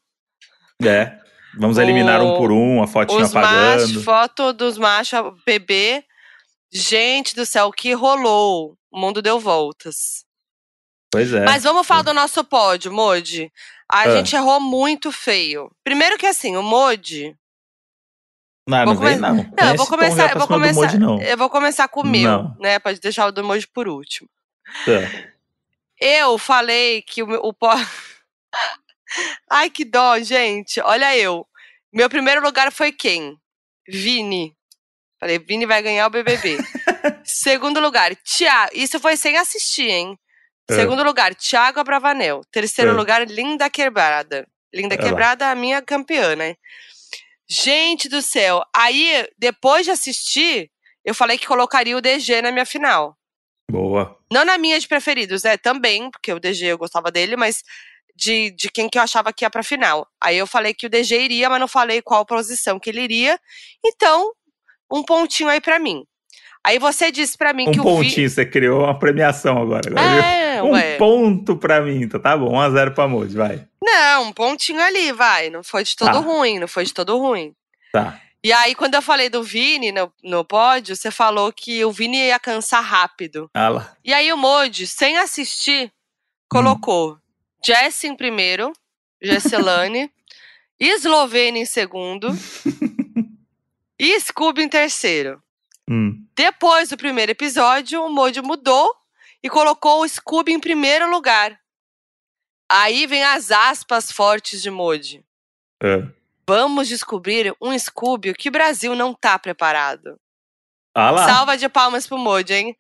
É. 0.81 1.17
Vamos 1.57 1.77
eliminar 1.77 2.21
um 2.21 2.33
O- 2.33 2.38
por 2.38 2.51
um, 2.51 2.81
a 2.83 2.88
fotinha 2.88 3.23
Os 3.23 3.33
machos, 3.33 3.49
apagando. 3.89 4.03
foto 4.03 4.53
dos 4.53 4.77
machos 4.77 5.19
bebê. 5.45 6.03
Gente 6.71 7.35
do 7.35 7.45
céu, 7.45 7.67
o 7.67 7.71
que 7.73 7.93
rolou? 7.93 8.77
O 8.91 8.99
mundo 8.99 9.21
deu 9.21 9.39
voltas. 9.39 10.23
Pois 11.12 11.33
é. 11.33 11.43
Mas 11.43 11.63
vamos 11.63 11.88
falar 11.88 12.03
do 12.03 12.13
nosso 12.13 12.43
pódio, 12.43 12.91
Modi. 12.93 13.51
A 13.91 14.02
Ah. 14.02 14.12
gente 14.12 14.36
errou 14.36 14.60
muito 14.60 15.12
feio. 15.12 15.71
Primeiro 15.84 16.17
que 16.17 16.28
assim, 16.28 16.56
o 16.56 16.62
Modi. 16.63 17.36
Não, 18.67 18.86
vou 18.86 18.93
não 18.93 19.02
vem 19.02 19.19
come- 19.19 19.21
não. 19.21 19.36
Não, 19.43 19.52
Tem 19.56 19.67
eu 19.69 19.75
vou 19.75 19.88
começar, 19.88 20.32
eu 20.32 20.38
vou 20.38 20.47
começar. 20.47 20.82
Moji, 20.82 20.97
não. 20.99 21.19
Eu 21.21 21.38
vou 21.38 21.49
começar 21.49 21.88
com 21.88 22.02
o 22.02 22.06
meu, 22.08 22.30
Não. 22.30 22.56
né? 22.60 22.78
Pode 22.78 22.99
deixar 22.99 23.25
o 23.25 23.32
do 23.32 23.43
Modi 23.43 23.67
por 23.67 23.88
último. 23.88 24.30
Tá. 24.86 25.32
Eu 25.99 26.38
falei 26.38 27.02
que 27.02 27.23
o, 27.23 27.28
o. 27.49 27.54
Ai, 29.49 29.69
que 29.69 29.84
dó, 29.84 30.19
gente. 30.19 30.80
Olha 30.82 31.17
eu. 31.17 31.47
Meu 31.91 32.10
primeiro 32.10 32.41
lugar 32.43 32.71
foi 32.71 32.91
quem? 32.91 33.36
Vini. 33.88 34.56
Falei, 35.19 35.39
Vini 35.39 35.65
vai 35.65 35.82
ganhar 35.82 36.06
o 36.06 36.10
BBB. 36.12 36.58
Segundo 37.25 37.80
lugar, 37.80 38.15
Tiago. 38.17 38.71
Isso 38.73 38.99
foi 38.99 39.17
sem 39.17 39.36
assistir, 39.38 39.89
hein? 39.89 40.19
É. 40.69 40.75
Segundo 40.75 41.03
lugar, 41.03 41.34
Tiago 41.36 41.79
Abravanel. 41.79 42.41
Terceiro 42.51 42.91
É. 42.91 42.93
lugar, 42.93 43.27
Linda 43.27 43.69
Quebrada. 43.69 44.47
Linda. 44.73 44.97
Quebrada, 44.97 45.49
a 45.49 45.55
minha 45.55 45.82
campeã, 45.82 46.36
né? 46.36 46.55
Gente 47.49 48.08
do 48.08 48.21
céu. 48.21 48.63
Aí, 48.75 49.27
depois 49.38 49.86
de 49.86 49.91
assistir, 49.91 50.69
eu 51.03 51.15
falei 51.15 51.38
que 51.38 51.47
colocaria 51.47 51.97
o 51.97 52.01
DG 52.01 52.41
na 52.41 52.51
minha 52.51 52.65
final. 52.65 53.17
Boa. 53.71 54.17
Não 54.32 54.45
na 54.45 54.58
minha 54.58 54.79
de 54.79 54.88
preferidos, 54.88 55.43
né? 55.43 55.58
Também, 55.58 56.12
porque 56.12 56.32
o 56.32 56.39
DG 56.39 56.65
eu 56.67 56.77
gostava 56.77 57.12
dele, 57.12 57.36
mas 57.36 57.63
de, 58.15 58.51
de 58.51 58.69
quem 58.69 58.88
que 58.89 58.97
eu 58.97 59.01
achava 59.01 59.34
que 59.34 59.43
ia 59.45 59.49
pra 59.49 59.63
final. 59.63 60.08
Aí 60.21 60.38
eu 60.38 60.45
falei 60.45 60.73
que 60.73 60.86
o 60.86 60.89
DG 60.89 61.19
iria, 61.19 61.49
mas 61.49 61.60
não 61.60 61.67
falei 61.67 62.01
qual 62.01 62.25
posição 62.25 62.79
que 62.79 62.89
ele 62.89 63.01
iria. 63.01 63.39
Então, 63.84 64.32
um 64.91 65.03
pontinho 65.03 65.49
aí 65.49 65.62
pra 65.62 65.79
mim. 65.79 66.03
Aí 66.65 66.77
você 66.77 67.11
disse 67.11 67.37
pra 67.37 67.53
mim 67.53 67.69
Um 67.69 67.71
que 67.71 67.79
o 67.79 67.83
Vi... 67.83 67.89
pontinho, 67.89 68.29
você 68.29 68.45
criou 68.45 68.83
uma 68.83 68.97
premiação 68.97 69.61
agora. 69.61 69.89
agora 69.89 70.25
É, 70.25 70.61
um 70.61 70.71
ué. 70.71 70.97
ponto 70.97 71.55
pra 71.55 71.81
mim, 71.81 72.01
então 72.03 72.19
tá 72.19 72.35
bom. 72.37 72.51
1x0 72.53 72.93
pra 72.93 73.07
Moji, 73.07 73.35
vai. 73.35 73.65
Não, 73.81 74.25
um 74.25 74.33
pontinho 74.33 74.81
ali, 74.81 75.11
vai. 75.13 75.49
Não 75.49 75.63
foi 75.63 75.83
de 75.83 75.95
todo 75.95 76.11
Tá. 76.11 76.19
ruim, 76.19 76.59
não 76.59 76.67
foi 76.67 76.83
de 76.83 76.93
todo 76.93 77.17
ruim. 77.17 77.53
Tá. 77.93 78.19
E 78.43 78.51
aí, 78.53 78.75
quando 78.75 78.95
eu 78.95 79.01
falei 79.01 79.29
do 79.29 79.41
Vini 79.43 79.91
no, 79.91 80.11
no 80.23 80.45
pódio, 80.45 80.95
você 80.95 81.09
falou 81.11 81.51
que 81.51 81.83
o 81.83 81.91
Vini 81.91 82.17
ia 82.27 82.39
cansar 82.39 82.83
rápido. 82.83 83.49
Ah 83.53 83.69
lá. 83.69 83.93
E 84.03 84.13
aí 84.13 84.31
o 84.31 84.37
Modi, 84.37 84.85
sem 84.87 85.17
assistir, 85.17 85.91
colocou 86.49 87.17
Jess 87.65 88.03
em 88.05 88.15
primeiro, 88.15 88.71
Jesselane, 89.21 90.09
Eslovênia 90.79 91.61
em 91.61 91.65
segundo 91.65 92.29
e 93.99 94.19
Scooby 94.19 94.63
em 94.63 94.69
terceiro. 94.69 95.41
Hum. 95.89 96.23
Depois 96.36 96.89
do 96.89 96.97
primeiro 96.97 97.32
episódio, 97.32 98.04
o 98.04 98.10
Modi 98.10 98.41
mudou 98.41 98.93
e 99.41 99.49
colocou 99.49 100.02
o 100.04 100.08
Scooby 100.08 100.54
em 100.54 100.60
primeiro 100.60 101.10
lugar. 101.10 101.60
Aí 102.71 103.08
vem 103.08 103.23
as 103.23 103.49
aspas 103.52 104.12
fortes 104.12 104.62
de 104.62 104.69
Modi. 104.69 105.25
É. 105.82 106.04
Vamos 106.47 106.88
descobrir 106.88 107.56
um 107.62 107.78
Scooby 107.78 108.34
que 108.34 108.49
o 108.49 108.52
Brasil 108.52 108.95
não 108.95 109.13
tá 109.13 109.39
preparado. 109.39 110.19
Ah 110.93 111.12
lá. 111.12 111.25
Salva 111.28 111.58
de 111.58 111.67
palmas 111.69 112.06
pro 112.06 112.17
Modi, 112.17 112.54
hein? 112.54 112.78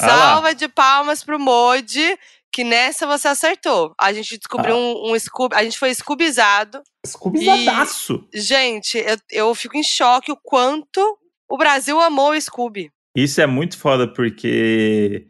Ah. 0.00 0.08
Salva 0.08 0.54
de 0.54 0.68
palmas 0.68 1.24
pro 1.24 1.38
Modi, 1.38 2.16
que 2.52 2.62
nessa 2.62 3.06
você 3.06 3.28
acertou. 3.28 3.94
A 3.98 4.12
gente 4.12 4.38
descobriu 4.38 4.74
Ah. 4.76 4.78
um, 4.78 5.12
um 5.12 5.18
Scooby, 5.18 5.56
a 5.56 5.64
gente 5.64 5.78
foi 5.78 5.92
Scoobizado. 5.92 6.82
Scoobyzadaço. 7.06 8.28
Gente, 8.32 8.98
eu, 8.98 9.16
eu 9.30 9.54
fico 9.54 9.76
em 9.76 9.82
choque 9.82 10.30
o 10.30 10.36
quanto 10.36 11.18
o 11.48 11.56
Brasil 11.56 12.00
amou 12.00 12.30
o 12.32 12.40
Scooby. 12.40 12.90
Isso 13.14 13.40
é 13.40 13.46
muito 13.46 13.78
foda, 13.78 14.06
porque 14.08 15.26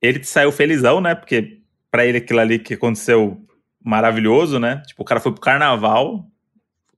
ele 0.00 0.22
saiu 0.24 0.52
felizão, 0.52 1.00
né? 1.00 1.14
Porque 1.14 1.58
pra 1.90 2.04
ele 2.06 2.18
aquilo 2.18 2.40
ali 2.40 2.58
que 2.58 2.74
aconteceu 2.74 3.40
maravilhoso, 3.82 4.58
né? 4.58 4.82
Tipo, 4.86 5.02
o 5.02 5.04
cara 5.04 5.20
foi 5.20 5.32
pro 5.32 5.40
carnaval. 5.40 6.26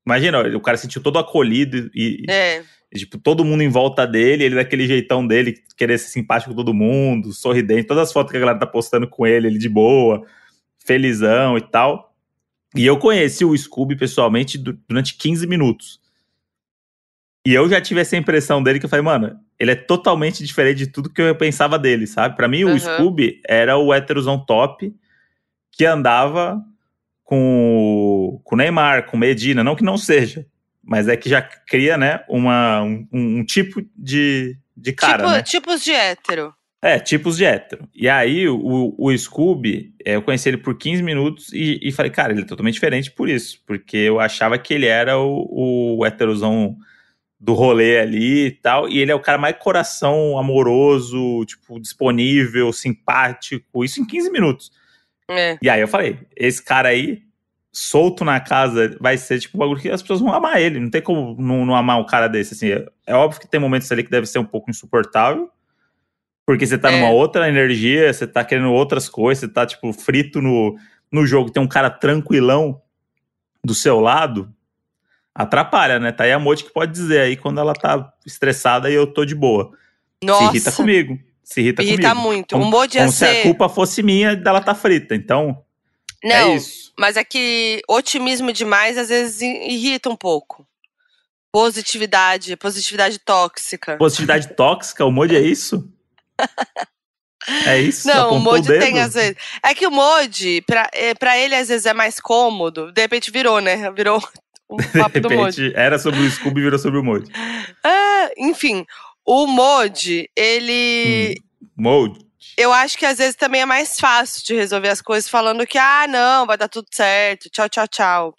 Imagina, 0.05 0.40
o 0.57 0.61
cara 0.61 0.77
se 0.77 0.83
sentiu 0.83 1.03
todo 1.03 1.18
acolhido 1.18 1.90
e, 1.94 2.25
É, 2.29 2.62
e, 2.92 2.99
tipo, 2.99 3.18
todo 3.18 3.44
mundo 3.44 3.62
em 3.62 3.68
volta 3.68 4.07
dele, 4.07 4.44
ele 4.44 4.55
daquele 4.55 4.87
jeitão 4.87 5.27
dele, 5.27 5.55
querer 5.77 5.99
ser 5.99 6.09
simpático 6.09 6.51
com 6.53 6.57
todo 6.57 6.73
mundo, 6.75 7.33
sorridente, 7.33 7.87
todas 7.87 8.05
as 8.09 8.12
fotos 8.12 8.31
que 8.31 8.37
a 8.38 8.40
galera 8.40 8.59
tá 8.59 8.66
postando 8.66 9.07
com 9.07 9.27
ele, 9.27 9.47
ele 9.49 9.59
de 9.59 9.68
boa, 9.68 10.25
felizão 10.85 11.57
e 11.59 11.61
tal. 11.61 12.14
E 12.75 12.85
eu 12.87 12.99
conheci 12.99 13.44
o 13.44 13.57
Scooby 13.57 13.97
pessoalmente 13.97 14.57
du- 14.59 14.79
durante 14.88 15.16
15 15.16 15.47
minutos. 15.47 16.01
E 17.46 17.55
eu 17.55 17.68
já 17.68 17.81
tive 17.81 18.01
essa 18.01 18.16
impressão 18.16 18.62
dele 18.62 18.79
que 18.79 18.85
eu 18.85 18.90
falei, 18.90 19.05
mano, 19.05 19.38
ele 19.59 19.70
é 19.70 19.74
totalmente 19.74 20.44
diferente 20.44 20.79
de 20.79 20.87
tudo 20.88 21.09
que 21.11 21.22
eu 21.22 21.35
pensava 21.35 21.79
dele, 21.79 22.07
sabe? 22.07 22.37
Pra 22.37 22.48
mim, 22.48 22.64
Aham. 22.64 22.74
o 22.74 22.79
Scooby 22.79 23.40
era 23.48 23.77
o 23.79 23.92
héterozão 23.94 24.38
top 24.44 24.92
que 25.72 25.85
andava 25.85 26.61
com, 27.24 28.35
o- 28.37 28.40
com 28.44 28.55
o 28.55 28.59
Neymar, 28.59 29.07
com 29.07 29.16
Medina, 29.16 29.62
não 29.64 29.77
que 29.77 29.85
não 29.85 29.96
seja, 29.96 30.46
mas 30.83 31.09
é 31.09 31.16
que 31.16 31.29
já 31.29 31.40
cria, 31.42 31.96
né, 31.96 32.20
uma, 32.29 32.83
um, 32.83 33.07
um 33.12 33.44
tipo 33.44 33.83
de, 33.96 34.57
de 34.77 34.92
cara, 34.92 35.18
tipo, 35.22 35.31
né? 35.31 35.42
tipos 35.42 35.85
de 35.85 35.92
hétero. 35.92 36.55
É, 36.81 36.98
tipos 36.98 37.37
de 37.37 37.44
hétero. 37.44 37.88
E 37.94 38.09
aí, 38.09 38.48
o, 38.48 38.94
o 38.96 39.16
Scooby, 39.18 39.92
é, 40.05 40.14
eu 40.14 40.22
conheci 40.22 40.48
ele 40.48 40.59
por 40.59 40.77
15 40.79 41.03
minutos 41.03 41.53
e, 41.53 41.81
e 41.83 41.90
falei, 41.90 42.11
cara, 42.11 42.33
ele 42.33 42.42
é 42.42 42.44
totalmente 42.44 42.74
diferente 42.74 43.11
por 43.11 43.29
isso. 43.29 43.61
Porque 43.66 43.96
eu 43.96 44.20
achava 44.20 44.57
que 44.57 44.72
ele 44.74 44.87
era 44.87 45.18
o, 45.18 45.96
o 45.98 46.07
héterozão 46.07 46.77
do 47.40 47.55
rolê 47.55 48.01
ali 48.01 48.46
e 48.46 48.51
tal. 48.51 48.88
E 48.88 48.98
ele 48.98 49.12
é 49.12 49.14
o 49.14 49.20
cara 49.20 49.38
mais 49.38 49.57
coração 49.59 50.38
amoroso, 50.38 51.44
tipo, 51.44 51.79
disponível, 51.79 52.72
simpático. 52.72 53.85
Isso 53.85 54.01
em 54.01 54.07
15 54.07 54.31
minutos. 54.31 54.72
É. 55.31 55.59
E 55.62 55.68
aí 55.70 55.81
eu 55.81 55.88
falei, 55.88 56.18
esse 56.37 56.62
cara 56.62 56.88
aí, 56.88 57.22
solto 57.70 58.24
na 58.24 58.40
casa, 58.40 58.96
vai 59.01 59.16
ser 59.16 59.38
tipo 59.38 59.57
um 59.57 59.61
bagulho 59.61 59.81
que 59.81 59.90
as 59.90 60.03
pessoas 60.03 60.20
vão 60.20 60.33
amar 60.33 60.61
ele. 60.61 60.81
Não 60.81 60.90
tem 60.90 61.03
como 61.03 61.37
não, 61.40 61.64
não 61.64 61.77
amar 61.77 62.01
um 62.01 62.07
cara 62.07 62.27
desse, 62.29 62.55
assim. 62.55 62.70
É, 62.70 62.87
é 63.07 63.14
óbvio 63.14 63.40
que 63.40 63.48
tem 63.48 63.61
momentos 63.61 63.90
ali 63.92 64.03
que 64.03 64.11
deve 64.11 64.27
ser 64.27 64.38
um 64.38 64.44
pouco 64.44 64.70
insuportável. 64.70 65.51
Porque 66.46 66.66
você 66.66 66.79
tá 66.79 66.90
É. 66.90 66.98
numa 66.98 67.11
outra 67.11 67.46
energia, 67.48 68.11
você 68.12 68.27
tá 68.27 68.42
querendo 68.42 68.72
outras 68.72 69.07
coisas, 69.09 69.40
você 69.40 69.48
tá, 69.48 69.66
tipo, 69.66 69.92
frito 69.92 70.40
no, 70.40 70.77
no 71.12 71.27
jogo. 71.27 71.51
Tem 71.51 71.62
um 71.62 71.68
cara 71.68 71.90
tranquilão 71.90 72.81
do 73.62 73.74
seu 73.74 74.01
lado, 74.01 74.51
atrapalha, 75.38 76.01
né? 76.01 76.11
Tá 76.11 76.24
aí 76.24 76.33
a 76.33 76.38
Mote 76.38 76.64
que 76.64 76.70
pode 76.72 76.90
dizer 76.90 77.20
aí 77.20 77.37
quando 77.37 77.61
ela 77.61 77.72
tá 77.72 78.12
estressada 78.27 78.90
e 78.90 78.94
eu 78.94 79.07
tô 79.07 79.24
de 79.24 79.37
boa. 79.37 79.70
Nossa, 80.22 80.44
Se 80.46 80.51
irrita 80.51 80.72
comigo. 80.72 81.18
Se 81.44 81.61
irrita, 81.61 81.83
irrita 81.83 82.09
comigo. 82.11 82.27
muito. 82.27 82.53
Como, 82.57 82.64
o 82.64 82.70
Modi 82.70 82.96
ia 82.96 83.05
como 83.05 83.12
se 83.12 83.24
a 83.24 83.29
ser... 83.29 83.42
culpa 83.44 83.68
fosse 83.68 84.03
minha 84.03 84.35
dela 84.35 84.61
tá 84.61 84.74
frita. 84.74 85.14
Então, 85.14 85.62
Não, 86.24 86.35
é 86.35 86.57
isso. 86.57 86.92
mas 86.98 87.16
é 87.16 87.22
que 87.22 87.81
otimismo 87.88 88.53
demais 88.53 88.98
às 88.98 89.09
vezes 89.09 89.40
irrita 89.40 90.11
um 90.11 90.16
pouco. 90.16 90.66
Positividade, 91.53 92.57
positividade 92.57 93.18
tóxica. 93.20 93.96
Positividade 93.96 94.48
tóxica, 94.57 95.05
o 95.05 95.12
Modi 95.12 95.37
é 95.37 95.40
isso? 95.40 95.88
É 97.64 97.79
isso? 97.79 98.07
Não, 98.07 98.35
o 98.35 98.40
Modi 98.40 98.68
dedo? 98.68 98.81
tem 98.81 99.01
às 99.01 99.14
vezes. 99.14 99.37
É 99.64 99.74
que 99.74 99.87
o 99.87 99.90
Modi, 99.90 100.61
pra, 100.62 100.90
é, 100.92 101.14
pra 101.14 101.38
ele 101.38 101.55
às 101.55 101.68
vezes 101.68 101.87
é 101.87 101.94
mais 101.94 102.20
cômodo. 102.20 102.92
De 102.92 103.01
repente 103.01 103.31
virou, 103.31 103.61
né? 103.61 103.90
Virou 103.92 104.20
um 104.69 104.77
papo 104.77 105.21
do 105.21 105.29
era 105.75 105.99
sobre 105.99 106.21
o 106.21 106.31
Scooby 106.31 106.61
e 106.61 106.65
virou 106.65 106.79
sobre 106.79 106.99
o 106.99 107.05
Modi. 107.05 107.31
Ah, 107.83 108.31
enfim, 108.37 108.85
o 109.25 109.47
Modi, 109.47 110.31
ele. 110.37 111.37
Modi. 111.77 112.27
Eu 112.57 112.73
acho 112.73 112.99
que 112.99 113.07
às 113.07 113.19
vezes 113.19 113.37
também 113.37 113.61
é 113.61 113.67
mais 113.67 114.01
fácil 114.01 114.45
de 114.45 114.55
resolver 114.55 114.89
as 114.89 115.01
coisas 115.01 115.31
falando 115.31 115.67
que, 115.67 115.79
ah, 115.79 116.07
não, 116.09 116.47
vai 116.47 116.57
dar 116.57 116.69
tudo 116.69 116.87
certo. 116.91 117.49
Tchau, 117.51 117.69
tchau, 117.69 117.87
tchau. 117.87 118.35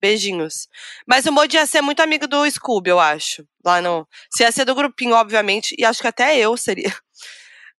Beijinhos. 0.00 0.68
Mas 1.06 1.26
o 1.26 1.32
Modi 1.32 1.56
ia 1.56 1.66
ser 1.66 1.80
muito 1.80 2.00
amigo 2.00 2.26
do 2.26 2.48
Scooby, 2.50 2.90
eu 2.90 3.00
acho. 3.00 3.44
Lá 3.64 3.80
no. 3.80 4.06
Se 4.30 4.42
ia 4.42 4.52
ser 4.52 4.64
do 4.64 4.74
grupinho, 4.74 5.14
obviamente, 5.14 5.74
e 5.78 5.84
acho 5.84 6.00
que 6.00 6.06
até 6.06 6.36
eu 6.38 6.56
seria. 6.56 6.94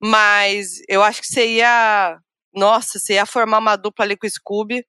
Mas 0.02 0.82
eu 0.88 1.04
acho 1.04 1.22
que 1.22 1.28
você 1.28 1.46
ia. 1.48 2.18
Nossa, 2.54 3.00
você 3.00 3.14
ia 3.14 3.26
formar 3.26 3.60
uma 3.60 3.76
dupla 3.76 4.06
ali 4.06 4.18
com 4.18 4.26
o 4.26 4.30
Scooby. 4.30 4.86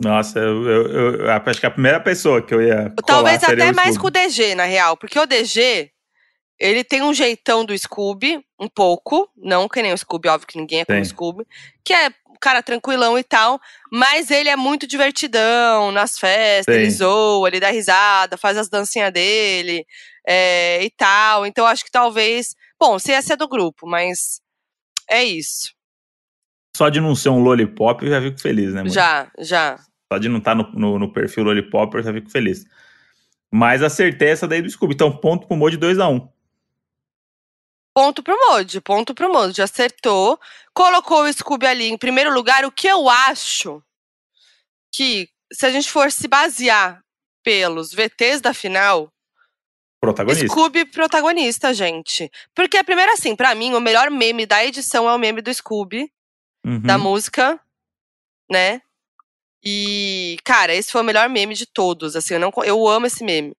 Nossa, 0.00 0.38
eu, 0.38 0.66
eu- 0.68 1.14
eu- 1.20 1.30
acho 1.30 1.60
que 1.60 1.66
a 1.66 1.70
primeira 1.70 2.00
pessoa 2.00 2.40
que 2.40 2.54
eu 2.54 2.62
ia. 2.62 2.92
Talvez 3.04 3.44
até 3.44 3.70
mais 3.72 3.98
com 3.98 4.06
o 4.06 4.10
DG, 4.10 4.54
na 4.54 4.64
real. 4.64 4.96
Porque 4.96 5.18
o 5.18 5.26
DG, 5.26 5.90
ele 6.58 6.82
tem 6.82 7.02
um 7.02 7.12
jeitão 7.12 7.64
do 7.64 7.76
Scooby, 7.76 8.42
um 8.58 8.68
pouco, 8.68 9.30
não 9.36 9.68
que 9.68 9.82
nem 9.82 9.92
o 9.92 9.98
Scooby, 9.98 10.28
óbvio 10.28 10.46
que 10.46 10.58
ninguém 10.58 10.80
é 10.80 10.84
como 10.84 11.00
o. 11.00 11.04
Scooby, 11.04 11.46
que 11.84 11.92
é 11.92 12.08
um 12.30 12.36
cara 12.40 12.62
tranquilão 12.62 13.18
e 13.18 13.22
tal, 13.22 13.60
mas 13.92 14.30
ele 14.30 14.48
é 14.48 14.56
muito 14.56 14.86
divertidão 14.86 15.92
nas 15.92 16.18
festas, 16.18 16.66
Tem. 16.74 16.76
ele 16.76 16.90
zoa, 16.90 17.48
ele 17.48 17.60
dá 17.60 17.70
risada, 17.70 18.38
faz 18.38 18.56
as 18.56 18.70
dancinhas 18.70 19.12
dele 19.12 19.84
é, 20.26 20.82
e 20.82 20.90
tal. 20.90 21.44
Então 21.44 21.66
acho 21.66 21.84
que 21.84 21.90
talvez. 21.90 22.54
Bom, 22.78 22.98
você 22.98 23.12
ia 23.12 23.20
ser 23.20 23.36
do 23.36 23.46
grupo, 23.46 23.86
mas 23.86 24.40
é 25.10 25.22
isso. 25.22 25.74
Só 26.74 26.88
de 26.88 27.00
não 27.00 27.14
ser 27.14 27.28
um 27.28 27.42
lollipop, 27.42 28.02
eu 28.02 28.10
já 28.10 28.22
fico 28.22 28.40
feliz, 28.40 28.72
né, 28.72 28.80
mano? 28.82 28.88
Já, 28.88 29.30
já. 29.38 29.78
Só 30.12 30.18
de 30.18 30.28
não 30.28 30.38
estar 30.38 30.54
no, 30.56 30.70
no, 30.72 30.98
no 30.98 31.12
perfil 31.12 31.44
lollipop, 31.44 31.94
eu 31.94 32.02
já 32.02 32.12
fico 32.12 32.28
feliz. 32.30 32.64
Mas 33.52 33.82
acertei 33.82 34.28
essa 34.30 34.46
daí 34.48 34.60
do 34.62 34.68
Scooby. 34.70 34.94
Então, 34.94 35.16
ponto 35.16 35.46
pro 35.46 35.56
Mo 35.56 35.70
de 35.70 35.78
2x1. 35.78 36.28
Ponto 37.94 38.22
pro 38.22 38.36
Modi, 38.48 38.80
ponto 38.80 39.14
pro 39.14 39.32
Modi. 39.32 39.62
Acertou. 39.62 40.38
Colocou 40.72 41.22
o 41.24 41.32
Scooby 41.32 41.66
ali 41.66 41.88
em 41.88 41.98
primeiro 41.98 42.32
lugar. 42.32 42.64
O 42.64 42.72
que 42.72 42.86
eu 42.88 43.08
acho 43.08 43.82
que, 44.92 45.28
se 45.52 45.66
a 45.66 45.70
gente 45.70 45.90
for 45.90 46.10
se 46.10 46.26
basear 46.26 47.00
pelos 47.42 47.92
VTs 47.92 48.40
da 48.40 48.52
final, 48.54 49.12
Protagonista. 50.00 50.46
Scooby 50.48 50.86
protagonista, 50.86 51.74
gente. 51.74 52.30
Porque, 52.54 52.82
primeiro 52.82 53.12
assim, 53.12 53.36
pra 53.36 53.54
mim, 53.54 53.74
o 53.74 53.80
melhor 53.80 54.10
meme 54.10 54.46
da 54.46 54.64
edição 54.64 55.06
é 55.08 55.14
o 55.14 55.18
meme 55.18 55.42
do 55.42 55.52
Scooby, 55.52 56.10
Uhum. 56.64 56.80
da 56.80 56.96
música, 56.98 57.60
né? 58.50 58.80
E, 59.64 60.36
cara, 60.44 60.74
esse 60.74 60.90
foi 60.90 61.00
o 61.00 61.04
melhor 61.04 61.28
meme 61.28 61.54
de 61.54 61.66
todos, 61.66 62.16
assim, 62.16 62.34
eu, 62.34 62.40
não, 62.40 62.50
eu 62.64 62.88
amo 62.88 63.06
esse 63.06 63.22
meme. 63.24 63.54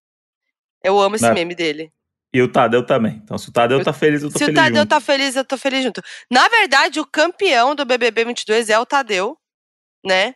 Eu 0.82 0.98
amo 1.00 1.14
esse 1.16 1.24
Né? 1.24 1.34
meme 1.34 1.54
dele. 1.54 1.92
E 2.34 2.40
o 2.42 2.48
Tadeu 2.50 2.84
também. 2.84 3.20
Então, 3.22 3.36
se 3.38 3.48
o 3.50 3.52
Tadeu 3.52 3.78
Eu- 3.78 3.84
tá 3.84 3.92
feliz, 3.92 4.22
eu 4.22 4.30
tô 4.32 4.38
Se 4.38 4.44
o 4.44 4.46
feliz 4.46 4.60
Tadeu 4.62 4.76
junto. 4.82 4.88
tá 4.88 5.00
feliz, 5.00 5.36
eu 5.36 5.44
tô 5.44 5.56
feliz 5.58 5.84
junto. 5.84 6.02
Na 6.30 6.48
verdade, 6.48 6.98
o 6.98 7.06
campeão 7.06 7.74
do 7.74 7.84
BBB 7.84 8.24
22 8.24 8.68
é 8.70 8.78
o 8.78 8.86
Tadeu, 8.86 9.36
né? 10.04 10.34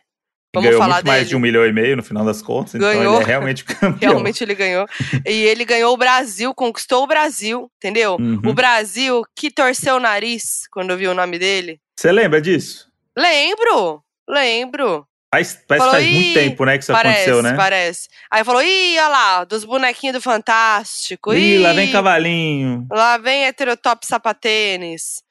Vamos 0.53 0.69
Ganhou 0.69 0.81
falar 0.81 0.95
muito 0.95 1.07
mais 1.07 1.19
dele. 1.21 1.29
de 1.29 1.35
um 1.35 1.39
milhão 1.39 1.65
e 1.65 1.73
meio 1.73 1.97
no 1.97 2.03
final 2.03 2.23
das 2.23 2.41
contas. 2.41 2.75
Então, 2.75 2.87
Ganhou. 2.87 3.15
ele 3.15 3.23
é 3.23 3.27
realmente 3.27 3.63
o 3.63 3.65
campeão. 3.75 4.11
Realmente 4.11 4.43
ele 4.43 4.55
ganhou. 4.55 4.87
e 5.25 5.31
ele 5.43 5.65
ganhou 5.65 5.93
o 5.93 5.97
Brasil, 5.97 6.53
conquistou 6.55 7.03
o 7.03 7.07
Brasil, 7.07 7.69
entendeu? 7.77 8.15
Uhum. 8.19 8.41
O 8.45 8.53
Brasil 8.53 9.23
que 9.35 9.51
torceu 9.51 9.95
o 9.95 9.99
nariz 9.99 10.61
quando 10.71 10.95
viu 10.97 11.11
o 11.11 11.15
nome 11.15 11.37
dele. 11.37 11.79
Você 11.99 12.11
lembra 12.11 12.39
disso? 12.41 12.87
Lembro, 13.17 14.01
lembro. 14.27 15.05
Faz, 15.33 15.61
faz, 15.67 15.79
Falou, 15.79 15.93
faz 15.93 16.05
"Ih, 16.05 16.13
muito 16.13 16.33
tempo, 16.33 16.65
né, 16.65 16.77
que 16.77 16.83
isso 16.83 16.93
parece, 16.93 17.29
aconteceu, 17.29 17.43
né? 17.43 17.53
parece. 17.57 18.07
Aí 18.31 18.43
falou: 18.45 18.61
ih, 18.61 18.97
olha 18.97 19.07
lá, 19.09 19.43
dos 19.43 19.65
bonequinhos 19.65 20.15
do 20.15 20.21
Fantástico. 20.21 21.33
Ih, 21.33 21.59
lá 21.59 21.73
vem 21.73 21.89
ih, 21.89 21.91
cavalinho. 21.91 22.87
Lá 22.89 23.17
vem 23.17 23.43
heterotop 23.43 24.05
sapatênis. 24.05 25.21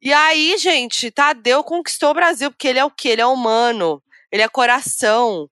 E 0.00 0.12
aí, 0.12 0.56
gente, 0.58 1.10
Tadeu 1.10 1.62
conquistou 1.62 2.10
o 2.10 2.14
Brasil, 2.14 2.50
porque 2.50 2.68
ele 2.68 2.78
é 2.78 2.84
o 2.84 2.90
quê? 2.90 3.10
Ele 3.10 3.22
é 3.22 3.26
humano, 3.26 4.02
ele 4.32 4.42
é 4.42 4.48
coração. 4.48 5.50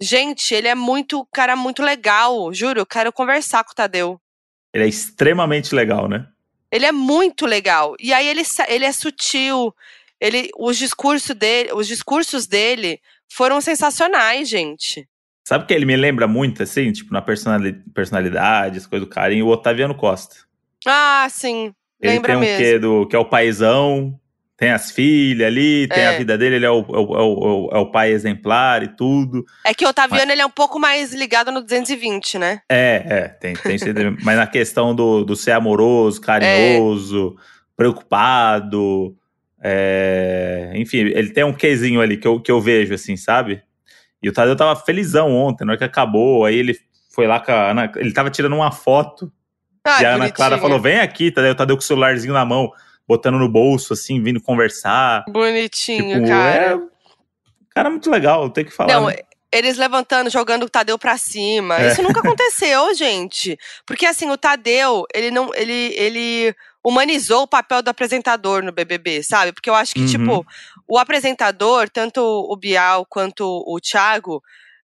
Gente, 0.00 0.54
ele 0.54 0.68
é 0.68 0.74
muito, 0.74 1.26
cara, 1.32 1.56
muito 1.56 1.82
legal, 1.82 2.52
juro, 2.52 2.80
eu 2.80 2.86
quero 2.86 3.10
conversar 3.12 3.64
com 3.64 3.72
o 3.72 3.74
Tadeu. 3.74 4.20
Ele 4.74 4.84
é 4.84 4.88
extremamente 4.88 5.74
legal, 5.74 6.06
né? 6.06 6.26
Ele 6.70 6.84
é 6.84 6.92
muito 6.92 7.46
legal. 7.46 7.94
E 7.98 8.12
aí 8.12 8.26
ele, 8.28 8.42
ele 8.68 8.84
é 8.84 8.92
sutil. 8.92 9.74
Ele, 10.20 10.50
os 10.58 10.76
discursos 10.76 11.34
dele, 11.36 11.70
os 11.74 11.86
discursos 11.86 12.46
dele 12.46 13.00
foram 13.28 13.60
sensacionais, 13.60 14.48
gente. 14.48 15.06
Sabe 15.46 15.66
que 15.66 15.74
ele 15.74 15.84
me 15.84 15.96
lembra 15.96 16.26
muito, 16.26 16.62
assim, 16.62 16.90
tipo, 16.90 17.12
na 17.12 17.22
personali- 17.22 17.80
personalidade, 17.94 18.78
as 18.78 18.86
coisas 18.86 19.06
do 19.08 19.12
carinho, 19.12 19.46
o 19.46 19.50
Otaviano 19.50 19.94
Costa. 19.94 20.36
Ah, 20.86 21.26
sim. 21.30 21.72
Ele 22.00 22.12
Lembra 22.14 22.32
tem 22.32 22.36
um 22.36 22.40
mesmo. 22.40 22.58
quê 22.58 22.78
do, 22.78 23.06
que 23.06 23.14
é 23.14 23.18
o 23.18 23.24
paizão, 23.24 24.18
tem 24.56 24.70
as 24.70 24.90
filhas 24.90 25.46
ali, 25.46 25.86
tem 25.88 26.02
É. 26.02 26.08
a 26.08 26.18
vida 26.18 26.36
dele, 26.36 26.56
ele 26.56 26.66
é 26.66 26.70
o, 26.70 26.80
é, 26.80 26.98
o, 26.98 27.14
é 27.16 27.22
o- 27.22 27.70
é 27.74 27.78
o 27.78 27.90
pai 27.92 28.10
exemplar 28.10 28.82
e 28.82 28.88
tudo. 28.88 29.44
É 29.64 29.72
que 29.74 29.84
o 29.84 29.88
Otaviano 29.88 30.32
ele 30.32 30.40
é 30.42 30.46
um 30.46 30.50
pouco 30.50 30.78
mais 30.80 31.12
ligado 31.14 31.52
no 31.52 31.60
220, 31.62 32.38
né? 32.38 32.60
É, 32.68 33.04
é, 33.08 33.28
tem, 33.28 33.54
tem 33.54 33.76
mas 34.24 34.36
na 34.36 34.46
questão 34.46 34.94
do, 34.94 35.24
do 35.24 35.36
ser 35.36 35.52
amoroso, 35.52 36.20
carinhoso, 36.20 37.36
preocupado, 37.76 39.16
é, 39.68 40.70
enfim, 40.76 40.98
ele 40.98 41.30
tem 41.30 41.42
um 41.42 41.52
quezinho 41.52 42.00
ali 42.00 42.16
que 42.16 42.28
eu, 42.28 42.38
que 42.38 42.52
eu 42.52 42.60
vejo, 42.60 42.94
assim, 42.94 43.16
sabe? 43.16 43.60
E 44.22 44.28
o 44.28 44.32
Tadeu 44.32 44.54
tava 44.54 44.76
felizão 44.76 45.32
ontem, 45.32 45.64
na 45.64 45.72
hora 45.72 45.78
que 45.78 45.82
acabou, 45.82 46.44
aí 46.44 46.54
ele 46.54 46.78
foi 47.12 47.26
lá 47.26 47.40
com 47.40 47.50
a 47.50 47.70
Ana, 47.72 47.92
ele 47.96 48.12
tava 48.12 48.30
tirando 48.30 48.54
uma 48.54 48.70
foto, 48.70 49.32
Ai, 49.84 50.02
e 50.02 50.06
a 50.06 50.14
Ana 50.14 50.30
Clara 50.30 50.56
falou, 50.56 50.80
vem 50.80 51.00
aqui, 51.00 51.32
Tadeu, 51.32 51.50
o 51.50 51.54
Tadeu 51.56 51.76
com 51.76 51.82
o 51.82 51.84
celularzinho 51.84 52.32
na 52.32 52.44
mão, 52.44 52.70
botando 53.08 53.38
no 53.38 53.48
bolso, 53.48 53.92
assim, 53.92 54.22
vindo 54.22 54.40
conversar. 54.40 55.24
Bonitinho, 55.28 56.14
Tipo, 56.14 56.28
cara. 56.28 56.74
é. 56.74 56.78
Cara, 57.74 57.90
muito 57.90 58.08
legal, 58.08 58.48
tem 58.48 58.64
que 58.64 58.72
falar. 58.72 58.94
Não, 58.94 59.08
né? 59.08 59.16
eles 59.50 59.76
levantando, 59.76 60.30
jogando 60.30 60.64
o 60.64 60.70
Tadeu 60.70 60.96
pra 60.98 61.18
cima. 61.18 61.76
É. 61.76 61.88
Isso 61.88 62.02
nunca 62.02 62.20
aconteceu, 62.20 62.92
gente. 62.94 63.58
Porque 63.84 64.06
assim, 64.06 64.30
o 64.30 64.36
Tadeu, 64.36 65.04
ele 65.12 65.30
não. 65.30 65.52
Ele, 65.54 65.92
ele 65.96 66.54
humanizou 66.88 67.42
o 67.42 67.48
papel 67.48 67.82
do 67.82 67.88
apresentador 67.88 68.62
no 68.62 68.70
BBB, 68.70 69.22
sabe? 69.22 69.52
Porque 69.52 69.68
eu 69.68 69.74
acho 69.74 69.92
que, 69.92 70.00
Uhum. 70.02 70.06
tipo, 70.06 70.46
o 70.88 70.98
apresentador, 70.98 71.88
tanto 71.90 72.20
o 72.22 72.56
Bial 72.56 73.04
quanto 73.08 73.44
o 73.66 73.80
Thiago, 73.80 74.40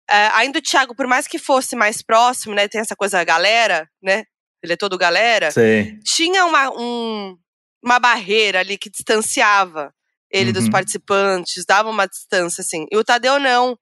é, 0.10 0.28
ainda 0.34 0.58
o 0.58 0.62
Thiago, 0.62 0.96
por 0.96 1.06
mais 1.06 1.28
que 1.28 1.38
fosse 1.38 1.76
mais 1.76 2.02
próximo, 2.02 2.56
né? 2.56 2.68
Tem 2.68 2.82
essa 2.82 2.96
coisa 2.96 3.18
da 3.18 3.24
galera, 3.24 3.88
né? 4.02 4.24
Ele 4.64 4.74
é 4.74 4.78
todo 4.78 4.98
galera. 4.98 5.52
Sei. 5.52 5.98
tinha 6.04 6.46
uma, 6.46 6.70
um- 6.72 7.38
uma 7.84 8.00
barreira 8.00 8.60
ali 8.60 8.78
que 8.78 8.90
distanciava 8.90 9.94
ele 10.32 10.52
dos 10.52 10.66
Uhum. 10.66 10.72
participantes, 10.72 11.66
dava 11.68 11.90
uma 11.90 12.08
distância, 12.08 12.62
assim. 12.62 12.86
E 12.92 12.98
o 12.98 13.04
Tadeu 13.04 13.40
não, 13.40 13.78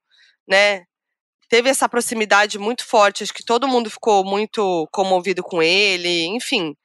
né? 0.48 0.84
Teve 1.50 1.70
essa 1.70 1.88
proximidade 1.90 2.58
muito 2.60 2.86
forte, 2.86 3.24
acho 3.24 3.34
que 3.34 3.44
todo 3.46 3.68
mundo 3.68 3.90
ficou 3.90 4.24
muito 4.26 4.88
comovido 4.92 5.42
com 5.44 5.62
ele, 5.64 6.26
enfim. 6.28 6.76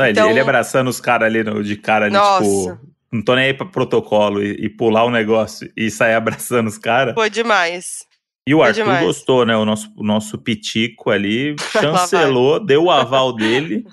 Não, 0.00 0.06
ele- 0.08 0.18
Então- 0.18 0.30
ele, 0.30 0.40
abraçando 0.40 0.88
os 0.88 1.00
caras 1.00 1.26
ali 1.26 1.42
no- 1.44 1.62
de 1.62 1.76
cara 1.76 2.06
ali, 2.06 2.14
Nossa. 2.14 2.42
tipo, 2.44 2.80
não 3.12 3.22
tô 3.22 3.34
nem 3.34 3.46
aí 3.46 3.54
pra 3.54 3.66
protocolo 3.66 4.42
e, 4.42 4.52
e 4.64 4.68
pular 4.68 5.04
o 5.04 5.10
negócio 5.10 5.70
e 5.76 5.90
sair 5.90 6.14
abraçando 6.14 6.68
os 6.68 6.78
caras. 6.78 7.14
Foi 7.14 7.28
demais. 7.30 8.08
E 8.46 8.54
o 8.54 8.58
foi 8.58 8.68
Arthur 8.68 8.82
demais. 8.84 9.04
gostou, 9.06 9.44
né? 9.46 9.56
O 9.56 9.64
nosso, 9.64 9.92
o 9.96 10.02
nosso 10.02 10.38
pitico 10.38 11.10
ali 11.10 11.54
chancelou, 11.72 12.58
deu 12.64 12.84
o 12.84 12.90
aval 12.90 13.32
dele 13.34 13.84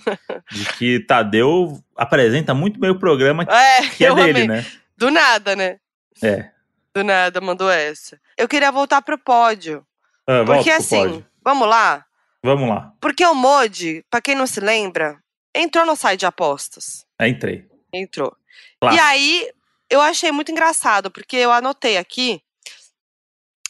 de 0.51 0.65
que 0.73 0.99
Tadeu 1.01 1.77
apresenta 1.95 2.53
muito 2.53 2.79
bem 2.79 2.89
o 2.89 2.97
programa 2.97 3.43
É, 3.43 3.81
que 3.89 4.05
é 4.05 4.13
dele, 4.15 4.29
amei. 4.43 4.47
né? 4.47 4.65
Do 4.97 5.11
nada, 5.11 5.55
né? 5.55 5.77
É. 6.23 6.49
Do 6.95 7.03
nada, 7.03 7.39
mandou 7.41 7.69
essa. 7.69 8.17
Eu 8.37 8.47
queria 8.47 8.71
voltar 8.71 9.01
pro 9.03 9.17
pódio. 9.19 9.83
Ah, 10.25 10.43
Porque 10.45 10.71
assim, 10.71 11.03
pódio. 11.03 11.25
vamos 11.43 11.67
lá? 11.67 12.03
Vamos 12.43 12.69
lá. 12.69 12.91
Porque 13.01 13.25
o 13.25 13.35
Modi, 13.35 14.03
pra 14.09 14.21
quem 14.21 14.33
não 14.33 14.47
se 14.47 14.59
lembra, 14.59 15.17
entrou 15.61 15.85
no 15.85 15.95
site 15.95 16.21
de 16.21 16.25
apostas. 16.25 17.05
Aí 17.19 17.31
entrei. 17.31 17.67
Entrou. 17.93 18.35
Claro. 18.79 18.95
E 18.95 18.99
aí, 18.99 19.51
eu 19.89 20.01
achei 20.01 20.31
muito 20.31 20.51
engraçado, 20.51 21.09
porque 21.11 21.37
eu 21.37 21.51
anotei 21.51 21.97
aqui 21.97 22.41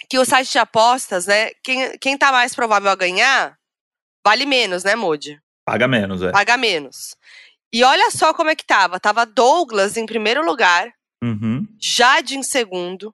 que 0.10 0.17
o 0.17 0.26
site 0.26 0.52
de 0.52 0.60
apostas, 0.60 1.26
né? 1.26 1.52
Quem, 1.63 1.97
quem 1.97 2.17
tá 2.17 2.32
mais 2.32 2.56
provável 2.56 2.89
a 2.89 2.95
ganhar, 2.95 3.58
vale 4.26 4.45
menos, 4.45 4.84
né, 4.84 4.95
Modi? 4.95 5.39
Paga 5.65 5.88
menos, 5.88 6.21
é. 6.21 6.32
Paga 6.32 6.56
menos. 6.58 7.15
E 7.73 7.84
olha 7.84 8.10
só 8.12 8.34
como 8.34 8.50
é 8.50 8.56
que 8.56 8.65
tava. 8.65 9.00
Tava 9.00 9.26
Douglas 9.26 9.97
em 9.97 10.06
primeiro 10.06 10.45
lugar, 10.45 10.93
Uhum. 11.23 11.67
Jade 11.82 12.38
em 12.38 12.43
segundo, 12.43 13.13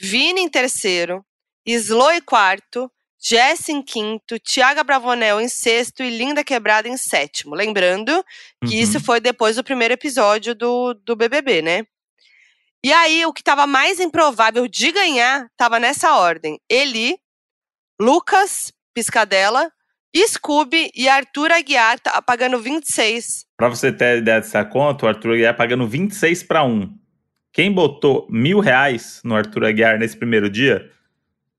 Vini 0.00 0.40
em 0.40 0.48
terceiro, 0.48 1.24
Slo 1.64 2.10
em 2.10 2.20
quarto, 2.20 2.90
Jess 3.24 3.70
em 3.70 3.80
quinto, 3.80 4.38
Tiaga 4.38 4.84
Bravanel 4.84 5.40
em 5.40 5.48
sexto 5.48 6.02
e 6.02 6.10
Linda 6.10 6.44
Quebrada 6.44 6.88
em 6.88 6.96
sétimo. 6.96 7.54
Lembrando 7.54 8.22
que 8.66 8.74
uhum. 8.74 8.82
isso 8.82 9.00
foi 9.00 9.18
depois 9.18 9.56
do 9.56 9.64
primeiro 9.64 9.94
episódio 9.94 10.54
do, 10.54 10.92
do 10.92 11.16
BBB, 11.16 11.62
né? 11.62 11.86
E 12.84 12.92
aí, 12.92 13.24
o 13.24 13.32
que 13.32 13.42
tava 13.42 13.66
mais 13.66 13.98
improvável 13.98 14.68
de 14.68 14.92
ganhar 14.92 15.48
tava 15.56 15.80
nessa 15.80 16.18
ordem: 16.18 16.60
Eli, 16.68 17.16
Lucas 17.98 18.70
Piscadela, 18.92 19.72
Scooby 20.14 20.90
e 20.94 21.08
Arthur 21.08 21.50
Aguiar 21.50 21.98
tá 21.98 22.20
pagando 22.20 22.60
26. 22.60 23.46
Pra 23.56 23.70
você 23.70 23.90
ter 23.90 24.18
ideia 24.18 24.40
dessa 24.40 24.62
conta, 24.66 25.06
o 25.06 25.08
Arthur 25.08 25.32
Aguiar 25.32 25.56
pagando 25.56 25.88
26 25.88 26.42
para 26.42 26.62
1. 26.62 26.94
Quem 27.54 27.72
botou 27.72 28.26
mil 28.28 28.60
reais 28.60 29.22
no 29.24 29.34
Arthur 29.34 29.64
Aguiar 29.64 29.98
nesse 29.98 30.16
primeiro 30.16 30.50
dia, 30.50 30.90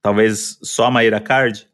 talvez 0.06 0.60
só 0.62 0.86
a 0.86 0.92
Maíra 0.92 1.20
Card, 1.20 1.68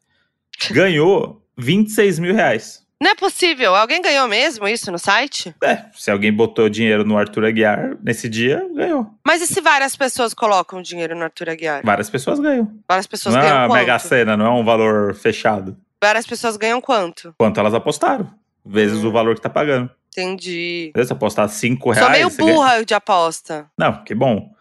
ganhou 0.70 1.42
26 1.58 2.18
mil 2.18 2.34
reais. 2.34 2.80
Não 2.98 3.10
é 3.10 3.14
possível. 3.14 3.74
Alguém 3.74 4.00
ganhou 4.00 4.26
mesmo 4.28 4.66
isso 4.66 4.90
no 4.90 4.98
site? 4.98 5.54
É, 5.62 5.84
se 5.92 6.10
alguém 6.10 6.32
botou 6.32 6.68
dinheiro 6.68 7.04
no 7.04 7.18
Arthur 7.18 7.44
Aguiar 7.44 7.96
nesse 8.02 8.28
dia, 8.28 8.64
ganhou. 8.74 9.06
Mas 9.26 9.42
e 9.42 9.46
se 9.46 9.60
várias 9.60 9.94
pessoas 9.96 10.32
colocam 10.32 10.80
dinheiro 10.80 11.14
no 11.16 11.24
Arthur 11.24 11.50
Aguiar? 11.50 11.82
Várias 11.84 12.08
pessoas 12.08 12.38
ganham. 12.38 12.72
Várias 12.88 13.06
pessoas 13.06 13.34
não 13.34 13.42
é 13.42 13.44
ganham 13.44 13.58
uma 13.58 13.68
quanto? 13.68 13.78
mega 13.80 13.98
cena, 13.98 14.36
não 14.36 14.46
é 14.46 14.50
um 14.50 14.64
valor 14.64 15.14
fechado. 15.14 15.76
Várias 16.00 16.24
pessoas 16.26 16.56
ganham 16.56 16.80
quanto? 16.80 17.34
Quanto 17.36 17.58
elas 17.60 17.74
apostaram. 17.74 18.30
vezes 18.64 19.02
Hum. 19.04 19.08
o 19.08 19.12
valor 19.12 19.34
que 19.34 19.40
tá 19.40 19.50
pagando. 19.50 19.90
Entendi. 20.16 20.92
Se 21.04 21.12
apostar 21.12 21.48
5 21.48 21.90
reais. 21.90 22.04
Sou 22.06 22.12
meio 22.12 22.30
você 22.30 22.36
ganha- 22.42 22.54
burra 22.54 22.84
de 22.84 22.94
aposta. 22.94 23.66
Não, 23.76 24.04
que 24.04 24.14
bom. 24.14 24.54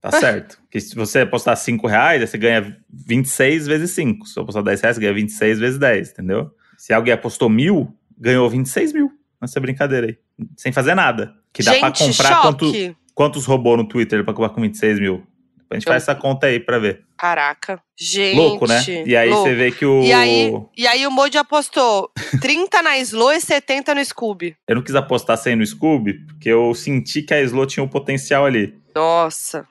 Tá 0.00 0.12
certo. 0.12 0.58
Porque 0.66 0.80
se 0.80 0.94
você 0.94 1.20
apostar 1.20 1.56
5 1.56 1.86
reais, 1.86 2.20
aí 2.20 2.26
você 2.26 2.38
ganha 2.38 2.76
26 2.90 3.66
vezes 3.66 3.90
5. 3.92 4.26
Se 4.26 4.34
você 4.34 4.40
apostar 4.40 4.62
10 4.62 4.80
reais, 4.80 4.96
você 4.96 5.00
ganha 5.02 5.14
26 5.14 5.58
vezes 5.58 5.78
10, 5.78 6.10
entendeu? 6.12 6.50
Se 6.76 6.92
alguém 6.92 7.12
apostou 7.12 7.48
mil, 7.48 7.92
ganhou 8.18 8.48
26 8.48 8.92
mil 8.92 9.10
nessa 9.40 9.58
brincadeira 9.60 10.06
aí. 10.08 10.18
Sem 10.56 10.72
fazer 10.72 10.94
nada. 10.94 11.34
Que 11.52 11.62
dá 11.62 11.72
Gente, 11.72 11.80
pra 11.80 11.92
comprar 11.92 12.42
quanto, 12.42 12.72
quantos 13.14 13.44
robôs 13.46 13.76
no 13.78 13.88
Twitter 13.88 14.24
pra 14.24 14.32
comprar 14.34 14.50
com 14.54 14.60
26 14.60 15.00
mil. 15.00 15.26
A 15.70 15.74
gente 15.74 15.86
Eu- 15.86 15.92
faz 15.92 16.02
essa 16.04 16.14
conta 16.14 16.46
aí 16.46 16.58
pra 16.60 16.78
ver. 16.78 17.02
Caraca. 17.16 17.78
Gente. 17.98 18.36
Louco, 18.36 18.66
né? 18.66 18.80
E 19.04 19.14
aí 19.16 19.28
louco. 19.28 19.42
você 19.48 19.54
vê 19.54 19.70
que 19.72 19.84
o. 19.84 20.02
E 20.02 20.12
aí, 20.12 20.52
e 20.76 20.86
aí 20.86 21.06
o 21.06 21.10
Moody 21.10 21.36
apostou 21.36 22.10
30 22.40 22.80
na 22.80 22.96
Slow 22.98 23.32
e 23.32 23.40
70 23.40 23.94
no 23.94 24.04
Scooby. 24.04 24.56
Eu 24.66 24.76
não 24.76 24.82
quis 24.82 24.94
apostar 24.94 25.36
sem 25.36 25.56
no 25.56 25.66
Scooby, 25.66 26.14
porque 26.26 26.48
eu 26.48 26.72
senti 26.74 27.20
que 27.22 27.34
a 27.34 27.42
Slow 27.42 27.66
tinha 27.66 27.82
um 27.84 27.88
potencial 27.88 28.46
ali. 28.46 28.78
Nossa. 28.94 29.66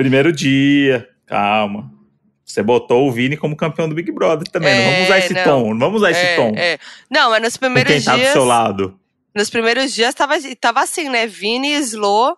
Primeiro 0.00 0.32
dia, 0.32 1.06
calma. 1.26 1.92
Você 2.42 2.62
botou 2.62 3.06
o 3.06 3.12
Vini 3.12 3.36
como 3.36 3.54
campeão 3.54 3.86
do 3.86 3.94
Big 3.94 4.10
Brother 4.10 4.48
também. 4.48 4.74
não 4.74 4.80
É, 4.82 4.90
vamos 4.92 5.04
usar 5.06 5.18
esse 5.18 5.34
não. 5.34 5.44
tom. 5.44 5.70
Não 5.74 5.78
vamos 5.78 5.96
usar 6.00 6.10
esse 6.10 6.20
é, 6.24 6.36
tom. 6.36 6.52
é. 6.56 6.78
Não, 7.10 7.28
mas 7.30 7.42
nos 7.42 7.56
primeiros 7.58 7.92
quem 7.92 8.02
tá 8.02 8.12
do 8.14 8.18
dias. 8.18 8.32
seu 8.32 8.44
lado. 8.44 8.98
Nos 9.36 9.50
primeiros 9.50 9.92
dias 9.92 10.14
tava, 10.14 10.34
tava 10.58 10.80
assim, 10.80 11.10
né? 11.10 11.26
Vini 11.26 11.74
e 11.74 11.78
Slow 11.80 12.34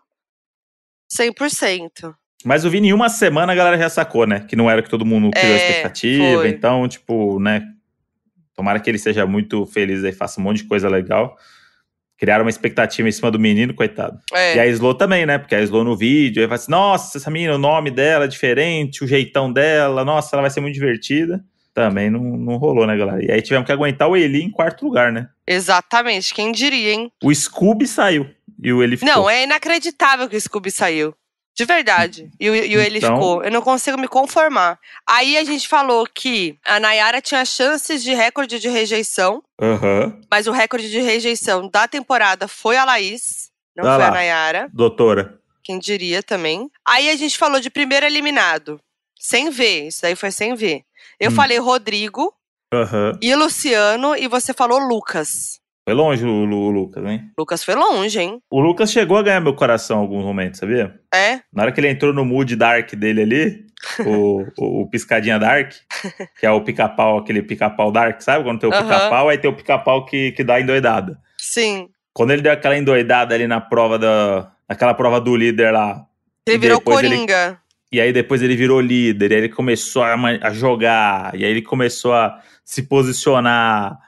100%. 1.10 2.14
Mas 2.44 2.64
o 2.64 2.70
Vini, 2.70 2.88
em 2.88 2.92
uma 2.92 3.08
semana, 3.08 3.52
a 3.52 3.54
galera 3.56 3.78
já 3.78 3.88
sacou, 3.88 4.26
né? 4.26 4.40
Que 4.40 4.56
não 4.56 4.68
era 4.68 4.82
que 4.82 4.90
todo 4.90 5.06
mundo 5.06 5.30
criou 5.30 5.46
a 5.46 5.56
É, 5.56 5.68
expectativa. 5.68 6.24
foi. 6.38 6.48
Então, 6.48 6.88
tipo, 6.88 7.38
né? 7.38 7.62
Tomara 8.56 8.80
que 8.80 8.90
ele 8.90 8.98
seja 8.98 9.24
muito 9.24 9.64
feliz 9.66 10.02
aí, 10.04 10.12
faça 10.12 10.40
um 10.40 10.44
monte 10.44 10.58
de 10.58 10.64
coisa 10.64 10.88
legal. 10.88 11.36
Criaram 12.22 12.44
uma 12.44 12.50
expectativa 12.50 13.08
em 13.08 13.10
cima 13.10 13.32
do 13.32 13.38
menino, 13.40 13.74
coitado. 13.74 14.16
É. 14.32 14.54
E 14.54 14.60
a 14.60 14.66
Slow 14.68 14.94
também, 14.94 15.26
né? 15.26 15.38
Porque 15.38 15.56
a 15.56 15.60
Slow 15.60 15.82
no 15.82 15.96
vídeo, 15.96 16.40
aí 16.40 16.46
fala 16.46 16.54
assim: 16.54 16.70
nossa, 16.70 17.18
essa 17.18 17.28
menina, 17.28 17.56
o 17.56 17.58
nome 17.58 17.90
dela 17.90 18.26
é 18.26 18.28
diferente, 18.28 19.02
o 19.02 19.08
jeitão 19.08 19.52
dela, 19.52 20.04
nossa, 20.04 20.36
ela 20.36 20.42
vai 20.42 20.50
ser 20.50 20.60
muito 20.60 20.74
divertida. 20.74 21.44
Também 21.74 22.08
não, 22.10 22.20
não 22.20 22.58
rolou, 22.58 22.86
né, 22.86 22.96
galera? 22.96 23.24
E 23.24 23.28
aí 23.28 23.42
tivemos 23.42 23.66
que 23.66 23.72
aguentar 23.72 24.08
o 24.08 24.16
Eli 24.16 24.40
em 24.40 24.52
quarto 24.52 24.84
lugar, 24.84 25.10
né? 25.10 25.26
Exatamente, 25.44 26.32
quem 26.32 26.52
diria, 26.52 26.92
hein? 26.92 27.10
O 27.24 27.34
Scooby 27.34 27.88
saiu 27.88 28.30
e 28.62 28.72
o 28.72 28.84
Eli 28.84 28.96
ficou. 28.96 29.12
Não, 29.12 29.28
é 29.28 29.42
inacreditável 29.42 30.28
que 30.28 30.36
o 30.36 30.40
Scooby 30.40 30.70
saiu. 30.70 31.12
De 31.54 31.64
verdade. 31.66 32.30
E, 32.40 32.48
o- 32.48 32.54
e 32.54 32.76
o 32.76 32.80
ele 32.80 32.98
Então- 32.98 33.14
ficou. 33.14 33.44
Eu 33.44 33.50
não 33.50 33.60
consigo 33.60 33.98
me 33.98 34.08
conformar. 34.08 34.78
Aí 35.06 35.36
a 35.36 35.44
gente 35.44 35.68
falou 35.68 36.06
que 36.12 36.58
a 36.64 36.80
Nayara 36.80 37.20
tinha 37.20 37.44
chances 37.44 38.02
de 38.02 38.14
recorde 38.14 38.58
de 38.58 38.68
rejeição, 38.68 39.42
Aham. 39.60 40.18
mas 40.30 40.46
o 40.46 40.52
recorde 40.52 40.90
de 40.90 41.00
rejeição 41.00 41.68
da 41.68 41.86
temporada 41.86 42.48
foi 42.48 42.76
a 42.76 42.84
Laís, 42.84 43.50
não 43.76 43.84
Vai 43.84 43.94
foi 43.96 44.02
lá. 44.04 44.08
a 44.08 44.12
Nayara. 44.12 44.70
Doutora. 44.72 45.38
Quem 45.62 45.78
diria 45.78 46.22
também. 46.22 46.70
Aí 46.84 47.08
a 47.10 47.16
gente 47.16 47.36
falou 47.38 47.60
de 47.60 47.68
primeiro 47.70 48.06
eliminado. 48.06 48.80
Sem 49.18 49.50
ver. 49.50 49.86
Isso 49.88 50.02
daí 50.02 50.16
foi 50.16 50.30
sem 50.32 50.54
ver. 50.54 50.82
Eu 51.20 51.30
Hum. 51.30 51.34
falei 51.34 51.58
Rodrigo 51.58 52.34
Aham. 52.72 53.16
e 53.22 53.32
Luciano, 53.36 54.16
e 54.16 54.26
você 54.26 54.52
falou 54.52 54.78
Lucas. 54.80 55.60
Foi 55.84 55.94
longe 55.94 56.24
o, 56.24 56.28
o 56.28 56.70
Lucas, 56.70 57.04
hein? 57.04 57.30
Lucas 57.36 57.64
foi 57.64 57.74
longe, 57.74 58.20
hein? 58.20 58.40
O 58.50 58.60
Lucas 58.60 58.92
chegou 58.92 59.16
a 59.18 59.22
ganhar 59.22 59.40
meu 59.40 59.54
coração 59.54 59.98
em 59.98 60.00
alguns 60.02 60.24
momentos, 60.24 60.60
sabia? 60.60 60.94
É? 61.12 61.40
Na 61.52 61.62
hora 61.64 61.72
que 61.72 61.80
ele 61.80 61.88
entrou 61.88 62.12
no 62.12 62.24
mood 62.24 62.54
dark 62.54 62.94
dele 62.94 63.22
ali, 63.22 63.66
o, 64.06 64.46
o, 64.56 64.82
o 64.82 64.86
piscadinha 64.88 65.38
dark, 65.40 65.72
que 66.38 66.46
é 66.46 66.50
o 66.50 66.60
pica-pau, 66.60 67.18
aquele 67.18 67.42
pica-pau 67.42 67.90
dark, 67.90 68.20
sabe? 68.20 68.44
Quando 68.44 68.60
tem 68.60 68.70
o 68.70 68.72
Aham. 68.72 68.82
pica-pau, 68.84 69.28
aí 69.28 69.38
tem 69.38 69.50
o 69.50 69.56
pica-pau 69.56 70.04
que, 70.06 70.30
que 70.32 70.44
dá 70.44 70.60
endoidada. 70.60 71.18
Sim. 71.36 71.88
Quando 72.14 72.30
ele 72.30 72.42
deu 72.42 72.52
aquela 72.52 72.76
endoidada 72.78 73.34
ali 73.34 73.46
na 73.48 73.60
prova 73.60 73.98
da. 73.98 74.52
Naquela 74.68 74.94
prova 74.94 75.20
do 75.20 75.34
líder 75.36 75.72
lá. 75.72 76.04
Ele 76.46 76.58
virou 76.58 76.78
depois 76.78 76.98
ele- 77.00 77.08
Coringa. 77.10 77.58
E 77.90 78.00
aí 78.00 78.10
depois 78.12 78.40
ele 78.40 78.56
virou 78.56 78.80
líder, 78.80 79.30
e 79.32 79.34
aí 79.34 79.40
ele 79.42 79.48
começou 79.50 80.02
a, 80.02 80.14
a 80.14 80.50
jogar, 80.50 81.34
e 81.38 81.44
aí 81.44 81.50
ele 81.50 81.60
começou 81.60 82.14
a 82.14 82.40
se 82.64 82.84
posicionar 82.84 83.98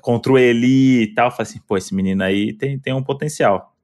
contra 0.00 0.32
o 0.32 0.38
Eli 0.38 1.02
e 1.02 1.14
tal. 1.14 1.26
Eu 1.28 1.30
falei 1.30 1.42
assim, 1.50 1.60
pô, 1.66 1.76
esse 1.76 1.94
menino 1.94 2.22
aí 2.22 2.52
tem, 2.52 2.78
tem 2.78 2.92
um 2.92 3.02
potencial. 3.02 3.74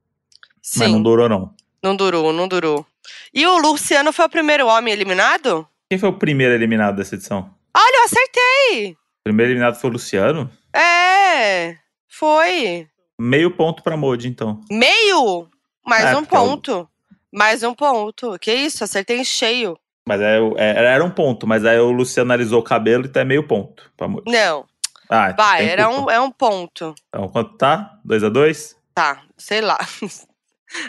Sim. 0.62 0.80
Mas 0.80 0.90
não 0.92 1.02
durou, 1.02 1.28
não. 1.28 1.54
Não 1.82 1.96
durou, 1.96 2.32
não 2.32 2.46
durou. 2.48 2.86
E 3.32 3.46
o 3.46 3.58
Luciano 3.58 4.12
foi 4.12 4.26
o 4.26 4.30
primeiro 4.30 4.66
homem 4.66 4.92
eliminado? 4.92 5.66
Quem 5.88 5.98
foi 5.98 6.08
o 6.08 6.18
primeiro 6.18 6.54
eliminado 6.54 6.96
dessa 6.96 7.14
edição? 7.14 7.50
Olha, 7.76 7.96
eu 8.00 8.04
acertei! 8.04 8.92
O 8.92 9.24
primeiro 9.24 9.52
eliminado 9.52 9.76
foi 9.80 9.90
o 9.90 9.92
Luciano. 9.94 10.50
É, 10.74 11.76
foi. 12.08 12.86
Meio 13.18 13.50
ponto 13.50 13.82
pra 13.82 13.96
Modi, 13.96 14.28
então. 14.28 14.60
Meio? 14.70 15.48
Mais 15.86 16.04
É, 16.06 16.16
um 16.16 16.22
é 16.22 16.26
ponto. 16.26 16.88
Mais 17.32 17.62
um 17.62 17.74
ponto. 17.74 18.38
Que 18.38 18.52
isso, 18.52 18.84
acertei 18.84 19.18
em 19.18 19.24
cheio. 19.24 19.78
Mas 20.06 20.20
é, 20.20 20.38
é- 20.56 20.84
era 20.94 21.04
um 21.04 21.10
ponto, 21.10 21.46
mas 21.46 21.64
aí 21.64 21.78
o 21.78 21.90
Luciano 21.92 22.28
analisou 22.32 22.60
o 22.60 22.64
cabelo 22.64 23.04
e 23.04 23.08
tá 23.08 23.24
meio 23.24 23.46
ponto 23.46 23.90
pra 23.96 24.08
Modi. 24.08 24.30
Não, 24.30 24.64
Ah, 25.10 25.32
vai, 25.36 25.68
era 25.68 25.88
um, 25.88 26.08
é 26.10 26.20
um 26.20 26.30
ponto. 26.30 26.94
Então, 27.08 27.28
quanto 27.28 27.56
tá? 27.56 27.98
2 28.04 28.22
a 28.24 28.28
2 28.28 28.76
Tá, 28.94 29.22
sei 29.36 29.60
lá. 29.60 29.78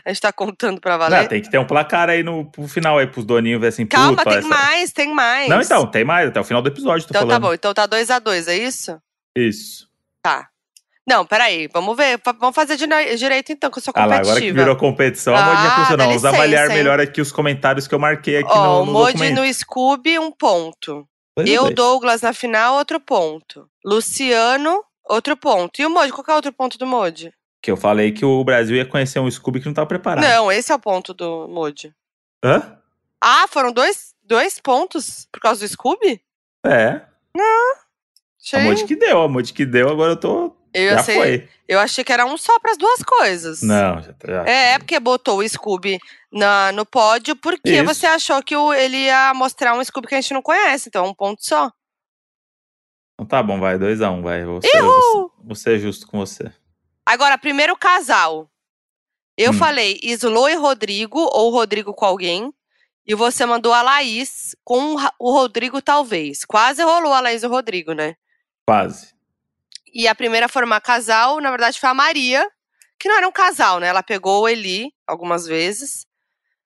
A 0.06 0.10
gente 0.10 0.22
tá 0.22 0.32
contando 0.32 0.80
pra 0.80 0.92
Não, 0.94 1.00
valer. 1.00 1.28
tem 1.28 1.42
que 1.42 1.50
ter 1.50 1.58
um 1.58 1.66
placar 1.66 2.08
aí 2.08 2.22
no 2.22 2.46
pro 2.46 2.68
final 2.68 3.00
aí, 3.00 3.08
pros 3.08 3.26
doninhos 3.26 3.60
ver 3.60 3.68
assim, 3.70 3.84
Calma, 3.88 4.24
tem 4.24 4.34
essa- 4.38 4.48
mais, 4.48 4.92
tem 4.92 5.12
mais. 5.12 5.50
Não, 5.50 5.60
então, 5.60 5.88
tem 5.88 6.04
mais, 6.06 6.28
até 6.30 6.40
o 6.40 6.44
final 6.44 6.62
do 6.62 6.68
episódio, 6.70 7.04
Então 7.10 7.22
falando. 7.22 7.42
tá 7.42 7.48
bom, 7.48 7.52
então 7.52 7.74
tá 7.74 7.88
2 7.88 8.12
a 8.12 8.20
2 8.20 8.48
é 8.48 8.56
isso? 8.58 8.96
Isso. 9.36 9.88
Tá. 10.22 10.50
Não, 11.08 11.26
peraí, 11.26 11.68
vamos 11.74 11.98
ver. 11.98 12.22
Vamos 12.40 12.54
fazer 12.56 12.78
de- 12.78 12.86
direito 13.18 13.52
então, 13.52 13.72
que 13.72 13.80
eu 13.80 13.82
sou 13.82 13.92
Ah 13.96 14.02
lá, 14.06 14.18
competitiva. 14.20 14.30
agora 14.34 14.42
que 14.46 14.52
virou 14.54 14.76
competição, 14.76 15.36
a 15.36 15.42
Modi 15.46 15.58
Ah, 15.58 15.64
já 15.64 15.76
pensou, 15.78 15.98
dá 15.98 16.04
não, 16.04 16.10
vamos 16.10 16.26
avaliar 16.26 16.68
melhor 16.68 17.00
aqui 17.00 17.20
os 17.20 17.32
comentários 17.32 17.88
que 17.88 17.96
eu 17.96 18.00
marquei 18.00 18.38
aqui 18.38 18.52
Ó, 18.52 18.64
no, 18.64 18.82
o 18.84 18.86
no 18.86 18.92
Modi 18.92 19.14
documento. 19.14 19.40
no 19.42 19.52
Scooby, 19.52 20.20
um 20.20 20.32
ponto. 20.32 21.08
Dois 21.38 21.50
a 21.50 21.52
Eu, 21.52 21.64
dois. 21.64 21.76
Douglas, 21.76 22.22
na 22.22 22.34
final, 22.34 22.76
outro 22.76 23.00
ponto. 23.00 23.70
Luciano, 23.86 24.84
outro 25.06 25.36
ponto. 25.38 25.82
E 25.82 25.86
o 25.86 25.90
Modi, 25.90 26.12
qual 26.12 26.24
que 26.24 26.32
é 26.32 26.34
o 26.34 26.36
outro 26.38 26.54
ponto 26.54 26.78
do 26.78 26.86
Modi? 26.86 27.34
Que 27.62 27.72
eu 27.72 27.78
falei 27.78 28.12
que 28.12 28.26
o 28.26 28.44
Brasil 28.44 28.76
ia 28.76 28.86
conhecer 28.86 29.20
um 29.20 29.30
Scooby 29.30 29.60
que 29.60 29.66
não 29.68 29.74
tava 29.74 29.88
preparado. 29.88 30.24
Não, 30.24 30.52
esse 30.52 30.72
é 30.72 30.76
o 30.76 30.80
ponto 30.80 31.14
do 31.14 31.48
Modi. 31.48 31.94
Hã? 32.44 32.78
Ah, 33.22 33.48
foram 33.48 33.72
dois, 33.72 34.14
dois 34.24 34.60
pontos 34.60 35.28
por 35.32 35.40
causa 35.40 35.62
do 35.66 35.70
Scooby? 35.70 36.22
É, 36.66 37.02
a 37.38 37.72
Achei- 38.42 38.64
Modi 38.64 38.86
que 38.86 38.96
deu, 38.96 39.22
a 39.22 39.28
Modi 39.28 39.54
que 39.54 39.66
deu, 39.66 39.90
agora 39.90 40.14
eu 40.14 40.18
tô... 40.20 40.56
eu, 40.74 40.92
já 40.96 41.04
sei- 41.04 41.16
foi. 41.16 41.50
eu 41.68 41.80
achei 41.80 42.04
que 42.04 42.12
era 42.14 42.26
um 42.26 42.38
só 42.38 42.60
pras 42.60 42.78
duas 42.78 43.02
coisas. 43.04 43.62
Não, 43.62 44.02
já, 44.02 44.14
já. 44.26 44.46
É, 44.46 44.74
é 44.74 44.80
porque 44.80 45.00
botou 45.00 45.40
o 45.40 45.48
Scooby 45.48 46.00
na, 46.32 46.72
no 46.72 46.86
pódio, 46.86 47.36
porque 47.36 47.72
Isso. 47.72 47.84
você 47.86 48.06
achou 48.08 48.42
que 48.44 48.56
o- 48.56 48.74
ele 48.74 48.98
ia 48.98 49.34
mostrar 49.34 49.74
um 49.78 49.84
Scooby 49.84 50.08
que 50.08 50.16
a 50.16 50.22
gente 50.22 50.34
não 50.34 50.42
conhece, 50.42 50.90
então 50.90 51.06
um 51.08 51.14
ponto 51.14 51.44
só. 51.46 51.72
Então 53.16 53.26
tá 53.28 53.44
bom, 53.44 53.60
vai, 53.60 53.78
2x1, 53.78 54.12
um, 54.12 54.22
vai. 54.22 54.44
Vou 54.46 54.62
ser, 54.62 54.82
vou, 54.82 55.32
vou 55.44 55.56
ser 55.56 55.80
justo 55.80 56.08
com 56.08 56.18
você. 56.20 56.52
Agora, 57.06 57.38
primeiro 57.38 57.76
casal. 57.78 58.50
Eu 59.38 59.52
Hum. 59.52 59.54
falei 59.58 60.00
Islo 60.04 60.48
e 60.50 60.56
Rodrigo, 60.56 61.20
ou 61.20 61.52
Rodrigo 61.52 61.94
com 61.94 62.06
alguém. 62.06 62.54
E 63.06 63.16
você 63.16 63.46
mandou 63.46 63.74
a 63.74 63.82
Laís 63.82 64.56
com 64.64 64.96
o 65.20 65.32
Rodrigo, 65.32 65.82
talvez. 65.82 66.46
Quase 66.46 66.84
rolou 66.84 67.12
a 67.14 67.20
Laís 67.20 67.42
e 67.42 67.48
o 67.48 67.50
Rodrigo, 67.50 67.94
né? 67.94 68.16
Quase. 68.68 69.14
E 69.94 70.08
a 70.08 70.16
primeira 70.16 70.46
a 70.46 70.50
formar 70.50 70.80
casal, 70.82 71.40
na 71.42 71.50
verdade, 71.50 71.80
foi 71.80 71.90
a 71.90 71.94
Maria, 71.94 72.48
que 73.00 73.10
não 73.10 73.18
era 73.18 73.28
um 73.28 73.32
casal, 73.32 73.80
né? 73.80 73.88
Ela 73.88 74.02
pegou 74.04 74.44
o 74.44 74.48
Eli 74.50 74.92
algumas 75.08 75.46
vezes. 75.46 76.06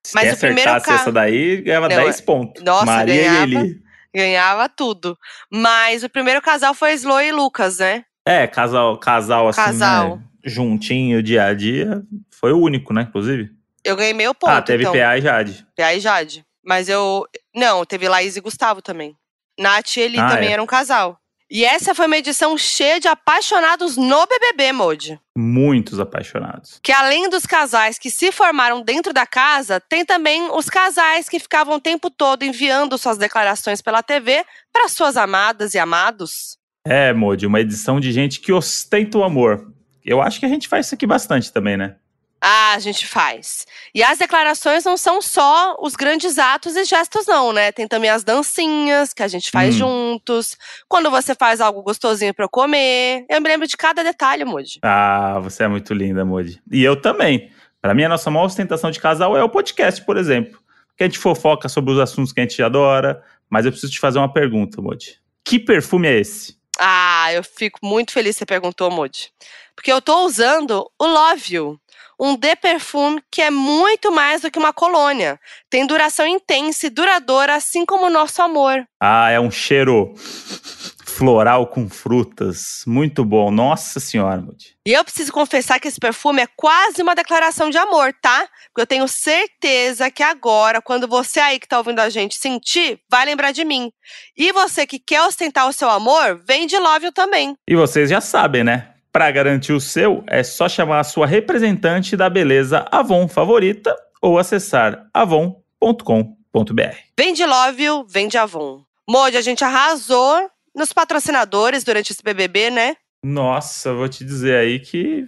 Se 0.06 0.14
Mas 0.14 0.34
o 0.34 0.38
primeiro 0.38 0.70
ca- 0.82 0.94
essa 0.94 1.12
daí, 1.12 1.62
ganhava 1.62 1.90
Não, 1.90 1.96
10 1.96 2.22
pontos. 2.22 2.64
nossa, 2.64 2.86
Maria 2.86 3.16
ganhava. 3.24 3.48
e 3.48 3.56
Eli. 3.56 3.82
Ganhava 4.16 4.70
tudo. 4.70 5.18
Mas 5.52 6.04
o 6.04 6.10
primeiro 6.10 6.42
casal 6.42 6.74
foi 6.74 6.94
Slo 6.94 7.20
e 7.20 7.32
Lucas, 7.32 7.80
né? 7.80 8.06
É, 8.26 8.48
casal, 8.48 8.98
casal 9.00 9.48
assim, 9.50 9.62
Casal. 9.62 10.18
né, 10.18 10.24
juntinho, 10.44 11.22
dia 11.22 11.46
a 11.46 11.54
dia. 11.54 12.02
Foi 12.40 12.54
o 12.54 12.60
único, 12.60 12.94
né, 12.94 13.02
inclusive. 13.10 13.50
Eu 13.84 13.96
ganhei 13.96 14.14
meio 14.14 14.34
ponto, 14.34 14.52
ah, 14.52 14.62
teve 14.62 14.84
então. 14.84 14.94
PA 14.94 15.18
e 15.18 15.22
Jade. 15.22 15.68
PA 15.76 15.94
e 15.94 16.00
Jade. 16.00 16.46
Mas 16.64 16.88
eu. 16.90 17.26
Não, 17.54 17.86
teve 17.86 18.08
Laís 18.08 18.36
e 18.36 18.42
Gustavo 18.42 18.82
também. 18.82 19.16
Nath 19.60 19.98
e 19.98 20.02
Eli 20.02 20.20
Ah, 20.20 20.30
também 20.30 20.50
é. 20.50 20.54
eram 20.54 20.64
um 20.64 20.68
casal. 20.68 21.20
E 21.50 21.64
essa 21.64 21.94
foi 21.94 22.08
uma 22.08 22.18
edição 22.18 22.58
cheia 22.58 23.00
de 23.00 23.08
apaixonados 23.08 23.96
no 23.98 24.26
BBB, 24.26 24.72
Modi. 24.72 25.20
Muitos 25.38 26.00
apaixonados. 26.00 26.80
Que 26.82 26.92
além 26.92 27.30
dos 27.30 27.46
casais 27.46 28.00
que 28.00 28.10
se 28.10 28.32
formaram 28.32 28.82
dentro 28.82 29.14
da 29.14 29.28
casa, 29.28 29.80
tem 29.80 30.04
também 30.04 30.50
os 30.52 30.70
casais 30.70 31.30
que 31.30 31.40
ficavam 31.40 31.76
o 31.76 31.82
tempo 31.82 32.10
todo 32.10 32.44
enviando 32.44 32.98
suas 32.98 33.18
declarações 33.18 33.82
pela 33.82 34.02
TV 34.02 34.44
para 34.74 34.90
suas 34.90 35.16
amadas 35.16 35.76
e 35.76 35.80
amados. 35.80 36.58
É, 36.84 37.14
Modi, 37.14 37.46
uma 37.46 37.62
edição 37.62 38.00
de 38.00 38.12
gente 38.12 38.40
que 38.40 38.52
ostenta 38.52 39.18
o 39.18 39.24
amor. 39.24 39.72
Eu 40.04 40.22
acho 40.22 40.40
que 40.40 40.46
a 40.46 40.50
gente 40.50 40.68
faz 40.68 40.88
isso 40.88 40.96
aqui 40.96 41.06
bastante 41.06 41.52
também, 41.52 41.78
né? 41.78 41.96
Ah, 42.48 42.74
a 42.76 42.80
gente 42.80 43.08
faz. 43.08 43.66
E 43.94 44.04
as 44.04 44.20
declarações 44.20 44.84
não 44.84 44.96
são 44.96 45.20
só 45.20 45.76
os 45.80 45.96
grandes 45.96 46.38
atos 46.38 46.76
e 46.76 46.84
gestos, 46.86 47.26
não, 47.26 47.52
né? 47.52 47.72
Tem 47.72 47.88
também 47.88 48.12
as 48.12 48.24
dancinhas 48.24 49.14
que 49.16 49.24
a 49.24 49.28
gente 49.28 49.50
faz 49.50 49.74
Hum. 49.76 49.80
juntos. 50.20 50.56
Quando 50.88 51.10
você 51.10 51.34
faz 51.34 51.60
algo 51.60 51.82
gostosinho 51.82 52.36
pra 52.36 52.46
eu 52.46 52.50
comer. 52.50 53.26
Eu 53.28 53.42
me 53.42 53.50
lembro 53.50 53.66
de 53.68 53.76
cada 53.76 54.04
detalhe, 54.04 54.46
Moody. 54.46 54.78
Ah, 54.84 55.40
você 55.42 55.64
é 55.64 55.68
muito 55.68 55.92
linda, 55.92 56.24
Modi. 56.24 56.62
E 56.72 56.84
eu 56.84 56.96
também. 57.02 57.50
Pra 57.82 57.96
mim, 57.96 58.04
a 58.04 58.10
nossa 58.10 58.30
maior 58.30 58.46
ostentação 58.46 58.92
de 58.92 59.00
casal 59.00 59.36
é 59.36 59.44
o 59.44 59.50
podcast, 59.50 60.04
por 60.06 60.16
exemplo. 60.16 60.60
Que 60.96 61.04
a 61.04 61.08
gente 61.08 61.18
fofoca 61.18 61.68
sobre 61.68 61.92
os 61.94 62.00
assuntos 62.00 62.32
que 62.32 62.40
a 62.40 62.44
gente 62.44 62.62
adora. 62.62 63.24
Mas 63.50 63.66
eu 63.66 63.72
preciso 63.72 63.92
te 63.92 64.00
fazer 64.00 64.20
uma 64.20 64.32
pergunta, 64.32 64.80
Modi. 64.82 65.20
Que 65.44 65.58
perfume 65.58 66.08
é 66.08 66.20
esse? 66.20 66.58
Ah, 66.80 67.32
eu 67.34 67.44
fico 67.44 67.80
muito 67.84 68.12
feliz 68.12 68.36
que 68.36 68.40
você 68.40 68.46
perguntou, 68.46 68.92
Moody. 68.92 69.32
Porque 69.76 69.92
eu 69.92 70.02
tô 70.02 70.26
usando 70.26 70.90
o 71.00 71.06
Love 71.08 71.56
You. 71.56 71.80
Um 72.20 72.36
de 72.36 72.56
perfume 72.56 73.22
que 73.32 73.42
é 73.42 73.50
muito 73.50 74.12
mais 74.12 74.42
do 74.42 74.52
que 74.52 74.60
uma 74.60 74.74
colônia. 74.74 75.40
Tem 75.70 75.86
duração 75.86 76.26
intensa 76.26 76.88
e 76.88 76.90
duradoura, 76.90 77.56
assim 77.56 77.86
como 77.86 78.06
o 78.06 78.10
nosso 78.10 78.42
amor. 78.42 78.86
Ah, 79.02 79.30
é 79.30 79.40
um 79.40 79.52
cheiro 79.52 80.14
floral 81.16 81.68
com 81.68 81.90
frutas. 81.90 82.84
Muito 82.86 83.24
bom. 83.24 83.50
Nossa 83.50 84.00
senhora, 84.02 84.42
Modi. 84.42 84.76
E 84.86 84.92
eu 84.92 85.04
preciso 85.04 85.32
confessar 85.32 85.80
que 85.80 85.88
esse 85.88 86.00
perfume 86.00 86.42
é 86.42 86.48
quase 86.58 87.02
uma 87.02 87.16
declaração 87.16 87.70
de 87.70 87.78
amor, 87.78 88.14
tá? 88.22 88.48
Porque 88.68 88.82
eu 88.82 88.88
tenho 88.88 89.08
certeza 89.08 90.12
que 90.12 90.22
agora, 90.22 90.82
quando 90.82 91.08
você 91.08 91.40
aí 91.40 91.58
que 91.58 91.68
tá 91.68 91.78
ouvindo 91.78 92.00
a 92.00 92.10
gente 92.10 92.36
sentir, 92.36 93.00
vai 93.10 93.26
lembrar 93.26 93.52
de 93.52 93.64
mim. 93.64 93.92
E 94.38 94.52
você 94.52 94.86
que 94.86 95.00
quer 95.00 95.22
ostentar 95.22 95.68
o 95.68 95.74
seu 95.74 95.90
amor, 95.90 96.42
vem 96.46 96.68
de 96.68 96.78
Love 96.78 97.12
também. 97.14 97.56
E 97.68 97.76
vocês 97.76 98.10
já 98.10 98.20
sabem, 98.20 98.64
né? 98.64 98.95
Para 99.16 99.32
garantir 99.32 99.72
o 99.72 99.80
seu, 99.80 100.26
é 100.28 100.44
só 100.44 100.68
chamar 100.68 101.00
a 101.00 101.04
sua 101.06 101.26
representante 101.26 102.18
da 102.18 102.30
beleza 102.30 102.86
Avon 102.92 103.30
favorita 103.30 103.96
ou 104.22 104.38
acessar 104.38 105.08
avon.com.br. 105.14 106.98
Vem 107.18 107.34
de 107.34 107.46
Love 107.46 107.82
You, 107.82 108.06
vem 108.10 108.28
de 108.28 108.38
Avon. 108.38 108.84
Modi, 109.10 109.38
a 109.38 109.42
gente 109.42 109.64
arrasou 109.64 110.50
nos 110.76 110.92
patrocinadores 110.92 111.86
durante 111.86 112.12
esse 112.12 112.22
BBB, 112.22 112.70
né? 112.70 112.98
Nossa, 113.24 113.94
vou 113.94 114.10
te 114.10 114.26
dizer 114.26 114.58
aí 114.58 114.80
que 114.82 115.26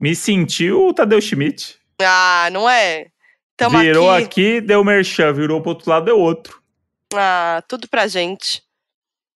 me 0.00 0.16
sentiu 0.16 0.88
o 0.88 0.92
Tadeu 0.92 1.20
Schmidt. 1.20 1.78
Ah, 2.02 2.48
não 2.50 2.68
é? 2.68 3.06
Tamo 3.56 3.78
virou 3.78 4.10
aqui. 4.10 4.24
aqui, 4.24 4.60
deu 4.60 4.82
merchan, 4.82 5.32
virou 5.32 5.60
pro 5.60 5.70
outro 5.70 5.88
lado, 5.88 6.06
deu 6.06 6.18
outro. 6.18 6.60
Ah, 7.14 7.62
tudo 7.68 7.86
pra 7.86 8.08
gente. 8.08 8.64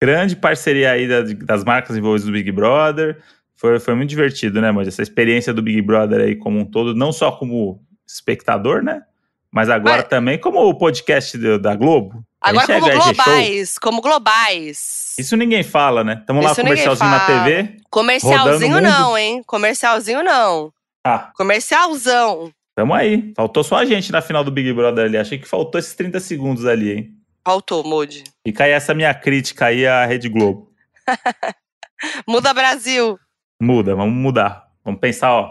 Grande 0.03 0.35
parceria 0.35 0.91
aí 0.91 1.07
da- 1.07 1.23
das 1.45 1.63
marcas 1.63 1.97
envolvidas 1.97 2.27
no 2.27 2.33
Big 2.33 2.51
Brother. 2.51 3.23
Foi, 3.57 3.79
foi 3.81 3.95
muito 3.95 4.11
divertido, 4.11 4.61
né, 4.61 4.71
mano? 4.71 4.87
Essa 4.87 5.03
experiência 5.03 5.53
do 5.53 5.63
Big 5.63 5.81
Brother 5.83 6.21
aí 6.21 6.37
como 6.37 6.59
um 6.61 6.65
todo, 6.65 6.95
não 6.95 7.11
só 7.13 7.33
como 7.33 7.81
espectador, 8.07 8.83
né? 8.83 9.03
Mas 9.51 9.71
agora 9.71 9.99
Mas- 10.03 10.09
também 10.09 10.39
como 10.39 10.59
o 10.61 10.75
podcast 10.75 11.39
do- 11.39 11.59
da 11.59 11.75
Globo. 11.75 12.23
Agora 12.41 12.67
como 12.67 12.79
é 12.79 12.81
VG 12.81 12.93
Show. 12.93 13.03
globais, 13.15 13.79
como 13.79 14.03
globais. 14.03 15.15
Isso 15.19 15.37
ninguém 15.37 15.63
fala, 15.63 16.05
né? 16.05 16.23
Tamo 16.27 16.43
lá 16.43 16.53
Isso 16.53 16.61
comercialzinho 16.61 17.11
na. 17.11 17.21
TV. 17.27 17.77
Comercialzinho 17.91 18.81
não, 18.81 19.17
hein? 19.19 19.43
Comercialzinho 19.47 20.23
não. 20.23 20.71
Ah, 21.03 21.31
Comercialzão. 21.35 22.53
tamo 22.75 22.93
aí. 22.93 23.33
Faltou 23.35 23.65
só 23.65 23.77
a 23.77 23.85
gente 23.87 24.13
na 24.13 24.21
final 24.21 24.45
do 24.45 24.51
Big 24.51 24.71
Brother 24.75 25.07
ali. 25.07 25.17
Achei 25.17 25.39
que 25.39 25.49
faltou 25.49 25.79
esses 25.79 25.95
30 25.95 26.21
segundos 26.21 26.67
ali, 26.67 26.93
hein? 26.93 27.11
Faltou, 27.45 27.83
Modi. 27.83 28.25
Fica 28.47 28.65
aí 28.65 28.73
essa 28.73 28.93
minha 28.93 29.15
crítica 29.15 29.67
aí 29.67 29.87
à 29.87 30.05
Rede 30.05 30.29
Globo. 30.29 30.71
Muda 32.29 32.53
Brasil. 32.53 33.19
Muda, 33.61 33.95
vamos 33.95 34.15
mudar. 34.15 34.69
Vamos 34.85 35.01
pensar, 35.01 35.33
ó. 35.33 35.49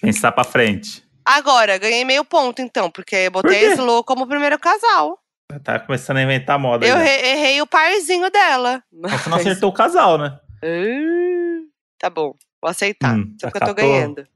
Pensar 0.00 0.32
pra 0.32 0.44
frente. 0.44 1.02
Agora, 1.24 1.78
ganhei 1.78 2.04
meio 2.04 2.24
ponto, 2.24 2.60
então, 2.62 2.90
porque 2.90 3.14
eu 3.16 3.30
botei 3.30 3.58
quê? 3.58 3.66
a 3.66 3.74
Slow 3.74 4.02
como 4.04 4.26
primeiro 4.26 4.58
casal. 4.58 5.18
Tá 5.64 5.78
começando 5.80 6.18
a 6.18 6.22
inventar 6.22 6.58
moda. 6.58 6.86
Eu 6.86 6.96
já. 6.96 7.02
re- 7.02 7.28
errei 7.30 7.60
o 7.60 7.66
parzinho 7.66 8.30
dela. 8.30 8.82
Mas 8.92 9.12
Você 9.22 9.28
não 9.30 9.36
acertou 9.36 9.70
o 9.70 9.72
casal, 9.74 10.16
né? 10.18 10.38
Ah, 10.62 11.66
Tá 11.98 12.08
bom, 12.08 12.34
vou 12.62 12.70
aceitar. 12.70 13.16
Hum, 13.16 13.34
Só 13.40 13.50
que 13.50 13.56
eu 13.56 13.60
tô 13.66 13.74
ganhando. 13.74 14.26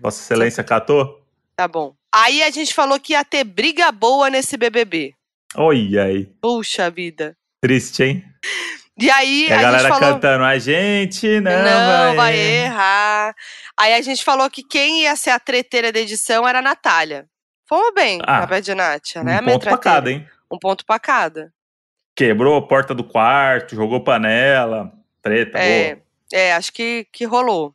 Vossa 0.00 0.20
Excelência 0.22 0.64
catou? 0.64 1.24
Tá 1.54 1.68
bom. 1.68 1.94
Aí 2.12 2.42
a 2.42 2.50
gente 2.50 2.74
falou 2.74 2.98
que 2.98 3.12
ia 3.12 3.24
ter 3.24 3.44
briga 3.44 3.92
boa 3.92 4.28
nesse 4.30 4.56
BBB. 4.56 5.14
Olha 5.54 6.04
aí. 6.04 6.24
Puxa 6.40 6.90
vida. 6.90 7.36
Triste, 7.60 8.02
hein? 8.02 8.24
E 8.98 9.10
aí 9.10 9.46
E 9.48 9.52
a, 9.52 9.58
a, 9.58 9.62
galera 9.62 9.88
gente 9.88 9.98
falou. 9.98 10.14
cantando, 10.14 10.44
a 10.44 10.58
gente 10.58 11.40
não, 11.40 11.50
Não, 11.50 12.06
vai, 12.08 12.16
vai 12.16 12.36
errar. 12.36 13.34
Aí 13.76 13.94
a 13.94 14.00
gente 14.02 14.22
falou 14.22 14.48
que 14.50 14.62
quem 14.62 15.02
ia 15.02 15.16
ser 15.16 15.30
a 15.30 15.40
treteira 15.40 15.90
da 15.90 15.98
edição 16.00 16.46
era 16.46 16.58
a 16.58 16.62
Natália. 16.62 17.26
Fomos 17.68 17.92
bem, 17.94 18.20
Ah, 18.26 18.40
na 18.40 18.46
pé 18.46 18.60
de 18.60 18.74
Nátia, 18.74 19.22
Um 19.22 19.24
né? 19.24 19.40
minha 19.40 19.54
ponto 19.54 19.66
pra 19.66 19.78
cada, 19.78 20.10
hein? 20.10 20.28
Um 20.50 20.58
ponto 20.58 20.84
pra 20.84 20.98
cada. 20.98 21.50
Quebrou 22.14 22.56
a 22.56 22.66
porta 22.66 22.94
do 22.94 23.02
quarto, 23.02 23.74
jogou 23.74 24.04
panela. 24.04 24.92
Treta, 25.22 25.58
É, 25.58 25.94
boa. 25.94 26.06
é, 26.34 26.52
acho 26.52 26.70
que, 26.72 27.06
que 27.10 27.24
rolou. 27.24 27.74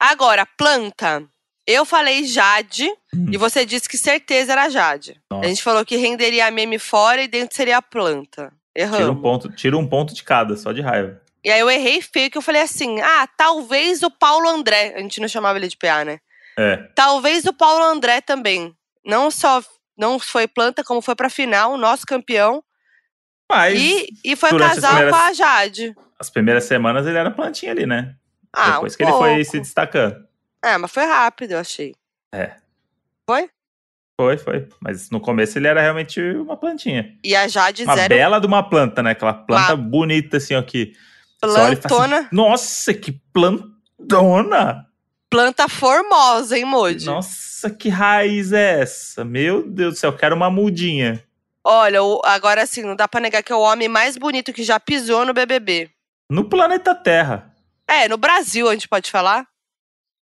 Agora, 0.00 0.46
planta. 0.56 1.22
Eu 1.66 1.84
falei 1.84 2.24
Jade 2.24 2.88
Hum. 3.14 3.26
e 3.32 3.36
você 3.36 3.64
disse 3.66 3.88
que 3.88 3.98
certeza 3.98 4.52
era 4.52 4.68
Jade. 4.70 5.20
Nossa. 5.30 5.44
A 5.44 5.48
gente 5.48 5.62
falou 5.62 5.84
que 5.84 5.96
renderia 5.96 6.46
a 6.46 6.50
meme 6.50 6.78
fora 6.78 7.22
e 7.22 7.28
dentro 7.28 7.54
seria 7.56 7.76
a 7.78 7.82
planta. 7.82 8.52
Tira 8.74 8.88
um, 8.90 8.94
Erramos. 8.96 9.22
ponto, 9.22 9.48
tira 9.50 9.76
um 9.78 9.86
ponto 9.86 10.12
de 10.14 10.22
cada, 10.24 10.56
só 10.56 10.72
de 10.72 10.80
raiva. 10.80 11.20
E 11.44 11.50
aí 11.50 11.60
eu 11.60 11.70
errei 11.70 12.00
feio 12.02 12.30
que 12.30 12.38
eu 12.38 12.42
falei 12.42 12.62
assim: 12.62 13.00
ah, 13.00 13.28
talvez 13.36 14.02
o 14.02 14.10
Paulo 14.10 14.48
André. 14.48 14.94
A 14.96 15.00
gente 15.00 15.20
não 15.20 15.28
chamava 15.28 15.58
ele 15.58 15.68
de 15.68 15.76
PA, 15.76 16.04
né? 16.04 16.18
É. 16.58 16.76
Talvez 16.94 17.44
o 17.44 17.52
Paulo 17.52 17.84
André 17.84 18.20
também. 18.20 18.74
Não 19.04 19.30
só 19.30 19.62
não 19.96 20.18
foi 20.18 20.48
planta, 20.48 20.82
como 20.82 21.00
foi 21.02 21.14
pra 21.14 21.28
final, 21.30 21.76
nosso 21.76 22.04
campeão. 22.06 22.62
Mas 23.50 23.78
E, 23.78 24.08
e 24.24 24.34
foi 24.36 24.50
casal 24.58 24.90
primeiras- 24.92 25.14
com 25.14 25.22
a 25.22 25.32
Jade. 25.32 25.94
as 26.18 26.30
primeiras 26.30 26.64
semanas 26.64 27.06
ele 27.06 27.18
era 27.18 27.30
plantinha 27.30 27.72
ali, 27.72 27.86
né? 27.86 28.14
Ah, 28.52 28.72
Depois 28.72 28.94
um 28.94 28.96
que 28.96 29.02
ele 29.02 29.12
foi 29.12 29.28
pouco. 29.34 29.44
se 29.50 29.60
destacando. 29.60 30.26
É, 30.64 30.78
mas 30.78 30.90
foi 30.90 31.04
rápido, 31.04 31.52
eu 31.52 31.58
achei. 31.58 31.94
É. 32.32 32.52
Foi? 33.28 33.50
Foi, 34.20 34.38
foi. 34.38 34.68
Mas 34.80 35.10
no 35.10 35.20
começo 35.20 35.58
ele 35.58 35.66
era 35.66 35.80
realmente 35.80 36.20
uma 36.20 36.56
plantinha. 36.56 37.16
E 37.24 37.34
a 37.34 37.48
Jade 37.48 37.82
Uma 37.84 37.96
zero 37.96 38.08
bela 38.08 38.38
de 38.40 38.46
uma 38.46 38.62
planta, 38.62 39.02
né? 39.02 39.10
Aquela 39.10 39.34
planta 39.34 39.74
bonita, 39.74 40.36
assim, 40.36 40.54
ó, 40.54 40.62
que... 40.62 40.92
fala 41.40 41.74
plantona. 41.76 42.18
assim, 42.18 42.28
Nossa, 42.30 42.94
que 42.94 43.12
plantona! 43.32 44.86
Planta 45.28 45.68
formosa, 45.68 46.56
hein, 46.56 46.64
Moji? 46.64 47.06
Nossa, 47.06 47.68
que 47.68 47.88
raiz 47.88 48.52
é 48.52 48.82
essa? 48.82 49.24
Meu 49.24 49.68
Deus 49.68 49.94
do 49.94 49.98
céu, 49.98 50.12
eu 50.12 50.16
quero 50.16 50.36
uma 50.36 50.48
mudinha. 50.48 51.24
Olha, 51.64 51.98
agora 52.24 52.62
assim, 52.62 52.82
não 52.82 52.94
dá 52.94 53.08
pra 53.08 53.20
negar 53.20 53.42
que 53.42 53.50
é 53.50 53.56
o 53.56 53.60
homem 53.60 53.88
mais 53.88 54.16
bonito 54.16 54.52
que 54.52 54.62
já 54.62 54.78
pisou 54.78 55.26
no 55.26 55.34
BBB. 55.34 55.90
No 56.30 56.44
planeta 56.44 56.94
Terra. 56.94 57.52
É, 57.88 58.06
no 58.06 58.16
Brasil 58.16 58.68
a 58.68 58.74
gente 58.74 58.88
pode 58.88 59.10
falar. 59.10 59.44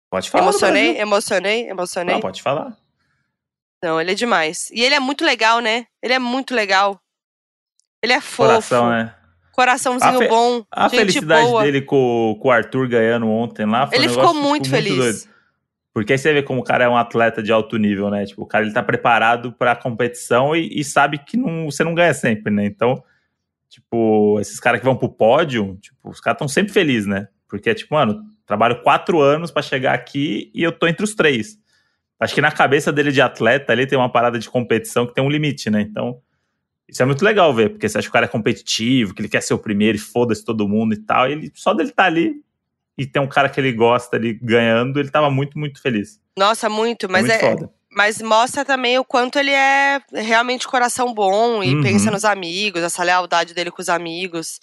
Pode 0.09 0.29
falar 0.29 0.43
emocionei, 0.43 0.97
emocionei, 0.97 1.69
emocionei. 1.69 2.15
Não, 2.15 2.21
pode 2.21 2.41
falar. 2.41 2.75
Não, 3.85 4.01
ele 4.01 4.13
é 4.13 4.15
demais. 4.15 4.71
E 4.73 4.81
ele 4.81 4.95
é 4.95 4.99
muito 4.99 5.23
legal, 5.23 5.59
né? 5.59 5.85
Ele 6.01 6.13
é 6.13 6.17
muito 6.17 6.55
legal. 6.55 6.99
Ele 8.01 8.13
é 8.13 8.19
fofo. 8.19 8.49
Coração, 8.49 8.89
né? 8.89 9.13
Coraçãozinho 9.51 10.23
A 10.23 10.27
bom. 10.27 10.65
A 10.71 10.87
gente 10.87 10.97
felicidade 10.97 11.45
boa. 11.45 11.61
dele 11.63 11.83
com, 11.83 12.35
com 12.41 12.47
o 12.47 12.51
Arthur 12.51 12.87
ganhando 12.87 13.27
ontem 13.27 13.63
lá 13.63 13.85
foi 13.85 13.99
Ele 13.99 14.07
um 14.07 14.09
ficou 14.09 14.33
tipo, 14.33 14.41
muito 14.41 14.69
feliz. 14.71 14.95
doido. 14.97 15.19
Porque 15.93 16.13
aí 16.13 16.17
você 16.17 16.33
vê 16.33 16.41
como 16.41 16.61
o 16.61 16.63
cara 16.63 16.85
é 16.85 16.89
um 16.89 16.97
atleta 16.97 17.43
de 17.43 17.51
alto 17.51 17.77
nível, 17.77 18.09
né? 18.09 18.25
Tipo, 18.25 18.41
o 18.41 18.47
cara 18.47 18.65
ele 18.65 18.73
tá 18.73 18.81
preparado 18.81 19.51
pra 19.53 19.75
competição 19.75 20.55
e, 20.55 20.67
e 20.79 20.83
sabe 20.83 21.19
que 21.19 21.37
não, 21.37 21.65
você 21.65 21.83
não 21.83 21.93
ganha 21.93 22.13
sempre, 22.15 22.51
né? 22.51 22.65
Então, 22.65 23.03
tipo, 23.69 24.39
esses 24.41 24.59
caras 24.59 24.79
que 24.79 24.85
vão 24.85 24.97
pro 24.97 25.09
pódio, 25.09 25.77
tipo, 25.79 26.09
os 26.09 26.19
caras 26.19 26.37
estão 26.37 26.47
sempre 26.47 26.73
felizes, 26.73 27.05
né? 27.05 27.27
Porque, 27.47 27.71
tipo, 27.75 27.93
mano, 27.93 28.19
trabalho 28.47 28.81
quatro 28.81 29.21
anos 29.21 29.51
pra 29.51 29.61
chegar 29.61 29.93
aqui 29.93 30.51
e 30.55 30.63
eu 30.63 30.71
tô 30.71 30.87
entre 30.87 31.03
os 31.03 31.13
três. 31.13 31.63
Acho 32.19 32.33
que 32.33 32.41
na 32.41 32.51
cabeça 32.51 32.91
dele 32.93 33.11
de 33.11 33.21
atleta 33.21 33.71
ali 33.73 33.85
tem 33.85 33.97
uma 33.97 34.09
parada 34.11 34.39
de 34.39 34.49
competição 34.49 35.05
que 35.05 35.13
tem 35.13 35.23
um 35.23 35.29
limite, 35.29 35.69
né? 35.69 35.81
Então, 35.81 36.21
isso 36.87 37.01
é 37.01 37.05
muito 37.05 37.25
legal 37.25 37.53
ver, 37.53 37.69
porque 37.71 37.89
você 37.89 37.97
acha 37.97 38.05
que 38.05 38.09
o 38.09 38.13
cara 38.13 38.25
é 38.25 38.29
competitivo, 38.29 39.13
que 39.13 39.21
ele 39.21 39.29
quer 39.29 39.41
ser 39.41 39.53
o 39.53 39.59
primeiro 39.59 39.97
e 39.97 39.99
foda-se 39.99 40.43
todo 40.45 40.67
mundo 40.67 40.93
e 40.93 40.97
tal. 40.97 41.27
E 41.29 41.33
ele, 41.33 41.51
só 41.53 41.73
dele 41.73 41.91
tá 41.91 42.05
ali 42.05 42.35
e 42.97 43.05
tem 43.05 43.21
um 43.21 43.27
cara 43.27 43.49
que 43.49 43.59
ele 43.59 43.73
gosta 43.73 44.15
ali 44.15 44.33
ganhando, 44.33 44.99
ele 44.99 45.09
tava 45.09 45.29
muito, 45.29 45.59
muito 45.59 45.81
feliz. 45.81 46.19
Nossa, 46.37 46.69
muito. 46.69 47.09
Mas, 47.09 47.27
muito 47.27 47.43
é, 47.43 47.69
mas 47.91 48.21
mostra 48.21 48.63
também 48.63 48.97
o 48.97 49.03
quanto 49.03 49.37
ele 49.37 49.51
é 49.51 49.99
realmente 50.13 50.67
coração 50.67 51.13
bom 51.13 51.61
e 51.61 51.75
Uhum. 51.75 51.81
pensa 51.81 52.09
nos 52.09 52.23
amigos, 52.23 52.81
essa 52.81 53.03
lealdade 53.03 53.53
dele 53.53 53.71
com 53.71 53.81
os 53.81 53.89
amigos. 53.89 54.59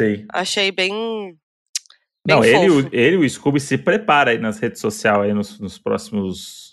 Sei. 0.00 0.24
Achei 0.32 0.72
bem. 0.72 0.90
bem 2.26 2.36
Não, 2.36 2.44
ele, 2.44 2.68
fofo. 2.68 2.88
o- 2.88 2.90
ele 2.92 3.16
e 3.16 3.18
o 3.26 3.30
Scooby 3.30 3.60
se 3.60 3.78
prepara 3.78 4.32
aí 4.32 4.38
nas 4.38 4.58
redes 4.58 4.80
sociais 4.80 5.20
aí 5.22 5.32
nos, 5.32 5.60
nos 5.60 5.78
próximos 5.78 6.67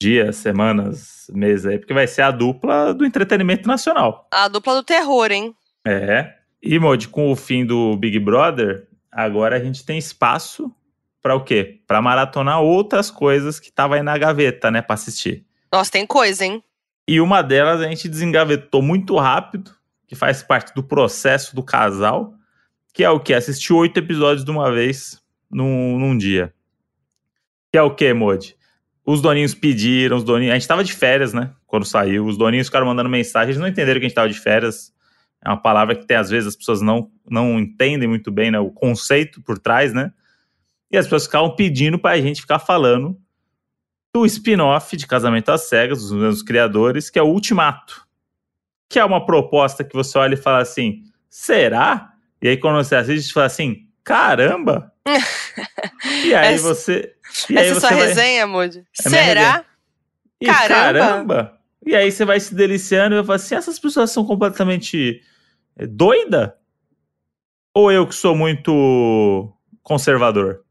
dias, 0.00 0.36
semanas, 0.36 1.30
meses 1.32 1.66
aí, 1.66 1.78
porque 1.78 1.92
vai 1.92 2.06
ser 2.06 2.22
a 2.22 2.30
dupla 2.30 2.94
do 2.94 3.04
entretenimento 3.04 3.68
nacional. 3.68 4.26
A 4.32 4.48
dupla 4.48 4.76
do 4.76 4.82
terror, 4.82 5.30
hein? 5.30 5.54
É. 5.86 6.34
E, 6.62 6.78
Modi, 6.78 7.06
com 7.06 7.30
o 7.30 7.36
fim 7.36 7.66
do 7.66 7.96
Big 7.96 8.18
Brother, 8.18 8.88
agora 9.12 9.56
a 9.56 9.60
gente 9.62 9.84
tem 9.84 9.98
espaço 9.98 10.74
para 11.22 11.34
o 11.34 11.44
quê? 11.44 11.80
Para 11.86 12.00
maratonar 12.00 12.62
outras 12.62 13.10
coisas 13.10 13.60
que 13.60 13.70
tava 13.70 13.96
aí 13.96 14.02
na 14.02 14.16
gaveta, 14.16 14.70
né, 14.70 14.80
para 14.80 14.94
assistir. 14.94 15.44
Nossa, 15.70 15.90
tem 15.90 16.06
coisa, 16.06 16.46
hein? 16.46 16.64
E 17.06 17.20
uma 17.20 17.42
delas 17.42 17.82
a 17.82 17.88
gente 17.88 18.08
desengavetou 18.08 18.80
muito 18.80 19.16
rápido, 19.16 19.70
que 20.06 20.14
faz 20.14 20.42
parte 20.42 20.74
do 20.74 20.82
processo 20.82 21.54
do 21.54 21.62
casal, 21.62 22.34
que 22.94 23.04
é 23.04 23.10
o 23.10 23.20
que? 23.20 23.34
Assistir 23.34 23.72
oito 23.74 23.98
episódios 23.98 24.44
de 24.44 24.50
uma 24.50 24.72
vez 24.72 25.20
num, 25.50 25.98
num 25.98 26.16
dia. 26.16 26.54
Que 27.70 27.78
é 27.78 27.82
o 27.82 27.94
que, 27.94 28.12
Modi? 28.14 28.56
Os 29.10 29.20
doninhos 29.20 29.54
pediram, 29.54 30.16
os 30.16 30.22
doninhos. 30.22 30.52
A 30.52 30.54
gente 30.54 30.68
tava 30.68 30.84
de 30.84 30.92
férias, 30.92 31.32
né? 31.32 31.50
Quando 31.66 31.84
saiu. 31.84 32.26
Os 32.26 32.38
doninhos 32.38 32.68
ficaram 32.68 32.86
mandando 32.86 33.08
mensagem, 33.08 33.48
eles 33.48 33.60
não 33.60 33.66
entenderam 33.66 33.98
que 33.98 34.06
a 34.06 34.08
gente 34.08 34.14
tava 34.14 34.28
de 34.28 34.38
férias. 34.38 34.92
É 35.44 35.48
uma 35.48 35.60
palavra 35.60 35.96
que 35.96 36.06
tem, 36.06 36.16
às 36.16 36.30
vezes, 36.30 36.50
as 36.50 36.54
pessoas 36.54 36.80
não, 36.80 37.10
não 37.28 37.58
entendem 37.58 38.08
muito 38.08 38.30
bem 38.30 38.52
né, 38.52 38.60
o 38.60 38.70
conceito 38.70 39.42
por 39.42 39.58
trás, 39.58 39.92
né? 39.92 40.12
E 40.92 40.96
as 40.96 41.06
pessoas 41.06 41.24
ficavam 41.24 41.56
pedindo 41.56 41.98
pra 41.98 42.20
gente 42.20 42.40
ficar 42.40 42.60
falando 42.60 43.18
do 44.14 44.24
spin-off 44.26 44.96
de 44.96 45.08
Casamento 45.08 45.50
às 45.50 45.62
Cegas, 45.62 46.02
dos 46.02 46.12
mesmos 46.12 46.42
criadores, 46.44 47.10
que 47.10 47.18
é 47.18 47.22
o 47.22 47.30
Ultimato. 47.30 48.06
Que 48.88 49.00
é 49.00 49.04
uma 49.04 49.26
proposta 49.26 49.82
que 49.82 49.94
você 49.94 50.18
olha 50.18 50.34
e 50.34 50.36
fala 50.36 50.60
assim: 50.60 51.02
será? 51.28 52.12
E 52.40 52.46
aí, 52.46 52.56
quando 52.56 52.76
você 52.76 52.94
assiste, 52.94 53.26
você 53.26 53.32
fala 53.32 53.46
assim: 53.46 53.88
caramba! 54.04 54.92
e 56.24 56.32
aí 56.32 56.58
você. 56.58 57.12
E 57.48 57.56
Essa 57.56 57.60
aí 57.60 57.68
é 57.68 57.74
sua 57.80 57.88
vai- 57.90 58.06
resenha, 58.06 58.46
Moody? 58.46 58.84
É 58.98 59.08
Será? 59.08 59.64
E 60.40 60.46
Caramba! 60.46 60.98
caramba! 61.00 61.60
E 61.84 61.94
aí 61.94 62.10
você 62.10 62.24
vai 62.24 62.38
se 62.40 62.54
deliciando 62.54 63.14
e 63.14 63.18
vai 63.18 63.24
falar 63.24 63.36
assim: 63.36 63.54
essas 63.54 63.78
pessoas 63.78 64.10
são 64.10 64.24
completamente 64.24 65.22
eh, 65.76 65.86
doida? 65.86 66.56
Ou 67.74 67.90
eu 67.92 68.06
que 68.06 68.14
sou 68.14 68.34
muito 68.34 69.52
conservador? 69.82 70.64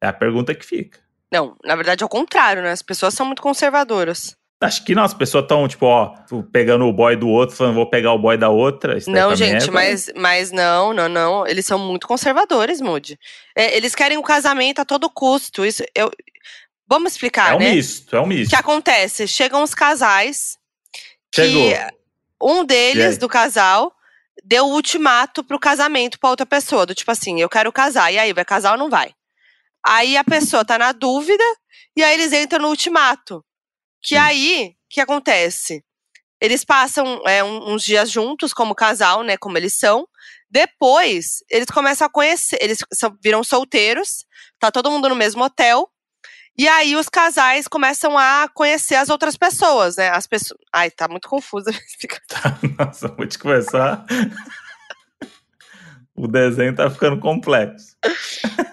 É 0.00 0.06
a 0.08 0.12
pergunta 0.12 0.54
que 0.54 0.64
fica. 0.64 0.98
Não, 1.32 1.56
na 1.64 1.76
verdade 1.76 2.02
é 2.02 2.06
o 2.06 2.08
contrário, 2.08 2.62
né? 2.62 2.70
As 2.72 2.82
pessoas 2.82 3.14
são 3.14 3.24
muito 3.26 3.40
conservadoras. 3.42 4.36
Acho 4.62 4.84
que 4.84 4.94
não, 4.94 5.02
as 5.04 5.14
pessoas 5.14 5.44
estão, 5.44 5.66
tipo, 5.66 5.86
ó, 5.86 6.14
pegando 6.52 6.84
o 6.84 6.92
boy 6.92 7.16
do 7.16 7.26
outro, 7.28 7.56
falando, 7.56 7.74
vou 7.76 7.88
pegar 7.88 8.12
o 8.12 8.18
boy 8.18 8.36
da 8.36 8.50
outra. 8.50 8.98
Não, 9.06 9.30
também 9.32 9.36
gente, 9.36 9.70
mas, 9.70 10.10
mas 10.14 10.50
não, 10.52 10.92
não, 10.92 11.08
não. 11.08 11.46
Eles 11.46 11.64
são 11.64 11.78
muito 11.78 12.06
conservadores, 12.06 12.78
Moody. 12.78 13.18
É, 13.56 13.74
eles 13.74 13.94
querem 13.94 14.18
o 14.18 14.22
casamento 14.22 14.80
a 14.80 14.84
todo 14.84 15.08
custo. 15.08 15.64
Isso, 15.64 15.82
eu... 15.94 16.10
Vamos 16.86 17.12
explicar, 17.12 17.52
É 17.52 17.56
um 17.56 17.58
né? 17.58 17.72
misto, 17.72 18.14
é 18.14 18.20
um 18.20 18.24
O 18.24 18.26
misto. 18.26 18.50
que 18.50 18.56
acontece? 18.56 19.26
Chegam 19.26 19.62
os 19.62 19.74
casais 19.74 20.58
que 21.32 21.42
Chegou. 21.42 21.72
um 22.42 22.64
deles 22.64 23.16
do 23.16 23.28
casal 23.28 23.94
deu 24.44 24.66
o 24.66 24.72
ultimato 24.74 25.44
pro 25.44 25.58
casamento 25.58 26.18
pra 26.18 26.30
outra 26.30 26.44
pessoa, 26.44 26.84
do 26.84 26.94
tipo 26.94 27.10
assim, 27.10 27.40
eu 27.40 27.48
quero 27.48 27.70
casar, 27.72 28.12
e 28.12 28.18
aí, 28.18 28.32
vai 28.32 28.44
casar 28.44 28.72
ou 28.72 28.78
não 28.78 28.90
vai? 28.90 29.12
Aí 29.86 30.16
a 30.16 30.24
pessoa 30.24 30.64
tá 30.64 30.76
na 30.78 30.92
dúvida, 30.92 31.44
e 31.96 32.02
aí 32.02 32.14
eles 32.14 32.32
entram 32.32 32.62
no 32.62 32.68
ultimato. 32.68 33.44
Que 34.02 34.14
Sim. 34.14 34.20
aí, 34.20 34.74
o 34.74 34.88
que 34.88 35.00
acontece? 35.00 35.84
Eles 36.40 36.64
passam 36.64 37.22
é, 37.26 37.44
um- 37.44 37.72
uns 37.74 37.82
dias 37.84 38.10
juntos 38.10 38.52
como 38.54 38.74
casal, 38.74 39.22
né, 39.22 39.36
como 39.36 39.58
eles 39.58 39.76
são. 39.76 40.06
Depois, 40.50 41.44
eles 41.50 41.66
começam 41.66 42.06
a 42.06 42.10
conhecer, 42.10 42.58
eles 42.60 42.78
são- 42.92 43.16
viram 43.22 43.44
solteiros, 43.44 44.24
tá 44.58 44.70
todo 44.70 44.90
mundo 44.90 45.08
no 45.08 45.14
mesmo 45.14 45.44
hotel. 45.44 45.88
E 46.58 46.66
aí 46.68 46.96
os 46.96 47.08
casais 47.08 47.68
começam 47.68 48.18
a 48.18 48.48
conhecer 48.52 48.94
as 48.96 49.08
outras 49.08 49.36
pessoas, 49.36 49.96
né? 49.96 50.08
As 50.10 50.26
pessoas. 50.26 50.58
Ai, 50.72 50.90
tá 50.90 51.06
muito 51.08 51.28
confusa. 51.28 51.70
Fica- 52.00 52.20
Nossa, 52.78 53.08
vou 53.08 53.26
te 53.26 53.38
começar. 53.38 54.04
o 56.14 56.26
desenho 56.26 56.74
tá 56.74 56.90
ficando 56.90 57.18
complexo. 57.20 57.96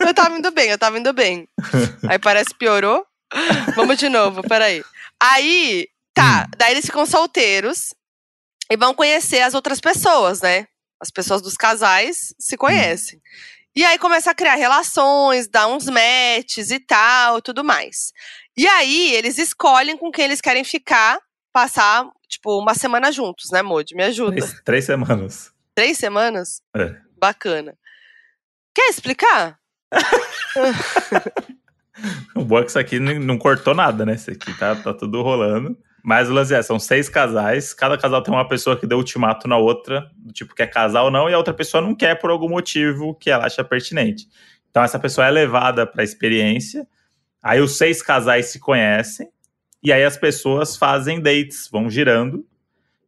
eu 0.01 0.13
tava 0.13 0.37
indo 0.37 0.51
bem, 0.51 0.69
eu 0.69 0.77
tava 0.77 0.97
indo 0.99 1.13
bem. 1.13 1.47
Aí 2.09 2.19
parece 2.19 2.49
que 2.49 2.57
piorou. 2.57 3.05
Vamos 3.75 3.97
de 3.97 4.09
novo, 4.09 4.41
peraí. 4.41 4.83
Aí, 5.19 5.87
tá, 6.13 6.47
daí 6.57 6.71
eles 6.71 6.85
ficam 6.85 7.05
solteiros 7.05 7.93
e 8.69 8.77
vão 8.77 8.93
conhecer 8.93 9.41
as 9.41 9.53
outras 9.53 9.79
pessoas, 9.79 10.41
né? 10.41 10.67
As 10.99 11.11
pessoas 11.11 11.41
dos 11.41 11.55
casais 11.55 12.33
se 12.39 12.57
conhecem. 12.57 13.21
E 13.75 13.85
aí 13.85 13.99
começa 13.99 14.31
a 14.31 14.35
criar 14.35 14.55
relações, 14.55 15.47
dar 15.47 15.67
uns 15.67 15.85
matches 15.85 16.71
e 16.71 16.79
tal, 16.79 17.41
tudo 17.41 17.63
mais. 17.63 18.11
E 18.57 18.67
aí 18.67 19.13
eles 19.13 19.37
escolhem 19.37 19.95
com 19.95 20.11
quem 20.11 20.25
eles 20.25 20.41
querem 20.41 20.63
ficar, 20.63 21.19
passar, 21.53 22.09
tipo, 22.27 22.59
uma 22.59 22.73
semana 22.73 23.11
juntos, 23.11 23.51
né, 23.51 23.61
Moody? 23.61 23.93
Me 23.95 24.03
ajuda. 24.03 24.35
Três, 24.35 24.61
três 24.65 24.85
semanas. 24.85 25.51
Três 25.75 25.97
semanas? 25.99 26.61
É. 26.75 26.95
Bacana. 27.19 27.77
Quer 28.73 28.89
explicar? 28.89 29.59
O 32.35 32.43
bom 32.43 32.59
é 32.59 32.63
que 32.63 32.69
isso 32.69 32.79
aqui 32.79 32.99
não 32.99 33.37
cortou 33.37 33.73
nada, 33.73 34.05
né? 34.05 34.13
Isso 34.15 34.29
aqui 34.31 34.57
tá, 34.57 34.75
tá 34.75 34.93
tudo 34.93 35.21
rolando. 35.21 35.77
Mas 36.03 36.29
o 36.29 36.33
lance 36.33 36.53
é, 36.53 36.61
são 36.61 36.79
seis 36.79 37.09
casais, 37.09 37.73
cada 37.73 37.97
casal 37.97 38.21
tem 38.21 38.33
uma 38.33 38.47
pessoa 38.47 38.77
que 38.77 38.87
deu 38.87 38.97
ultimato 38.97 39.45
na 39.45 39.57
outra, 39.57 40.09
do 40.15 40.31
tipo 40.31 40.55
quer 40.55 40.67
casar 40.67 41.01
ou 41.03 41.11
não, 41.11 41.29
e 41.29 41.33
a 41.33 41.37
outra 41.37 41.53
pessoa 41.53 41.81
não 41.81 41.93
quer 41.93 42.15
por 42.15 42.29
algum 42.29 42.47
motivo 42.47 43.13
que 43.15 43.29
ela 43.29 43.45
acha 43.45 43.61
pertinente. 43.61 44.25
Então 44.69 44.81
essa 44.83 44.97
pessoa 44.97 45.27
é 45.27 45.31
levada 45.31 45.85
para 45.85 46.01
a 46.01 46.05
experiência, 46.05 46.87
aí 47.43 47.59
os 47.59 47.77
seis 47.77 48.01
casais 48.01 48.45
se 48.45 48.59
conhecem, 48.59 49.27
e 49.83 49.91
aí 49.91 50.03
as 50.03 50.15
pessoas 50.15 50.77
fazem 50.77 51.19
dates, 51.19 51.67
vão 51.69 51.89
girando 51.89 52.45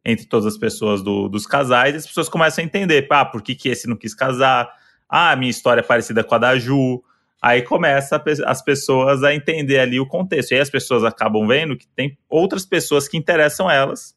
entre 0.04 0.26
todas 0.26 0.46
as 0.46 0.58
pessoas 0.58 1.00
do- 1.02 1.28
dos 1.28 1.46
casais, 1.46 1.94
e 1.94 1.98
as 1.98 2.06
pessoas 2.06 2.28
começam 2.28 2.62
a 2.62 2.66
entender, 2.66 3.06
ah, 3.10 3.24
por 3.24 3.40
que, 3.40 3.54
que 3.54 3.70
esse 3.70 3.88
não 3.88 3.96
quis 3.96 4.14
casar? 4.14 4.70
Ah, 5.08 5.34
minha 5.36 5.50
história 5.50 5.80
é 5.80 5.84
parecida 5.84 6.22
com 6.22 6.34
a 6.34 6.38
da 6.38 6.58
Ju, 6.58 7.02
Aí 7.42 7.62
começa 7.62 8.22
as 8.44 8.62
pessoas 8.62 9.22
a 9.22 9.34
entender 9.34 9.78
ali 9.78 9.98
o 9.98 10.06
contexto. 10.06 10.50
E 10.50 10.54
aí 10.56 10.60
as 10.60 10.68
pessoas 10.68 11.04
acabam 11.04 11.46
vendo 11.46 11.76
que 11.76 11.88
tem 11.88 12.18
outras 12.28 12.66
pessoas 12.66 13.08
que 13.08 13.16
interessam 13.16 13.70
elas, 13.70 14.14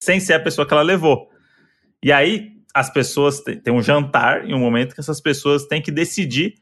sem 0.00 0.20
ser 0.20 0.34
a 0.34 0.40
pessoa 0.40 0.66
que 0.66 0.72
ela 0.72 0.82
levou. 0.82 1.28
E 2.02 2.12
aí 2.12 2.52
as 2.72 2.88
pessoas 2.88 3.40
têm 3.40 3.72
um 3.72 3.82
jantar 3.82 4.48
em 4.48 4.54
um 4.54 4.60
momento 4.60 4.94
que 4.94 5.00
essas 5.00 5.20
pessoas 5.20 5.66
têm 5.66 5.82
que 5.82 5.90
decidir 5.90 6.54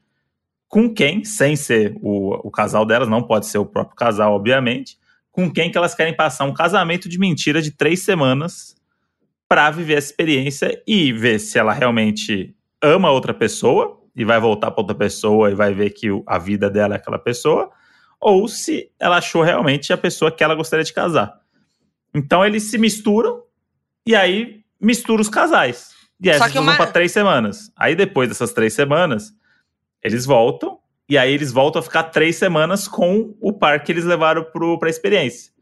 com 0.68 0.92
quem, 0.92 1.24
sem 1.24 1.54
ser 1.54 1.96
o, 2.00 2.46
o 2.46 2.50
casal 2.50 2.84
delas, 2.84 3.08
não 3.08 3.22
pode 3.22 3.46
ser 3.46 3.58
o 3.58 3.66
próprio 3.66 3.96
casal, 3.96 4.34
obviamente, 4.34 4.98
com 5.30 5.50
quem 5.50 5.70
que 5.70 5.78
elas 5.78 5.94
querem 5.94 6.14
passar 6.14 6.44
um 6.44 6.52
casamento 6.52 7.08
de 7.08 7.18
mentira 7.18 7.60
de 7.60 7.70
três 7.70 8.02
semanas 8.02 8.74
para 9.48 9.70
viver 9.70 9.94
essa 9.94 10.08
experiência 10.08 10.82
e 10.86 11.12
ver 11.12 11.38
se 11.38 11.58
ela 11.58 11.72
realmente 11.72 12.54
ama 12.82 13.10
outra 13.10 13.32
pessoa 13.32 13.97
e 14.18 14.24
vai 14.24 14.40
voltar 14.40 14.72
para 14.72 14.82
outra 14.82 14.96
pessoa 14.96 15.48
e 15.48 15.54
vai 15.54 15.72
ver 15.72 15.90
que 15.90 16.08
a 16.26 16.38
vida 16.38 16.68
dela 16.68 16.94
é 16.94 16.96
aquela 16.96 17.20
pessoa, 17.20 17.70
ou 18.20 18.48
se 18.48 18.90
ela 18.98 19.18
achou 19.18 19.42
realmente 19.42 19.92
a 19.92 19.96
pessoa 19.96 20.32
que 20.32 20.42
ela 20.42 20.56
gostaria 20.56 20.84
de 20.84 20.92
casar. 20.92 21.38
Então 22.12 22.44
eles 22.44 22.64
se 22.64 22.76
misturam 22.76 23.44
e 24.04 24.16
aí 24.16 24.64
mistura 24.80 25.22
os 25.22 25.28
casais. 25.28 25.90
E 26.20 26.28
aí 26.28 26.36
Só 26.36 26.48
vão 26.48 26.76
para 26.76 26.90
três 26.90 27.12
semanas. 27.12 27.70
Aí 27.76 27.94
depois 27.94 28.28
dessas 28.28 28.52
três 28.52 28.74
semanas, 28.74 29.32
eles 30.02 30.26
voltam 30.26 30.80
e 31.08 31.16
aí 31.16 31.32
eles 31.32 31.52
voltam 31.52 31.78
a 31.78 31.82
ficar 31.82 32.02
três 32.04 32.34
semanas 32.34 32.88
com 32.88 33.36
o 33.40 33.52
par 33.52 33.84
que 33.84 33.92
eles 33.92 34.04
levaram 34.04 34.42
pro, 34.42 34.80
pra 34.80 34.90
experiência. 34.90 35.52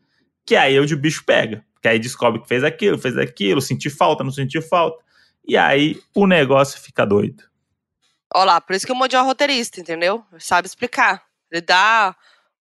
Que 0.46 0.56
aí 0.56 0.76
é 0.76 0.80
onde 0.80 0.94
o 0.94 0.98
bicho 0.98 1.24
pega. 1.26 1.62
Que 1.82 1.88
aí 1.88 1.98
descobre 1.98 2.40
que 2.40 2.48
fez 2.48 2.64
aquilo, 2.64 2.96
fez 2.96 3.18
aquilo, 3.18 3.60
sentiu 3.60 3.90
falta, 3.90 4.24
não 4.24 4.30
sentiu 4.30 4.62
falta. 4.62 5.04
E 5.46 5.58
aí 5.58 6.00
o 6.14 6.26
negócio 6.26 6.80
fica 6.80 7.04
doido. 7.04 7.44
Olha 8.34 8.44
lá, 8.44 8.60
por 8.60 8.74
isso 8.74 8.86
que 8.86 8.92
o 8.92 8.96
Moody 8.96 9.16
é 9.16 9.20
o 9.20 9.24
roteirista, 9.24 9.80
entendeu? 9.80 10.24
Ele 10.32 10.40
sabe 10.40 10.66
explicar. 10.66 11.24
Ele 11.50 11.60
dá 11.60 12.14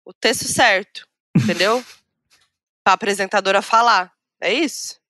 o 0.04 0.12
texto 0.12 0.44
certo, 0.44 1.06
entendeu? 1.36 1.84
pra 2.84 2.92
apresentadora 2.92 3.62
falar. 3.62 4.12
É 4.40 4.52
isso? 4.52 5.00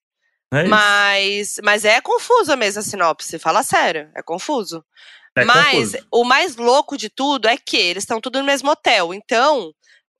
É 0.52 0.60
isso. 0.60 0.70
Mas, 0.70 1.60
mas 1.62 1.84
é 1.84 2.00
confusa 2.00 2.54
mesmo 2.54 2.80
a 2.80 2.82
sinopse, 2.82 3.38
fala 3.38 3.62
sério, 3.62 4.10
é 4.14 4.22
confuso. 4.22 4.84
É 5.36 5.44
mas 5.44 5.90
confuso. 5.90 6.06
o 6.12 6.24
mais 6.24 6.56
louco 6.56 6.96
de 6.96 7.10
tudo 7.10 7.48
é 7.48 7.56
que 7.56 7.76
eles 7.76 8.04
estão 8.04 8.20
tudo 8.20 8.38
no 8.38 8.44
mesmo 8.44 8.70
hotel. 8.70 9.12
Então, 9.12 9.72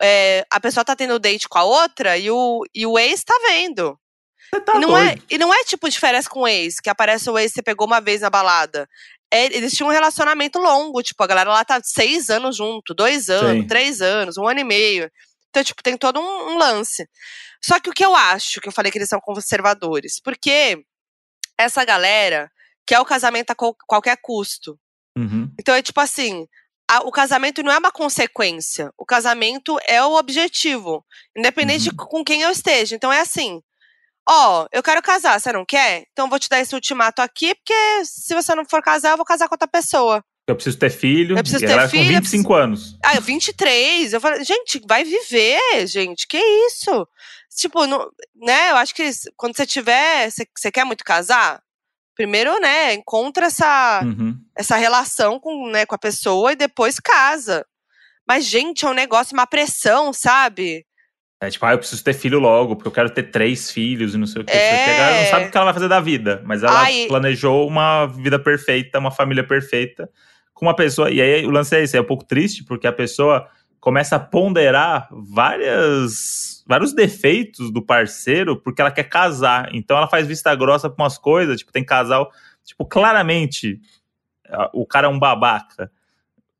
é, 0.03 0.45
a 0.51 0.59
pessoa 0.59 0.85
tá 0.85 0.97
tendo 0.97 1.21
date 1.21 1.49
com 1.49 1.59
a 1.59 1.63
outra 1.65 2.19
e 2.19 2.31
o, 2.31 2.65
e 2.75 2.85
o 2.85 2.99
ex 2.99 3.23
tá 3.23 3.35
vendo. 3.49 3.97
Tá 4.65 4.77
e, 4.77 4.81
não 4.81 4.97
é, 4.97 5.17
e 5.31 5.39
não 5.39 5.55
é 5.55 5.65
tipo 5.65 5.89
de 5.89 5.99
férias 5.99 6.29
com 6.29 6.41
o 6.41 6.49
ex, 6.49 6.81
que 6.81 6.91
aparece 6.91 7.31
o 7.31 7.39
ex 7.39 7.53
que 7.53 7.57
você 7.57 7.63
pegou 7.63 7.87
uma 7.87 8.01
vez 8.01 8.21
na 8.21 8.31
balada. 8.31 8.89
É, 9.35 9.47
eles 9.47 9.73
tinham 9.73 9.89
um 9.89 9.93
relacionamento 9.93 10.59
longo, 10.59 11.03
tipo, 11.03 11.23
a 11.23 11.27
galera 11.27 11.51
lá 11.51 11.65
tá 11.65 11.81
seis 11.83 12.31
anos 12.31 12.57
junto, 12.57 12.95
dois 12.95 13.29
anos, 13.29 13.63
Sim. 13.63 13.67
três 13.67 14.01
anos, 14.01 14.37
um 14.39 14.47
ano 14.47 14.61
e 14.61 14.65
meio. 14.65 15.11
Então, 15.51 15.65
tipo, 15.65 15.83
tem 15.83 15.97
todo 15.97 16.21
um, 16.21 16.53
um 16.53 16.59
lance. 16.59 17.09
Só 17.65 17.81
que 17.81 17.91
o 17.91 17.93
que 17.93 18.05
eu 18.05 18.15
acho, 18.15 18.61
que 18.61 18.69
eu 18.69 18.73
falei 18.73 18.93
que 18.93 18.99
eles 18.99 19.09
são 19.09 19.21
conservadores, 19.21 20.21
porque 20.21 20.85
essa 21.59 21.85
galera 21.85 22.51
quer 22.87 23.01
o 23.01 23.05
casamento 23.05 23.51
a 23.51 23.55
qual- 23.55 23.77
qualquer 23.87 24.17
custo. 24.21 24.79
Uhum. 25.17 25.51
Então 25.59 25.75
é 25.75 25.83
tipo 25.83 26.01
assim, 26.01 26.47
a- 26.89 27.01
o 27.01 27.11
casamento 27.11 27.63
não 27.63 27.73
é 27.73 27.79
uma 27.79 27.91
consequência, 27.93 28.93
o 28.99 29.05
casamento 29.07 29.79
é 29.87 30.03
o 30.03 30.15
objetivo, 30.17 31.05
independente 31.37 31.85
de 31.85 31.91
Uhum. 31.91 31.97
com 31.97 32.25
quem 32.25 32.43
eu 32.43 32.51
esteja. 32.51 32.95
Então 32.95 33.13
é 33.13 33.21
assim, 33.21 33.63
ó, 34.29 34.67
eu 34.73 34.83
quero 34.83 35.03
casar, 35.03 35.39
você 35.41 35.53
não 35.53 35.65
quer? 35.65 36.05
Então 36.13 36.27
eu 36.27 36.31
vou 36.31 36.39
te 36.39 36.49
dar 36.49 36.61
esse 36.61 36.75
ultimato 36.75 37.21
aqui, 37.23 37.55
porque 37.55 38.05
se 38.05 38.35
você 38.35 38.55
não 38.55 38.65
for 38.65 38.83
casar, 38.83 39.11
eu 39.13 39.17
vou 39.17 39.25
casar 39.27 39.49
com 39.49 39.55
outra 39.55 39.69
pessoa. 39.69 40.23
Eu 40.47 40.55
preciso 40.55 40.79
ter 40.79 40.91
filho. 40.91 41.39
Eu 41.39 41.43
preciso 41.43 41.65
ter 41.65 41.73
ela 41.73 41.89
filho, 41.89 42.05
com 42.05 42.11
eu 42.13 42.21
25 42.21 42.55
anos. 42.55 42.99
Ah, 43.03 43.15
eu 43.17 43.23
23. 43.23 44.13
Eu 44.13 44.21
falei, 44.21 44.45
gente, 44.45 44.79
vai 44.87 45.03
viver, 45.03 45.87
gente. 45.87 46.27
Que 46.29 46.37
isso? 46.67 47.09
Tipo, 47.57 47.87
não- 47.87 48.11
né? 48.37 48.71
Eu 48.73 48.77
acho 48.77 48.95
que 48.95 49.09
quando 49.37 49.57
você 49.57 49.65
tiver. 49.65 50.31
Você, 50.31 50.47
você 50.55 50.71
quer 50.71 50.85
muito 50.85 51.03
casar? 51.03 51.63
Primeiro, 52.15 52.61
né? 52.61 52.93
Encontra 52.93 53.47
essa, 53.47 54.03
Uhum. 54.05 54.37
essa 54.55 54.77
relação 54.77 55.41
com, 55.41 55.69
né, 55.71 55.87
com 55.87 55.95
a 55.95 55.99
pessoa 55.99 56.53
e 56.53 56.57
depois 56.57 57.01
casa. 57.01 57.65
Mas, 58.29 58.45
gente, 58.45 58.85
é 58.85 58.89
um 58.89 58.93
negócio, 58.95 59.33
uma 59.35 59.47
pressão, 59.47 60.13
sabe? 60.13 60.85
É 61.47 61.51
tipo, 61.51 61.65
ah, 61.67 61.73
eu 61.73 61.79
preciso 61.79 62.03
ter 62.03 62.13
filho 62.13 62.39
logo, 62.39 62.77
porque 62.77 62.89
eu 62.89 62.93
quero 62.93 63.11
ter 63.11 63.25
três 63.25 63.71
filhos 63.71 64.15
e 64.15 64.19
não 64.19 64.27
sei 64.27 64.43
o 64.43 64.45
que. 64.45 64.53
É. 64.53 64.95
A 64.95 64.99
galera 64.99 65.23
não 65.23 65.31
sabe 65.31 65.47
o 65.47 65.51
que 65.51 65.57
ela 65.57 65.65
vai 65.65 65.75
fazer 65.75 65.89
da 65.89 66.01
vida, 66.01 66.43
mas 66.45 66.63
ela 66.63 66.81
Ai. 66.81 67.07
planejou 67.07 67.67
uma 67.69 68.07
vida 68.07 68.39
perfeita, 68.39 68.99
uma 68.99 69.11
família 69.11 69.45
perfeita 69.45 70.09
com 70.53 70.67
uma 70.67 70.75
pessoa. 70.75 71.11
E 71.11 71.21
aí 71.21 71.45
o 71.45 71.51
lance 71.51 71.75
é 71.77 71.83
esse, 71.83 71.97
é 71.97 72.01
um 72.01 72.05
pouco 72.05 72.25
triste, 72.25 72.65
porque 72.65 72.87
a 72.87 72.93
pessoa 72.93 73.49
começa 73.81 74.17
a 74.17 74.21
ponderar 74.21 75.09
várias, 75.11 76.65
vários 76.67 76.95
defeitos 76.95 77.71
do 77.71 77.83
parceiro 77.83 78.57
porque 78.57 78.81
ela 78.81 78.91
quer 78.91 79.05
casar. 79.05 79.69
Então 79.75 79.97
ela 79.97 80.09
faz 80.09 80.27
vista 80.27 80.55
grossa 80.55 80.89
pra 80.89 81.05
umas 81.05 81.19
coisas, 81.19 81.59
tipo, 81.59 81.71
tem 81.71 81.85
casal, 81.85 82.31
tipo, 82.65 82.85
claramente 82.87 83.81
o 84.73 84.87
cara 84.87 85.07
é 85.07 85.11
um 85.11 85.19
babaca. 85.19 85.91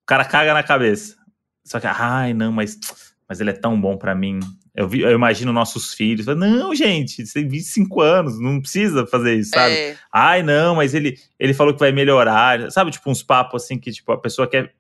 O 0.03 0.07
cara 0.07 0.25
caga 0.25 0.53
na 0.53 0.63
cabeça. 0.63 1.17
Só 1.65 1.81
que, 1.81 1.87
ai, 1.87 2.35
não, 2.35 2.53
mas, 2.53 2.79
mas 3.27 3.41
ele 3.41 3.51
é 3.51 3.55
tão 3.55 3.81
bom 3.81 3.97
pra 3.97 4.15
mim. 4.15 4.39
Eu, 4.75 4.89
vi, 4.89 5.03
eu 5.03 5.13
imagino 5.13 5.53
nossos 5.53 5.95
filhos. 5.95 6.27
Não, 6.27 6.75
gente, 6.75 7.25
você 7.25 7.41
tem 7.41 7.49
25 7.49 8.01
anos, 8.01 8.41
não 8.41 8.61
precisa 8.61 9.07
fazer 9.07 9.35
isso, 9.37 9.51
sabe? 9.51 9.73
É. 9.73 9.97
Ai, 10.13 10.43
não, 10.43 10.75
mas 10.75 10.95
ele, 10.95 11.17
ele 11.39 11.55
falou 11.55 11.73
que 11.73 11.79
vai 11.79 11.93
melhorar. 11.93 12.71
Sabe, 12.73 12.91
tipo, 12.91 13.09
uns 13.09 13.23
papos 13.23 13.63
assim 13.63 13.79
que 13.79 13.93
tipo, 13.93 14.11
a 14.11 14.19
pessoa 14.19 14.49
quer 14.49 14.75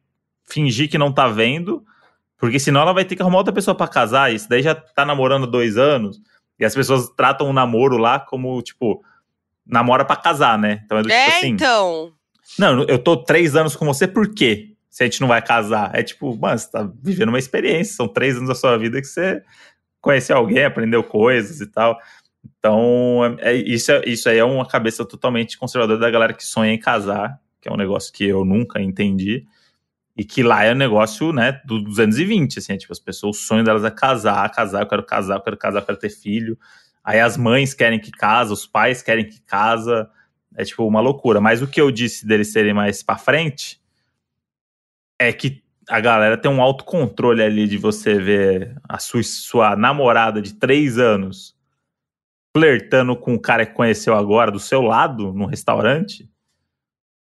fingir 0.44 0.90
que 0.90 0.98
não 0.98 1.12
tá 1.12 1.28
vendo, 1.28 1.84
porque 2.36 2.58
senão 2.58 2.80
ela 2.80 2.92
vai 2.92 3.04
ter 3.04 3.14
que 3.14 3.22
arrumar 3.22 3.38
outra 3.38 3.52
pessoa 3.52 3.74
pra 3.74 3.86
casar. 3.86 4.32
Isso 4.34 4.48
daí 4.48 4.62
já 4.62 4.74
tá 4.74 5.04
namorando 5.04 5.46
dois 5.46 5.76
anos. 5.76 6.20
E 6.58 6.64
as 6.64 6.74
pessoas 6.74 7.08
tratam 7.16 7.48
o 7.48 7.52
namoro 7.52 7.96
lá 7.96 8.18
como, 8.18 8.60
tipo, 8.62 9.00
namora 9.64 10.04
pra 10.04 10.16
casar, 10.16 10.58
né? 10.58 10.82
Então 10.84 10.98
é 10.98 11.02
do 11.02 11.08
tipo 11.08 11.18
É, 11.20 11.38
assim. 11.38 11.48
então. 11.48 12.12
Não, 12.58 12.82
eu 12.84 12.98
tô 12.98 13.16
três 13.16 13.54
anos 13.54 13.74
com 13.76 13.86
você, 13.86 14.06
por 14.08 14.32
quê? 14.34 14.70
Se 14.90 15.02
a 15.02 15.06
gente 15.06 15.20
não 15.20 15.28
vai 15.28 15.40
casar. 15.42 15.90
É 15.94 16.02
tipo, 16.02 16.36
mano, 16.36 16.58
você 16.58 16.70
tá 16.70 16.88
vivendo 17.02 17.30
uma 17.30 17.38
experiência. 17.38 17.94
São 17.94 18.06
três 18.06 18.36
anos 18.36 18.48
da 18.48 18.54
sua 18.54 18.76
vida 18.76 19.00
que 19.00 19.06
você 19.06 19.42
conheceu 20.04 20.36
alguém, 20.36 20.64
aprendeu 20.64 21.02
coisas 21.02 21.60
e 21.60 21.66
tal. 21.66 21.98
Então, 22.58 23.38
é, 23.40 23.52
é- 23.52 23.56
isso, 23.56 23.90
é- 23.92 24.02
isso 24.06 24.28
aí 24.28 24.38
é 24.38 24.44
uma 24.44 24.66
cabeça 24.68 25.04
totalmente 25.04 25.58
conservadora 25.58 25.98
da 25.98 26.10
galera 26.10 26.34
que 26.34 26.44
sonha 26.44 26.72
em 26.72 26.78
casar, 26.78 27.40
que 27.60 27.68
é 27.68 27.72
um 27.72 27.76
negócio 27.76 28.12
que 28.12 28.24
eu 28.24 28.44
nunca 28.44 28.80
entendi. 28.80 29.46
E 30.16 30.24
que 30.24 30.42
lá 30.42 30.64
é 30.64 30.72
um 30.72 30.76
negócio, 30.76 31.32
né, 31.32 31.60
do 31.64 31.80
220, 31.82 32.58
assim, 32.60 32.74
é 32.74 32.76
tipo, 32.76 32.92
as 32.92 33.00
pessoas, 33.00 33.38
o 33.38 33.40
sonho 33.40 33.64
delas 33.64 33.84
é 33.84 33.90
casar, 33.90 34.48
casar, 34.52 34.82
eu 34.82 34.86
quero 34.88 35.04
casar, 35.04 35.36
eu 35.36 35.40
quero 35.42 35.56
casar, 35.56 35.80
eu 35.80 35.86
quero 35.86 35.98
ter 35.98 36.10
filho. 36.10 36.58
Aí 37.04 37.20
as 37.20 37.36
mães 37.36 37.74
querem 37.74 37.98
que 38.00 38.10
casa, 38.12 38.52
os 38.52 38.66
pais 38.66 39.02
querem 39.02 39.26
que 39.28 39.40
casa. 39.42 40.08
É 40.56 40.64
tipo 40.64 40.86
uma 40.86 41.00
loucura. 41.00 41.40
Mas 41.40 41.62
o 41.62 41.66
que 41.66 41.80
eu 41.80 41.90
disse 41.90 42.26
deles 42.26 42.52
serem 42.52 42.74
mais 42.74 43.02
pra 43.02 43.16
frente 43.18 43.80
é 45.18 45.32
que 45.32 45.63
a 45.88 46.00
galera 46.00 46.36
tem 46.36 46.50
um 46.50 46.62
autocontrole 46.62 47.42
ali 47.42 47.66
de 47.68 47.76
você 47.76 48.18
ver 48.18 48.76
a 48.88 48.98
sua, 48.98 49.22
sua 49.22 49.76
namorada 49.76 50.40
de 50.40 50.54
três 50.54 50.98
anos 50.98 51.54
flertando 52.56 53.16
com 53.16 53.34
o 53.34 53.40
cara 53.40 53.66
que 53.66 53.72
conheceu 53.74 54.14
agora 54.14 54.50
do 54.50 54.60
seu 54.60 54.80
lado, 54.80 55.32
num 55.32 55.44
restaurante. 55.46 56.28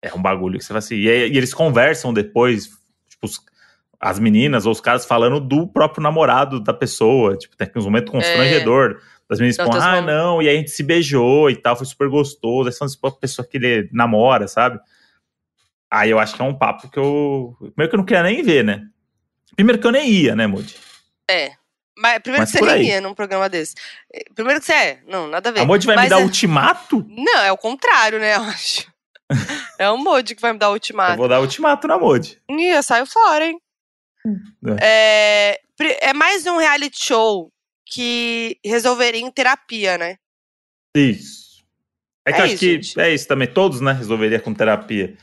É 0.02 0.12
um 0.12 0.20
bagulho 0.20 0.58
que 0.58 0.64
você 0.64 0.68
fala 0.68 0.78
assim. 0.80 0.96
E, 0.96 1.06
e 1.06 1.36
eles 1.36 1.54
conversam 1.54 2.12
depois, 2.12 2.66
tipo, 3.08 3.24
os- 3.26 3.40
as 4.00 4.18
meninas 4.18 4.66
ou 4.66 4.72
os 4.72 4.80
caras 4.80 5.06
falando 5.06 5.38
do 5.38 5.68
próprio 5.68 6.02
namorado 6.02 6.58
da 6.58 6.74
pessoa. 6.74 7.36
Tipo, 7.36 7.56
tem 7.56 7.70
uns 7.76 7.84
momentos 7.84 8.10
constrangedor. 8.10 9.00
Das 9.28 9.38
meninas, 9.38 9.56
outras 9.60 9.84
ah, 9.84 10.00
não, 10.06 10.42
e 10.42 10.48
aí 10.48 10.56
a 10.56 10.58
gente 10.58 10.72
se 10.72 10.82
beijou 10.82 11.48
e 11.48 11.54
tal, 11.56 11.76
foi 11.76 11.86
super 11.86 12.08
gostoso. 12.08 12.68
Aí 12.68 12.72
são 12.74 12.86
tipo, 12.88 13.06
a 13.06 13.12
pessoa 13.12 13.46
que 13.46 13.56
ele 13.56 13.88
namora, 13.92 14.48
sabe? 14.48 14.80
Aí 15.94 16.08
eu 16.10 16.18
acho 16.18 16.34
que 16.34 16.40
é 16.40 16.44
um 16.44 16.54
papo 16.56 16.88
que 16.90 16.98
eu. 16.98 17.54
Primeiro 17.58 17.88
que 17.90 17.94
eu 17.94 17.98
não 17.98 18.04
queria 18.06 18.22
nem 18.22 18.42
ver, 18.42 18.64
né? 18.64 18.82
Primeiro 19.54 19.78
que 19.80 19.86
eu 19.86 19.92
nem 19.92 20.08
ia, 20.10 20.34
né, 20.34 20.46
Moody? 20.46 20.74
É. 21.30 21.52
Mas 21.98 22.18
primeiro 22.20 22.42
Mas 22.42 22.50
que 22.50 22.58
você 22.58 22.64
nem 22.64 22.88
ia 22.88 23.00
num 23.02 23.12
programa 23.14 23.48
desse. 23.50 23.74
Eh, 24.12 24.24
Primeiro 24.34 24.58
que 24.60 24.66
você 24.66 24.72
é. 24.72 25.00
Não, 25.06 25.26
nada 25.28 25.50
a 25.50 25.52
ver. 25.52 25.60
A 25.60 25.64
Moody 25.66 25.86
vai 25.86 25.96
Mas 25.96 26.04
me 26.04 26.10
dar 26.10 26.20
é- 26.20 26.24
ultimato? 26.24 27.04
Não, 27.08 27.38
é 27.42 27.52
o 27.52 27.58
contrário, 27.58 28.18
né, 28.18 28.34
eu 28.36 28.40
acho. 28.42 28.90
é 29.78 29.90
o 29.90 29.98
Modi 29.98 30.34
que 30.34 30.40
vai 30.42 30.52
me 30.54 30.58
dar 30.58 30.68
o 30.68 30.70
Eu 30.70 30.74
ultimato. 30.74 31.16
vou 31.18 31.28
dar 31.28 31.40
ultimato 31.40 31.86
na 31.86 31.98
Moody. 31.98 32.40
Ih, 32.50 32.68
eu 32.68 32.82
saio 32.82 33.04
fora, 33.06 33.44
hein? 33.46 33.58
É, 34.80 35.60
pri- 35.76 35.96
é 36.00 36.12
mais 36.14 36.46
um 36.46 36.56
reality 36.56 37.04
show 37.04 37.50
que 37.86 38.58
resolveria 38.64 39.20
em 39.20 39.30
terapia, 39.30 39.98
né? 39.98 40.16
Isso. 40.96 41.62
É 42.26 42.32
que 42.32 42.38
É 42.38 42.40
eu 42.40 42.44
acho 42.44 42.54
isso, 42.54 42.60
que 42.60 42.72
gente. 42.82 43.00
é 43.00 43.12
isso 43.14 43.26
também. 43.28 43.48
Todos, 43.48 43.80
né, 43.80 43.92
resolveria 43.92 44.40
com 44.40 44.54
terapia. 44.54 45.16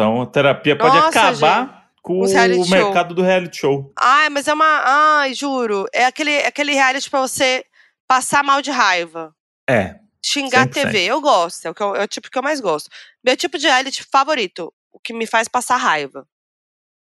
Então, 0.00 0.22
a 0.22 0.26
terapia 0.26 0.76
pode 0.76 0.96
Nossa, 0.96 1.08
acabar 1.20 1.90
com 2.02 2.20
os 2.20 2.32
reality 2.32 2.60
o 2.60 2.64
show. 2.64 2.76
mercado 2.76 3.14
do 3.14 3.22
reality 3.22 3.58
show. 3.58 3.92
Ai, 3.98 4.28
mas 4.30 4.48
é 4.48 4.54
uma. 4.54 4.82
Ai, 4.84 5.34
juro. 5.34 5.86
É 5.92 6.04
aquele, 6.06 6.38
aquele 6.38 6.72
reality 6.72 7.08
pra 7.10 7.20
você 7.20 7.64
passar 8.08 8.42
mal 8.42 8.60
de 8.62 8.70
raiva. 8.70 9.34
É. 9.68 9.96
Xingar 10.24 10.62
a 10.62 10.66
100%. 10.66 10.70
TV. 10.72 11.04
Eu 11.04 11.20
gosto. 11.20 11.66
É 11.66 11.70
o, 11.70 11.74
eu- 11.80 11.96
é 11.96 12.04
o 12.04 12.08
tipo 12.08 12.30
que 12.30 12.38
eu 12.38 12.42
mais 12.42 12.60
gosto. 12.60 12.88
Meu 13.24 13.36
tipo 13.36 13.58
de 13.58 13.66
reality 13.66 14.04
favorito. 14.10 14.72
O 14.92 14.98
que 14.98 15.12
me 15.12 15.26
faz 15.26 15.46
passar 15.48 15.76
raiva. 15.76 16.26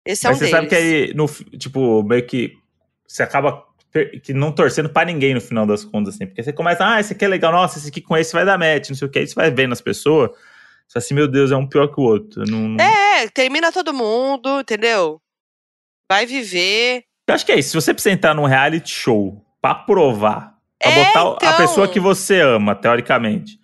Esse 0.05 0.25
é 0.25 0.29
Mas 0.29 0.37
um 0.37 0.39
você 0.39 0.45
deles. 0.51 0.57
sabe 0.57 0.67
que 0.69 0.75
aí, 0.75 1.13
no, 1.13 1.27
tipo, 1.57 2.03
meio 2.03 2.25
que 2.25 2.53
você 3.07 3.23
acaba 3.23 3.63
que 4.23 4.33
não 4.33 4.51
torcendo 4.51 4.89
pra 4.89 5.05
ninguém 5.05 5.33
no 5.35 5.39
final 5.41 5.65
das 5.67 5.85
contas, 5.85 6.15
assim. 6.15 6.25
Porque 6.25 6.41
você 6.43 6.51
começa, 6.51 6.83
ah, 6.87 6.99
esse 6.99 7.13
aqui 7.13 7.23
é 7.23 7.27
legal, 7.27 7.51
nossa, 7.51 7.77
esse 7.77 7.89
aqui 7.89 8.01
com 8.01 8.17
esse 8.17 8.33
vai 8.33 8.43
dar 8.43 8.57
match, 8.57 8.89
não 8.89 8.95
sei 8.95 9.07
o 9.07 9.11
que. 9.11 9.19
Aí 9.19 9.27
você 9.27 9.35
vai 9.35 9.51
vendo 9.51 9.71
as 9.71 9.81
pessoas, 9.81 10.31
fala 10.93 11.03
assim, 11.03 11.13
meu 11.13 11.27
Deus, 11.27 11.51
é 11.51 11.55
um 11.55 11.67
pior 11.67 11.87
que 11.87 11.99
o 11.99 12.03
outro. 12.03 12.43
Eu 12.43 12.47
Não, 12.47 12.77
É, 12.83 13.27
termina 13.29 13.71
todo 13.71 13.93
mundo, 13.93 14.59
entendeu? 14.61 15.21
Vai 16.11 16.25
viver. 16.25 17.03
Eu 17.27 17.35
acho 17.35 17.45
que 17.45 17.51
é 17.51 17.59
isso. 17.59 17.69
Se 17.69 17.75
você 17.75 17.93
precisa 17.93 18.13
entrar 18.13 18.33
num 18.35 18.45
reality 18.45 18.89
show 18.91 19.43
pra 19.61 19.73
provar, 19.73 20.57
pra 20.79 20.91
É, 20.91 20.95
botar 20.95 21.21
a 21.21 21.35
então. 21.35 21.57
pessoa 21.57 21.87
que 21.87 21.99
você 21.99 22.41
ama, 22.41 22.75
teoricamente, 22.75 23.59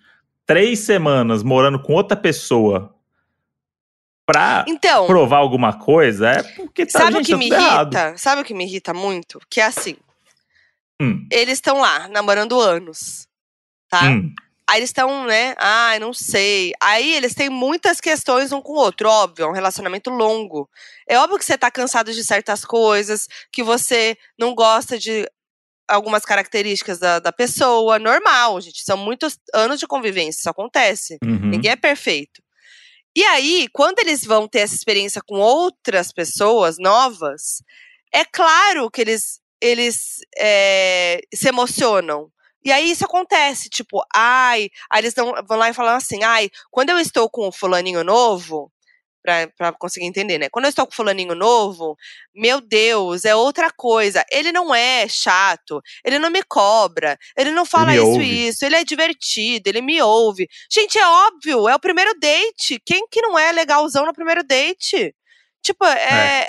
três 0.46 0.80
semanas 0.80 1.42
morando 1.42 1.80
com 1.80 1.92
outra 1.92 2.16
pessoa 2.16 2.94
pra 4.26 4.64
Então, 4.68 5.06
provar 5.06 5.38
alguma 5.38 5.72
coisa, 5.78 6.30
é 6.30 6.42
porque 6.42 6.86
tá, 6.86 7.00
sabe 7.00 7.12
o 7.12 7.16
gente, 7.18 7.26
que 7.26 7.32
tá 7.32 7.38
me 7.38 7.44
tudo 7.48 7.54
errado. 7.54 7.94
irrita? 7.94 8.16
Sabe 8.18 8.42
o 8.42 8.44
que 8.44 8.54
me 8.54 8.64
irrita 8.64 8.94
muito? 8.94 9.40
Que 9.50 9.60
é 9.60 9.64
assim, 9.66 9.96
Hum, 11.02 11.26
eles 11.30 11.54
estão 11.54 11.80
lá, 11.80 12.08
namorando 12.08 12.60
anos, 12.60 13.26
tá? 13.88 14.02
hum. 14.10 14.32
Aí 14.70 14.78
eles 14.78 14.90
estão, 14.90 15.24
né? 15.24 15.54
Ai, 15.58 15.98
não 15.98 16.12
sei. 16.12 16.72
Aí 16.80 17.16
eles 17.16 17.34
têm 17.34 17.50
muitas 17.50 18.00
questões 18.00 18.52
um 18.52 18.62
com 18.62 18.74
o 18.74 18.76
outro, 18.76 19.08
óbvio, 19.08 19.44
é 19.44 19.48
um 19.48 19.52
relacionamento 19.52 20.10
longo. 20.10 20.70
É 21.08 21.18
óbvio 21.18 21.40
que 21.40 21.44
você 21.44 21.58
tá 21.58 21.72
cansado 21.72 22.12
de 22.12 22.22
certas 22.22 22.64
coisas, 22.64 23.26
que 23.52 23.64
você 23.64 24.16
não 24.38 24.54
gosta 24.54 24.96
de 24.96 25.28
algumas 25.88 26.24
características 26.24 27.00
da, 27.00 27.18
da 27.18 27.32
pessoa, 27.32 27.98
normal, 27.98 28.60
gente. 28.60 28.84
São 28.84 28.96
muitos 28.96 29.36
anos 29.52 29.80
de 29.80 29.88
convivência, 29.88 30.38
isso 30.38 30.50
acontece. 30.50 31.18
Uhum. 31.20 31.50
Ninguém 31.50 31.72
é 31.72 31.76
perfeito. 31.76 32.40
E 33.16 33.24
aí, 33.24 33.66
quando 33.72 33.98
eles 33.98 34.24
vão 34.24 34.46
ter 34.46 34.60
essa 34.60 34.76
experiência 34.76 35.20
com 35.26 35.40
outras 35.40 36.12
pessoas 36.12 36.76
novas, 36.78 37.60
é 38.14 38.24
claro 38.24 38.88
que 38.88 39.00
eles, 39.00 39.40
eles 39.60 40.18
é, 40.38 41.20
se 41.34 41.48
emocionam. 41.48 42.30
E 42.64 42.70
aí 42.72 42.90
isso 42.90 43.04
acontece, 43.04 43.68
tipo, 43.70 44.02
ai, 44.14 44.68
aí 44.90 45.00
eles 45.00 45.14
dão- 45.14 45.34
vão 45.48 45.58
lá 45.58 45.70
e 45.70 45.74
falam 45.74 45.94
assim, 45.96 46.22
ai, 46.22 46.50
quando 46.70 46.90
eu 46.90 46.98
estou 46.98 47.28
com 47.30 47.48
o 47.48 47.52
fulaninho 47.52 48.04
novo, 48.04 48.70
pra, 49.22 49.46
pra 49.56 49.72
conseguir 49.72 50.06
entender, 50.06 50.38
né? 50.38 50.48
Quando 50.48 50.64
eu 50.64 50.70
estou 50.70 50.86
com 50.86 50.92
o 50.92 50.96
fulaninho 50.96 51.34
novo, 51.34 51.96
meu 52.34 52.60
Deus, 52.60 53.24
é 53.24 53.34
outra 53.34 53.70
coisa. 53.70 54.24
Ele 54.30 54.50
não 54.52 54.74
é 54.74 55.06
chato, 55.08 55.80
ele 56.04 56.18
não 56.18 56.30
me 56.30 56.42
cobra, 56.42 57.18
ele 57.36 57.50
não 57.50 57.64
fala 57.66 57.92
me 57.92 57.96
isso 57.98 58.06
ouve. 58.06 58.24
e 58.24 58.48
isso, 58.48 58.64
ele 58.64 58.76
é 58.76 58.84
divertido, 58.84 59.68
ele 59.68 59.82
me 59.82 60.00
ouve. 60.02 60.48
Gente, 60.72 60.98
é 60.98 61.06
óbvio, 61.06 61.68
é 61.68 61.74
o 61.74 61.80
primeiro 61.80 62.18
date. 62.18 62.80
Quem 62.84 63.06
que 63.10 63.20
não 63.22 63.38
é 63.38 63.52
legalzão 63.52 64.06
no 64.06 64.12
primeiro 64.14 64.42
date? 64.42 65.14
Tipo, 65.62 65.84
é. 65.84 66.42
É, 66.44 66.48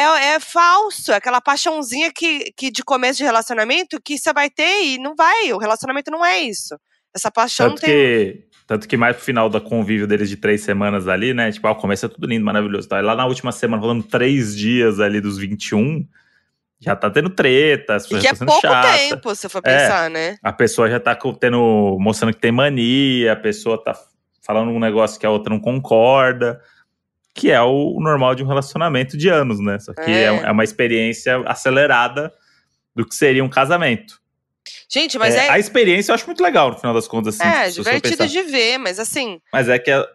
é 0.00 0.40
falso, 0.40 1.12
é 1.12 1.16
aquela 1.16 1.40
paixãozinha 1.40 2.10
que, 2.12 2.52
que 2.56 2.70
de 2.70 2.82
começo 2.82 3.18
de 3.18 3.24
relacionamento 3.24 4.00
que 4.02 4.16
você 4.18 4.32
vai 4.32 4.48
ter 4.50 4.84
e 4.84 4.98
não 4.98 5.14
vai. 5.14 5.52
O 5.52 5.58
relacionamento 5.58 6.10
não 6.10 6.24
é 6.24 6.40
isso. 6.40 6.76
Essa 7.14 7.30
paixão 7.30 7.66
não 7.68 7.74
Tanto 7.74 7.84
tem. 7.86 7.90
que, 7.90 8.44
tanto 8.66 8.88
que 8.88 8.96
mais 8.96 9.16
pro 9.16 9.24
final 9.24 9.48
da 9.50 9.60
convívio 9.60 10.06
deles 10.06 10.28
de 10.28 10.36
três 10.36 10.62
semanas 10.62 11.06
ali, 11.08 11.34
né? 11.34 11.52
Tipo, 11.52 11.66
ah, 11.68 11.72
o 11.72 11.76
começo 11.76 12.06
é 12.06 12.08
tudo 12.08 12.26
lindo, 12.26 12.44
maravilhoso. 12.44 12.88
Tá? 12.88 12.98
E 12.98 13.02
lá 13.02 13.14
na 13.14 13.26
última 13.26 13.52
semana, 13.52 13.82
rolando 13.82 14.02
três 14.04 14.56
dias 14.56 14.98
ali 14.98 15.20
dos 15.20 15.36
21, 15.38 16.06
já 16.80 16.96
tá 16.96 17.10
tendo 17.10 17.28
treta, 17.30 17.94
as 17.96 18.06
E 18.06 18.08
pessoas 18.08 18.38
que 18.38 18.42
é 18.42 18.46
pouco 18.46 18.60
chatas. 18.62 19.00
tempo, 19.00 19.34
se 19.34 19.48
for 19.48 19.62
É. 19.64 19.76
pensar, 19.76 20.10
né? 20.10 20.36
A 20.42 20.52
pessoa 20.52 20.88
já 20.90 20.98
tá 20.98 21.14
tendo, 21.38 21.96
mostrando 22.00 22.32
que 22.34 22.40
tem 22.40 22.50
mania, 22.50 23.32
a 23.34 23.36
pessoa 23.36 23.82
tá 23.82 23.94
falando 24.44 24.70
um 24.72 24.80
negócio 24.80 25.20
que 25.20 25.26
a 25.26 25.30
outra 25.30 25.52
não 25.52 25.60
concorda. 25.60 26.60
Que 27.34 27.50
é 27.50 27.60
o 27.62 27.98
normal 28.00 28.34
de 28.34 28.42
um 28.42 28.46
relacionamento 28.46 29.16
de 29.16 29.28
anos, 29.28 29.58
né? 29.60 29.78
Só 29.78 29.92
que 29.94 30.02
é, 30.10 30.24
É. 30.24 30.42
é 30.44 30.50
uma 30.50 30.64
experiência 30.64 31.38
acelerada 31.46 32.32
do 32.94 33.06
que 33.06 33.14
seria 33.14 33.42
um 33.44 33.48
casamento. 33.48 34.20
Gente, 34.88 35.18
mas 35.18 35.34
É, 35.34 35.46
é, 35.46 35.50
A 35.50 35.58
experiência 35.58 36.10
eu 36.12 36.14
acho 36.14 36.26
muito 36.26 36.42
legal, 36.42 36.70
no 36.70 36.78
final 36.78 36.92
das 36.94 37.08
contas. 37.08 37.40
Assim, 37.40 37.48
é 37.48 37.70
divertido 37.70 38.26
de 38.28 38.42
ver, 38.42 38.78
mas 38.78 38.98
assim. 38.98 39.40
Mas 39.52 39.68
é 39.68 39.78
que 39.78 39.90
a- 39.90 40.06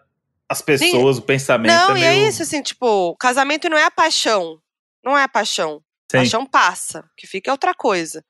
as 0.47 0.61
pessoas, 0.61 1.17
o 1.17 1.21
pensamento 1.23 1.71
Não, 1.73 1.95
é 1.95 1.99
e 1.99 2.01
meio... 2.01 2.25
é 2.25 2.29
isso, 2.29 2.43
assim, 2.43 2.61
tipo, 2.61 3.15
casamento 3.17 3.67
não 3.67 3.77
é 3.77 3.83
a 3.83 3.91
paixão. 3.91 4.59
Não 5.03 5.17
é 5.17 5.23
a 5.23 5.27
paixão. 5.27 5.81
Sim. 6.09 6.19
Paixão 6.19 6.45
passa. 6.45 6.99
O 6.99 7.15
que 7.17 7.25
fica 7.27 7.49
é 7.49 7.51
outra 7.51 7.73
coisa. 7.73 8.23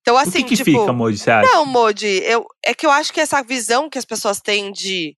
Então, 0.00 0.16
o 0.16 0.18
assim, 0.18 0.42
que, 0.42 0.56
que 0.56 0.64
tipo. 0.64 0.80
fica, 0.80 0.92
Moji, 0.92 1.16
você 1.18 1.30
acha? 1.30 1.48
Não, 1.50 1.64
Modi, 1.64 2.06
eu, 2.24 2.44
é 2.64 2.74
que 2.74 2.84
eu 2.84 2.90
acho 2.90 3.12
que 3.12 3.20
essa 3.20 3.40
visão 3.42 3.88
que 3.88 3.96
as 3.98 4.04
pessoas 4.04 4.40
têm 4.40 4.72
de 4.72 5.16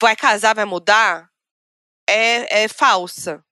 vai 0.00 0.14
casar, 0.16 0.54
vai 0.54 0.64
mudar, 0.64 1.28
é, 2.08 2.64
é 2.64 2.68
falsa. 2.68 3.42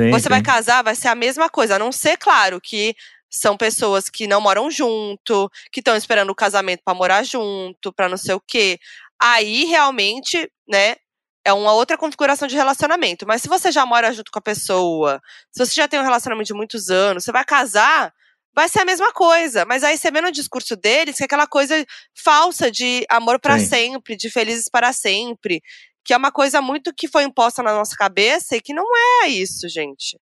Sim, 0.00 0.10
Você 0.10 0.28
vai 0.28 0.38
sim. 0.38 0.44
casar, 0.44 0.82
vai 0.82 0.94
ser 0.94 1.08
a 1.08 1.14
mesma 1.14 1.48
coisa, 1.48 1.76
a 1.76 1.78
não 1.78 1.90
ser, 1.90 2.16
claro, 2.16 2.60
que 2.60 2.94
são 3.30 3.56
pessoas 3.56 4.08
que 4.08 4.26
não 4.26 4.40
moram 4.40 4.70
junto, 4.70 5.50
que 5.72 5.80
estão 5.80 5.96
esperando 5.96 6.30
o 6.30 6.34
casamento 6.34 6.82
pra 6.84 6.94
morar 6.94 7.22
junto, 7.24 7.92
pra 7.92 8.08
não 8.08 8.16
sei 8.16 8.34
o 8.34 8.40
quê. 8.40 8.78
Aí, 9.20 9.64
realmente, 9.64 10.50
né, 10.68 10.96
é 11.44 11.52
uma 11.52 11.72
outra 11.72 11.98
configuração 11.98 12.46
de 12.46 12.56
relacionamento. 12.56 13.26
Mas 13.26 13.42
se 13.42 13.48
você 13.48 13.72
já 13.72 13.84
mora 13.84 14.12
junto 14.12 14.30
com 14.30 14.38
a 14.38 14.42
pessoa, 14.42 15.20
se 15.50 15.64
você 15.64 15.74
já 15.74 15.88
tem 15.88 15.98
um 16.00 16.04
relacionamento 16.04 16.46
de 16.46 16.54
muitos 16.54 16.90
anos, 16.90 17.24
você 17.24 17.32
vai 17.32 17.44
casar, 17.44 18.12
vai 18.54 18.68
ser 18.68 18.80
a 18.80 18.84
mesma 18.84 19.12
coisa. 19.12 19.64
Mas 19.64 19.82
aí 19.84 19.96
você 19.96 20.10
vê 20.10 20.20
no 20.20 20.32
discurso 20.32 20.76
deles 20.76 21.16
que 21.16 21.22
é 21.22 21.26
aquela 21.26 21.46
coisa 21.46 21.84
falsa 22.14 22.70
de 22.70 23.04
amor 23.10 23.40
pra 23.40 23.58
Sim. 23.58 23.66
sempre, 23.66 24.16
de 24.16 24.30
felizes 24.30 24.68
para 24.70 24.92
sempre. 24.92 25.62
Que 26.08 26.14
é 26.14 26.16
uma 26.16 26.32
coisa 26.32 26.62
muito 26.62 26.94
que 26.94 27.06
foi 27.06 27.24
imposta 27.24 27.62
na 27.62 27.70
nossa 27.74 27.94
cabeça 27.94 28.56
e 28.56 28.62
que 28.62 28.72
não 28.72 28.86
é 29.22 29.28
isso, 29.28 29.68
gente. 29.68 30.18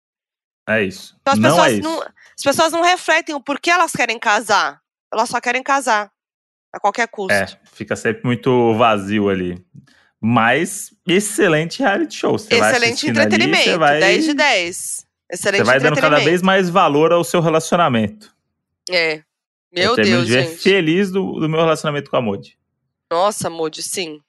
É 0.68 0.82
isso. 0.82 1.16
Então 1.20 1.34
as 1.34 1.38
não 1.38 1.50
pessoas 1.50 1.68
é 1.68 1.74
isso. 1.74 1.82
não, 1.82 2.02
as 2.02 2.42
pessoas 2.42 2.72
não 2.72 2.82
refletem 2.82 3.36
o 3.36 3.40
porquê 3.40 3.70
elas 3.70 3.92
querem 3.92 4.18
casar. 4.18 4.80
Elas 5.14 5.28
só 5.28 5.40
querem 5.40 5.62
casar. 5.62 6.10
A 6.72 6.80
qualquer 6.80 7.06
custo. 7.06 7.32
É, 7.32 7.46
fica 7.72 7.94
sempre 7.94 8.24
muito 8.24 8.74
vazio 8.74 9.28
ali. 9.28 9.64
Mas, 10.20 10.92
excelente 11.06 11.78
reality 11.78 12.16
show. 12.16 12.36
Você 12.36 12.52
Excelente 12.52 13.08
ali, 13.08 13.20
entretenimento. 13.20 13.64
você 13.70 13.78
vai, 13.78 14.00
10 14.00 14.24
de 14.24 14.34
10. 14.34 15.06
Excelente 15.30 15.58
Você 15.60 15.64
vai 15.64 15.78
dando 15.78 16.00
cada 16.00 16.18
vez 16.18 16.42
mais 16.42 16.68
valor 16.68 17.12
ao 17.12 17.22
seu 17.22 17.40
relacionamento. 17.40 18.34
É. 18.90 19.22
Meu 19.72 19.90
eu 19.90 19.96
Deus, 19.96 20.26
gente. 20.26 20.56
feliz 20.56 21.12
do, 21.12 21.38
do 21.38 21.48
meu 21.48 21.60
relacionamento 21.60 22.10
com 22.10 22.16
a 22.16 22.20
Modi. 22.20 22.58
Nossa, 23.08 23.48
Moody, 23.48 23.84
sim. 23.84 24.20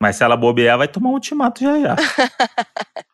Mas 0.00 0.16
se 0.16 0.24
ela 0.24 0.36
bobear, 0.36 0.76
vai 0.78 0.88
tomar 0.88 1.10
um 1.10 1.14
ultimato 1.14 1.62
já 1.64 1.78
já. 1.80 1.96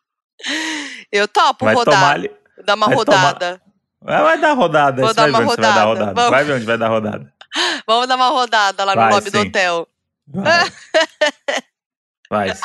Eu 1.11 1.27
topo 1.27 1.65
Vai 1.65 1.73
rodar. 1.75 1.93
tomar 1.95 2.11
ali. 2.13 2.31
Dar 2.65 2.75
uma 2.75 2.87
vai 2.87 2.95
tomar- 3.05 3.17
rodada. 3.27 3.61
Vai 4.01 4.21
vai 4.23 4.37
dar 4.41 4.53
rodada. 4.53 5.01
Vou 5.01 5.13
dar 5.13 5.21
vai 5.21 5.29
uma 5.31 5.39
ver 5.39 5.45
você 5.45 5.61
vai 5.61 5.73
dar 5.73 5.83
rodada. 5.85 5.85
rodada. 6.05 6.13
Vamos. 6.13 6.29
Vai 6.31 6.43
ver 6.43 6.53
onde 6.53 6.65
vai 6.65 6.77
dar 6.77 6.87
rodada. 6.89 7.33
Vamos 7.87 8.07
dar 8.07 8.15
uma 8.15 8.29
rodada 8.29 8.83
lá 8.83 8.95
no 8.95 9.01
Vai, 9.01 9.11
lobby 9.13 9.29
do 9.29 9.39
sim. 9.41 9.47
hotel. 9.47 9.87
Vai, 10.27 10.71
vai 12.29 12.55
sim. 12.55 12.63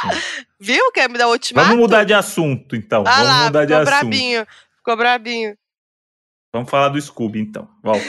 Viu? 0.59 0.91
Quer 0.93 1.09
me 1.09 1.19
dar 1.19 1.29
ultimato? 1.29 1.69
Vamos 1.69 1.81
mudar 1.83 2.05
de 2.05 2.15
assunto, 2.15 2.75
então. 2.75 3.05
Ah 3.07 3.11
Vamos 3.13 3.29
lá, 3.29 3.45
mudar 3.45 3.65
de 3.65 3.73
ficou 3.75 3.83
assunto. 3.83 3.99
brabinho. 4.01 4.47
Ficou 4.79 4.97
brabinho. 4.97 5.57
Vamos 6.53 6.71
falar 6.71 6.89
do 6.89 7.01
Scooby, 7.01 7.41
então. 7.41 7.69
Volta. 7.83 8.05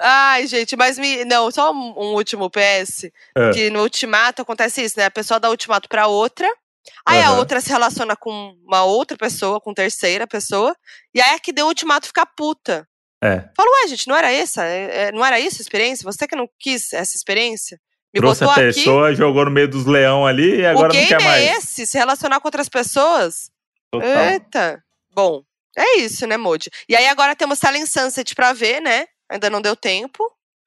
Ai, 0.00 0.46
gente, 0.46 0.76
mas 0.76 0.98
me. 0.98 1.24
Não, 1.24 1.50
só 1.50 1.72
um, 1.72 1.94
um 1.96 2.14
último 2.14 2.50
PS. 2.50 3.10
É. 3.36 3.50
Que 3.52 3.70
no 3.70 3.82
ultimato 3.82 4.42
acontece 4.42 4.82
isso, 4.82 4.98
né? 4.98 5.04
A 5.06 5.10
pessoa 5.10 5.38
dá 5.38 5.50
ultimato 5.50 5.88
pra 5.88 6.06
outra. 6.06 6.48
Aí 7.06 7.20
a 7.20 7.28
Aham. 7.28 7.38
outra 7.38 7.60
se 7.60 7.68
relaciona 7.70 8.16
com 8.16 8.56
uma 8.66 8.82
outra 8.84 9.16
pessoa, 9.16 9.60
com 9.60 9.72
terceira 9.72 10.26
pessoa. 10.26 10.74
E 11.14 11.20
aí 11.20 11.34
a 11.36 11.38
que 11.38 11.52
deu 11.52 11.66
o 11.66 11.68
ultimato 11.68 12.06
fica 12.08 12.26
puta. 12.26 12.88
É. 13.22 13.44
Fala, 13.56 13.70
ué, 13.82 13.88
gente, 13.88 14.08
não 14.08 14.16
era 14.16 14.32
essa? 14.32 14.64
É, 14.64 15.04
é, 15.08 15.12
não 15.12 15.24
era 15.24 15.38
isso 15.38 15.58
a 15.60 15.62
experiência? 15.62 16.02
Você 16.10 16.26
que 16.26 16.34
não 16.34 16.48
quis 16.58 16.92
essa 16.92 17.16
experiência? 17.16 17.78
Me 18.12 18.20
Trouxe 18.20 18.42
a 18.42 18.46
botou 18.48 18.62
aqui? 18.64 18.74
pessoa, 18.74 19.14
jogou 19.14 19.44
no 19.44 19.50
meio 19.52 19.68
dos 19.68 19.86
leão 19.86 20.26
ali 20.26 20.56
e 20.60 20.66
agora 20.66 20.92
o 20.92 20.96
não 20.96 21.06
quer 21.06 21.22
mais. 21.22 21.42
é 21.44 21.52
esse? 21.56 21.86
Se 21.86 21.96
relacionar 21.96 22.40
com 22.40 22.48
outras 22.48 22.68
pessoas? 22.68 23.48
Total. 23.92 24.08
Eita. 24.32 24.82
Bom, 25.14 25.42
é 25.76 25.98
isso, 25.98 26.26
né, 26.26 26.36
Modi? 26.36 26.70
E 26.88 26.94
aí 26.96 27.06
agora 27.06 27.34
temos 27.36 27.58
Silent 27.58 27.86
Sunset 27.86 28.34
pra 28.34 28.52
ver, 28.52 28.80
né? 28.80 29.06
Ainda 29.30 29.48
não 29.50 29.60
deu 29.60 29.74
tempo. 29.76 30.24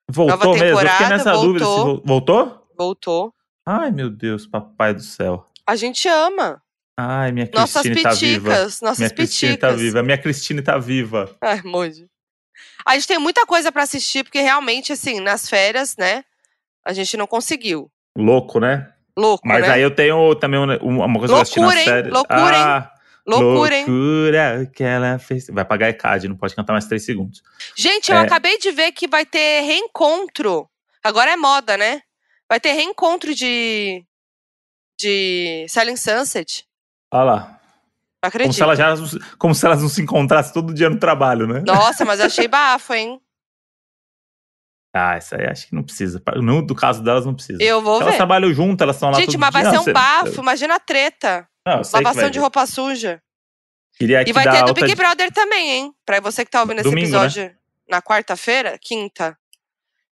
Voltou 0.10 0.38
Nova 0.38 0.52
mesmo? 0.52 0.66
Eu 0.66 0.78
temporada, 0.78 1.10
nessa 1.18 1.32
dúvida. 1.34 1.66
se 1.66 1.72
voltou. 1.72 1.86
vol- 1.86 2.04
voltou? 2.06 2.68
Voltou. 2.78 3.34
Ai, 3.66 3.92
meu 3.92 4.10
Deus, 4.10 4.46
papai 4.46 4.94
do 4.94 5.02
céu. 5.02 5.46
A 5.66 5.76
gente 5.76 6.08
ama. 6.08 6.62
Ai, 6.98 7.32
minha 7.32 7.50
Nossas 7.54 7.82
Cristine 7.82 8.04
tá 8.04 8.12
viva. 8.14 8.50
piticas. 8.52 8.82
Nossas 8.82 8.98
Minha 9.00 9.10
Cristine 9.10 9.52
piticas. 9.54 9.72
tá 9.72 9.76
viva. 9.78 10.04
Minha 10.04 10.18
Cristine 10.18 10.62
tá 10.62 10.78
viva. 10.78 11.36
Ai, 11.42 11.62
Modi. 11.64 12.08
A 12.86 12.94
gente 12.96 13.08
tem 13.08 13.18
muita 13.20 13.46
coisa 13.46 13.72
pra 13.72 13.84
assistir, 13.84 14.24
porque 14.24 14.40
realmente, 14.40 14.94
assim, 14.94 15.20
nas 15.20 15.50
férias, 15.50 15.96
né? 15.98 16.24
A 16.86 16.94
gente 16.94 17.18
não 17.18 17.26
conseguiu. 17.28 17.92
Louco, 18.16 18.60
né? 18.60 18.92
Louco, 19.18 19.48
Mas 19.48 19.62
né? 19.62 19.74
aí 19.74 19.82
eu 19.82 19.90
tenho 19.92 20.36
também 20.36 20.60
uma 20.60 21.20
coisa 21.20 21.34
que 21.34 21.38
eu 21.38 21.42
assisti 21.42 21.60
Loucura, 21.60 21.76
na 21.76 21.82
hein? 21.82 21.86
série. 21.88 22.10
Loucura, 22.10 22.58
hein? 22.58 22.88
Ah, 23.28 23.32
Loucura, 23.32 23.76
hein? 23.76 23.86
Loucura 23.88 24.72
que 24.74 24.84
ela 24.84 25.18
fez. 25.20 25.48
Vai 25.48 25.66
pagar 25.66 25.90
ECAD, 25.90 26.28
não 26.28 26.36
pode 26.38 26.56
cantar 26.56 26.74
mais 26.74 26.86
três 26.86 27.04
segundos. 27.06 27.42
Gente, 27.76 28.12
eu 28.12 28.18
É. 28.18 28.22
acabei 28.22 28.58
de 28.60 28.72
ver 28.72 28.92
que 28.92 29.08
vai 29.08 29.26
ter 29.26 29.62
reencontro. 29.62 30.70
Agora 31.04 31.32
é 31.32 31.36
moda, 31.36 31.76
né? 31.78 32.02
Vai 32.50 32.60
ter 32.60 32.74
reencontro 32.74 33.34
de. 33.34 34.04
de 35.00 35.66
Selling 35.70 35.98
Sunset. 35.98 36.66
Olha 37.12 37.24
lá. 37.24 37.40
Não 37.40 38.32
Como 38.32 38.44
acredito. 38.44 38.54
se, 38.56 38.62
ela 38.64 38.76
já, 38.76 38.94
como 39.38 39.54
se 39.54 39.66
elas 39.66 39.82
não 39.82 39.90
se 39.90 40.02
encontrassem 40.02 40.52
todo 40.54 40.74
dia 40.74 40.90
no 40.90 40.98
trabalho, 41.00 41.46
né? 41.48 41.62
Nossa, 41.66 42.04
mas 42.06 42.20
eu 42.20 42.26
achei 42.28 42.48
bafo, 42.48 42.94
hein? 42.94 43.22
Ah, 44.96 45.18
isso 45.18 45.36
aí 45.36 45.46
acho 45.46 45.68
que 45.68 45.76
não 45.76 45.84
precisa. 45.84 46.22
No 46.38 46.62
do 46.66 46.74
caso 46.74 47.04
delas, 47.04 47.26
não 47.26 47.34
precisa. 47.36 47.62
Eu 47.62 47.82
vou 47.82 47.96
elas 48.00 48.12
ver. 48.14 48.18
trabalham 48.18 48.52
junto, 48.54 48.82
elas 48.82 48.96
estão 48.96 49.10
lá 49.12 49.20
Gente, 49.20 49.38
mas 49.38 49.52
vai 49.52 49.62
dia. 49.64 49.72
ser 49.72 49.80
um 49.80 49.84
você- 49.84 49.92
bafo. 49.94 50.42
Imagina 50.42 50.76
a 50.76 50.80
treta. 50.80 51.48
Não, 51.66 51.82
que 51.82 51.90
Lavação 51.94 52.30
de 52.30 52.38
ver. 52.38 52.42
roupa 52.42 52.66
suja. 52.68 53.22
Queria 53.98 54.28
E 54.28 54.34
vai 54.34 54.50
ter 54.50 54.64
do 54.66 54.74
Big 54.74 54.94
Brother 54.94 55.32
também, 55.32 55.72
hein? 55.72 55.96
Pra 56.06 56.20
você 56.20 56.44
que 56.46 56.52
tá 56.52 56.62
ouvindo 56.62 56.80
esse 56.80 56.90
Domingo, 56.90 57.10
né? 57.10 57.18
episódio 57.18 57.56
na 57.90 58.02
quarta-feira, 58.02 58.78
quinta. 58.80 59.38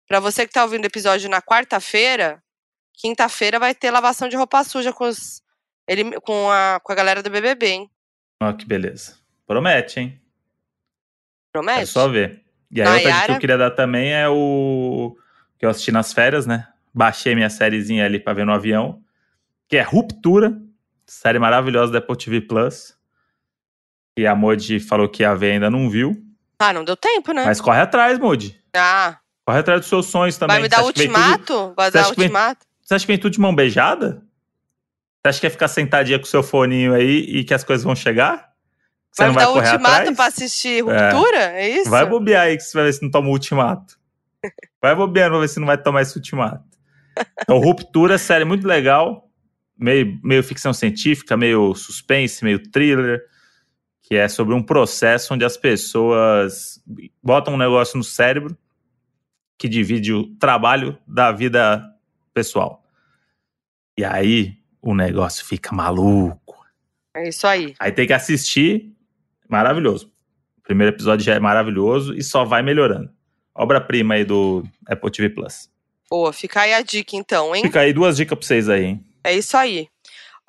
Pra 0.08 0.20
você 0.20 0.46
que 0.46 0.54
tá 0.54 0.64
ouvindo 0.64 0.84
o 0.84 0.88
episódio 0.88 1.30
na 1.30 1.42
quarta-feira, 1.42 2.44
quinta-feira 2.94 3.58
vai 3.58 3.74
ter 3.74 3.90
lavação 3.90 4.28
de 4.28 4.36
roupa 4.36 4.64
suja 4.64 4.92
com, 4.92 5.06
os, 5.06 5.42
ele, 5.88 6.20
com, 6.22 6.52
a, 6.52 6.80
com 6.84 6.92
a 6.92 6.96
galera 6.96 7.24
do 7.24 7.30
BBB, 7.30 7.68
hein? 7.68 7.92
Ó, 8.42 8.52
que 8.54 8.66
beleza. 8.66 9.18
Promete, 9.48 10.00
hein? 10.00 10.22
Promete? 11.52 11.82
É 11.82 11.86
só 11.86 12.08
ver. 12.08 12.44
E 12.72 12.82
aí, 12.82 12.88
outra 12.88 13.12
dica 13.12 13.26
que 13.26 13.32
eu 13.32 13.40
queria 13.40 13.58
dar 13.58 13.72
também 13.72 14.14
é 14.14 14.30
o. 14.30 15.18
que 15.58 15.66
eu 15.66 15.70
assisti 15.70 15.92
nas 15.92 16.14
férias, 16.14 16.46
né? 16.46 16.68
Baixei 16.94 17.34
minha 17.34 17.50
sériezinha 17.50 18.06
ali 18.06 18.20
pra 18.20 18.34
ver 18.34 18.46
no 18.46 18.54
avião. 18.54 19.02
Que 19.68 19.78
é 19.78 19.82
Ruptura. 19.82 20.60
Série 21.10 21.40
maravilhosa 21.40 21.92
da 21.92 21.98
Apple 22.00 22.16
TV 22.16 22.40
Plus. 22.42 22.94
E 24.18 24.28
a 24.28 24.36
Modi 24.36 24.80
falou 24.80 25.10
que 25.10 25.24
a 25.24 25.34
ver 25.34 25.54
ainda 25.54 25.70
não 25.70 25.90
viu. 25.90 26.16
Ah, 26.60 26.72
não 26.74 26.84
deu 26.84 26.96
tempo, 26.96 27.32
né? 27.32 27.46
Mas 27.46 27.60
corre 27.60 27.80
atrás, 27.80 28.20
Modi. 28.20 28.60
Ah, 28.76 29.18
Corre 29.46 29.60
atrás 29.60 29.80
dos 29.82 29.90
seus 29.90 30.06
sonhos 30.06 30.38
também. 30.38 30.56
vai 30.58 30.62
me 30.64 30.70
dar 30.70 30.78
vem 30.78 30.86
tudo- 30.88 30.98
ultimato? 31.00 31.74
Vai 31.76 31.90
dar 31.90 32.04
que 32.10 32.16
vem- 32.16 32.26
ultimato? 32.26 32.66
Você 32.84 32.94
acha 32.94 33.06
que 33.06 33.12
vem 33.12 33.18
tudo 33.20 33.34
de 33.34 33.40
mão 33.40 33.56
beijada? 33.56 34.22
Você 35.24 35.30
acha 35.30 35.40
que 35.40 35.48
é 35.48 35.50
ficar 35.50 35.68
sentadinha 35.68 36.20
com 36.20 36.26
o 36.26 36.28
seu 36.28 36.44
foninho 36.44 36.94
aí 36.94 37.20
e 37.28 37.44
que 37.44 37.54
as 37.54 37.64
coisas 37.64 37.84
vão 37.84 37.96
chegar? 37.96 38.50
Você 39.12 39.24
Vai 39.24 39.28
não 39.28 39.34
me 39.34 39.36
vai 39.36 39.46
dar 39.46 39.52
correr 39.54 39.72
ultimato 39.72 39.96
atrás? 39.96 40.16
pra 40.16 40.26
assistir 40.28 40.82
Ruptura? 40.84 41.38
É, 41.54 41.68
isso? 41.70 41.90
Vai 41.90 42.06
bobear 42.06 42.44
aí 42.44 42.58
que 42.58 42.64
você 42.64 42.78
vai 42.78 42.86
ver 42.86 42.94
se 42.94 43.02
não 43.02 43.10
toma 43.10 43.28
o 43.28 43.32
ultimato. 43.32 43.98
Vai 44.82 44.96
bobeando 44.96 45.32
pra 45.32 45.40
ver 45.40 45.48
se 45.50 45.60
não 45.60 45.68
vai 45.68 45.78
tomar 45.78 46.04
esse 46.04 46.16
ultimato. 46.16 46.64
Então, 47.42 47.58
Ruptura, 47.58 48.18
série 48.18 48.46
muito 48.46 48.66
legal. 48.68 49.29
Meio, 49.80 50.20
meio 50.24 50.44
ficção 50.44 50.74
científica, 50.74 51.38
meio 51.38 51.74
suspense, 51.74 52.44
meio 52.44 52.60
thriller. 52.70 53.24
Que 54.02 54.16
é 54.16 54.28
sobre 54.28 54.54
um 54.56 54.64
processo 54.64 55.34
onde 55.34 55.46
as 55.46 55.56
pessoas 55.56 56.84
botam 57.22 57.54
um 57.54 57.58
negócio 57.58 57.98
no 57.98 58.04
cérebro 58.04 58.58
que 59.58 59.68
divide 59.68 60.14
o 60.14 60.36
trabalho 60.38 60.98
da 61.06 61.32
vida 61.32 61.86
pessoal. 62.34 62.84
E 63.98 64.04
aí 64.04 64.58
o 64.82 64.96
negócio 64.96 65.46
fica 65.46 65.76
maluco. 65.76 66.66
É 67.14 67.28
isso 67.28 67.46
aí. 67.46 67.76
Aí 67.78 67.92
tem 67.92 68.08
que 68.08 68.14
assistir. 68.14 68.94
Maravilhoso. 69.48 70.12
O 70.58 70.62
primeiro 70.62 70.96
episódio 70.96 71.26
já 71.26 71.36
é 71.36 71.40
maravilhoso 71.40 72.14
e 72.16 72.24
só 72.24 72.46
vai 72.46 72.62
melhorando. 72.62 73.12
Obra-prima 73.54 74.14
aí 74.14 74.24
do 74.24 74.64
Apple 74.88 75.12
TV 75.12 75.30
Plus. 75.30 75.70
Boa, 76.10 76.32
fica 76.32 76.62
aí 76.62 76.74
a 76.74 76.82
dica 76.82 77.16
então, 77.16 77.54
hein? 77.56 77.64
Fica 77.64 77.82
aí 77.82 77.92
duas 77.92 78.16
dicas 78.16 78.38
pra 78.38 78.48
vocês 78.48 78.70
aí, 78.70 78.86
hein? 78.86 79.06
É 79.24 79.34
isso 79.34 79.56
aí. 79.58 79.88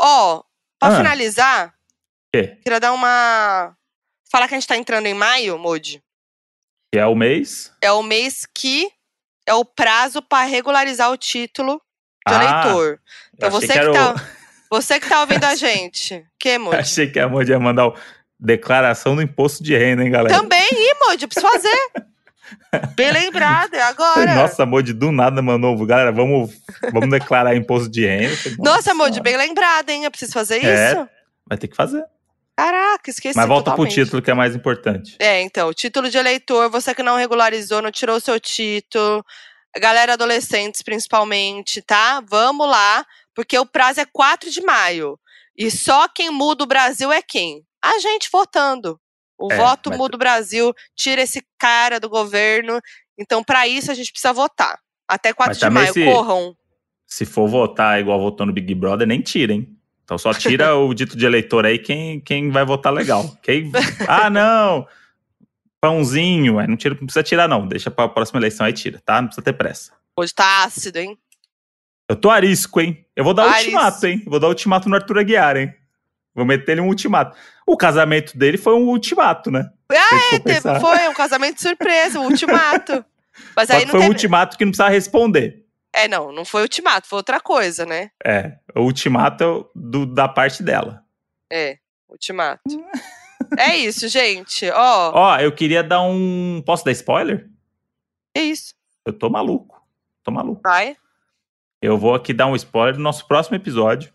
Ó, 0.00 0.42
pra 0.78 0.88
Ah. 0.88 0.96
finalizar, 0.96 1.74
quê? 2.32 2.58
queria 2.62 2.80
dar 2.80 2.92
uma. 2.92 3.76
Falar 4.30 4.46
que 4.48 4.54
a 4.54 4.58
gente 4.58 4.68
tá 4.68 4.76
entrando 4.76 5.06
em 5.06 5.14
maio, 5.14 5.58
Modi. 5.58 6.02
Que 6.92 6.98
é 6.98 7.06
o 7.06 7.14
mês. 7.14 7.72
É 7.82 7.90
o 7.92 8.02
mês 8.02 8.46
que 8.54 8.90
é 9.46 9.54
o 9.54 9.64
prazo 9.64 10.22
pra 10.22 10.42
regularizar 10.44 11.10
o 11.10 11.16
título 11.16 11.80
de 12.26 12.34
Ah, 12.34 12.62
eleitor. 12.62 13.00
Então 13.34 13.50
você 13.50 13.66
que 13.68 13.72
que, 13.72 13.78
era 13.78 13.90
o- 13.90 13.94
tá. 13.94 14.14
Você 14.72 15.00
que 15.00 15.08
tá 15.08 15.20
ouvindo 15.22 15.42
a 15.44 15.54
gente. 15.56 16.24
Que, 16.38 16.56
Moody? 16.56 16.76
Achei 16.76 17.10
que 17.10 17.18
a 17.18 17.28
Moody 17.28 17.50
ia 17.50 17.58
mandar 17.58 17.88
o 17.88 17.94
declaração 18.38 19.16
do 19.16 19.22
imposto 19.22 19.64
de 19.64 19.76
renda, 19.76 20.04
hein, 20.04 20.10
galera? 20.12 20.32
Também, 20.36 20.64
eu 20.70 21.28
preciso 21.28 21.44
fazer. 21.50 21.90
Bem 22.94 23.12
lembrado, 23.12 23.74
é 23.74 23.82
agora. 23.82 24.34
Nossa, 24.34 24.62
a 24.62 24.66
Moody 24.66 24.92
do 24.92 25.10
nada 25.12 25.40
mandou. 25.42 25.76
Galera, 25.86 26.12
vamos, 26.12 26.50
vamos 26.92 27.10
declarar 27.10 27.54
imposto 27.56 27.90
de 27.90 28.06
renda. 28.06 28.36
Falei, 28.36 28.58
Nossa, 28.60 28.94
Moody, 28.94 29.20
bem 29.20 29.36
lembrado, 29.36 29.90
hein? 29.90 30.04
Eu 30.04 30.10
preciso 30.10 30.32
fazer 30.32 30.64
É. 30.64 30.92
isso. 30.92 31.08
Vai 31.48 31.58
ter 31.58 31.68
que 31.68 31.76
fazer. 31.76 32.04
Caraca, 32.56 33.08
esqueci 33.10 33.36
Mas 33.36 33.48
volta 33.48 33.70
totalmente. 33.70 33.94
pro 33.94 34.04
título 34.04 34.22
que 34.22 34.30
é 34.30 34.34
mais 34.34 34.54
importante. 34.54 35.16
É, 35.18 35.40
então, 35.40 35.72
título 35.72 36.10
de 36.10 36.18
eleitor, 36.18 36.68
você 36.70 36.94
que 36.94 37.02
não 37.02 37.16
regularizou, 37.16 37.80
não 37.80 37.90
tirou 37.90 38.16
o 38.16 38.20
seu 38.20 38.38
título, 38.38 39.24
galera 39.78 40.12
adolescentes 40.12 40.82
principalmente, 40.82 41.80
tá? 41.80 42.22
Vamos 42.28 42.68
lá, 42.68 43.04
porque 43.34 43.58
o 43.58 43.64
prazo 43.64 44.00
é 44.00 44.04
4 44.12 44.50
de 44.50 44.60
maio. 44.60 45.18
E 45.56 45.70
só 45.70 46.06
quem 46.08 46.30
muda 46.30 46.64
o 46.64 46.66
Brasil 46.66 47.10
é 47.10 47.22
quem? 47.22 47.62
A 47.82 47.98
gente 47.98 48.28
votando. 48.30 49.00
O 49.40 49.50
É, 49.50 49.56
voto 49.56 49.88
mas- 49.90 49.98
muda 49.98 50.16
o 50.16 50.18
Brasil, 50.18 50.74
tira 50.94 51.22
esse 51.22 51.42
cara 51.58 51.98
do 51.98 52.08
governo. 52.10 52.78
Então, 53.18 53.42
para 53.42 53.66
isso, 53.66 53.90
a 53.90 53.94
gente 53.94 54.12
precisa 54.12 54.32
votar. 54.32 54.78
Até 55.08 55.32
4 55.32 55.50
Mas 55.52 55.58
de 55.58 55.70
maio, 55.70 55.92
se- 55.92 56.04
corram. 56.04 56.54
Se 57.06 57.24
for 57.24 57.48
votar 57.48 57.98
igual 58.00 58.20
votou 58.20 58.46
no 58.46 58.52
Big 58.52 58.74
Brother, 58.74 59.06
nem 59.06 59.20
tira, 59.20 59.52
hein? 59.52 59.76
Então 60.04 60.18
só 60.18 60.32
tira 60.34 60.76
o 60.76 60.92
dito 60.92 61.16
de 61.16 61.24
eleitor 61.24 61.64
aí 61.64 61.78
quem, 61.78 62.20
quem 62.20 62.50
vai 62.50 62.64
votar 62.64 62.92
legal. 62.92 63.36
Quem... 63.42 63.70
Ah, 64.08 64.28
não! 64.30 64.86
Pãozinho. 65.80 66.58
Aí 66.58 66.66
não, 66.66 66.76
tira, 66.76 66.94
não 66.94 67.06
precisa 67.06 67.22
tirar, 67.22 67.48
não. 67.48 67.66
Deixa 67.66 67.90
pra 67.90 68.08
próxima 68.08 68.38
eleição 68.38 68.66
aí 68.66 68.72
tira, 68.72 69.00
tá? 69.04 69.20
Não 69.20 69.28
precisa 69.28 69.44
ter 69.44 69.52
pressa. 69.54 69.92
Hoje 70.16 70.34
tá 70.34 70.64
ácido, 70.64 70.98
hein? 70.98 71.16
Eu 72.08 72.16
tô 72.16 72.28
arisco, 72.30 72.80
hein? 72.80 73.04
Eu 73.16 73.24
vou 73.24 73.32
dar 73.32 73.44
Arisco. 73.44 73.64
ultimato, 73.70 74.06
hein? 74.06 74.22
Vou 74.26 74.38
dar 74.40 74.48
ultimato 74.48 74.88
no 74.88 74.96
Arthur 74.96 75.18
Aguiar, 75.18 75.56
hein? 75.56 75.74
Vou 76.34 76.44
meter 76.44 76.72
ele 76.72 76.80
um 76.80 76.88
ultimato. 76.88 77.36
O 77.66 77.76
casamento 77.76 78.36
dele 78.36 78.56
foi 78.56 78.74
um 78.74 78.88
ultimato, 78.88 79.50
né? 79.50 79.70
Ah, 79.90 80.34
é, 80.34 80.38
teve, 80.38 80.60
foi 80.80 81.08
um 81.08 81.14
casamento 81.14 81.60
surpresa, 81.60 82.20
um 82.20 82.26
ultimato. 82.26 83.04
Mas 83.56 83.68
Só 83.68 83.74
aí 83.74 83.84
não 83.84 83.90
foi 83.90 84.00
um 84.00 84.02
teve. 84.02 84.14
ultimato 84.14 84.56
que 84.56 84.64
não 84.64 84.70
precisava 84.70 84.90
responder. 84.90 85.64
É, 85.92 86.06
não, 86.06 86.30
não 86.30 86.44
foi 86.44 86.62
ultimato, 86.62 87.08
foi 87.08 87.16
outra 87.16 87.40
coisa, 87.40 87.84
né? 87.84 88.10
É, 88.24 88.52
o 88.76 88.82
ultimato 88.82 89.68
do, 89.74 90.06
da 90.06 90.28
parte 90.28 90.62
dela. 90.62 91.02
É, 91.52 91.78
ultimato. 92.08 92.62
é 93.58 93.76
isso, 93.76 94.06
gente. 94.08 94.70
Ó, 94.70 95.12
Ó, 95.12 95.36
eu 95.38 95.50
queria 95.50 95.82
dar 95.82 96.02
um. 96.02 96.62
Posso 96.64 96.84
dar 96.84 96.92
spoiler? 96.92 97.48
é 98.36 98.42
isso. 98.42 98.72
Eu 99.04 99.12
tô 99.12 99.28
maluco. 99.28 99.82
Tô 100.22 100.30
maluco. 100.30 100.60
Vai. 100.62 100.96
Eu 101.82 101.98
vou 101.98 102.14
aqui 102.14 102.32
dar 102.32 102.46
um 102.46 102.54
spoiler 102.54 102.94
do 102.94 103.00
nosso 103.00 103.26
próximo 103.26 103.56
episódio. 103.56 104.12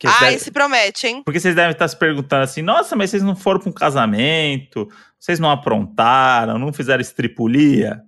Que 0.00 0.06
Ah, 0.08 0.16
deve- 0.20 0.34
esse 0.36 0.50
promete, 0.50 1.06
hein? 1.06 1.22
Porque 1.22 1.38
vocês 1.38 1.54
devem 1.54 1.72
estar 1.72 1.86
se 1.86 1.96
perguntando 1.96 2.42
assim: 2.42 2.62
nossa, 2.62 2.96
mas 2.96 3.10
vocês 3.10 3.22
não 3.22 3.36
foram 3.36 3.60
para 3.60 3.68
um 3.68 3.72
casamento, 3.72 4.88
vocês 5.18 5.38
não 5.38 5.50
aprontaram, 5.50 6.58
não 6.58 6.72
fizeram 6.72 7.00
estripulia 7.02 8.00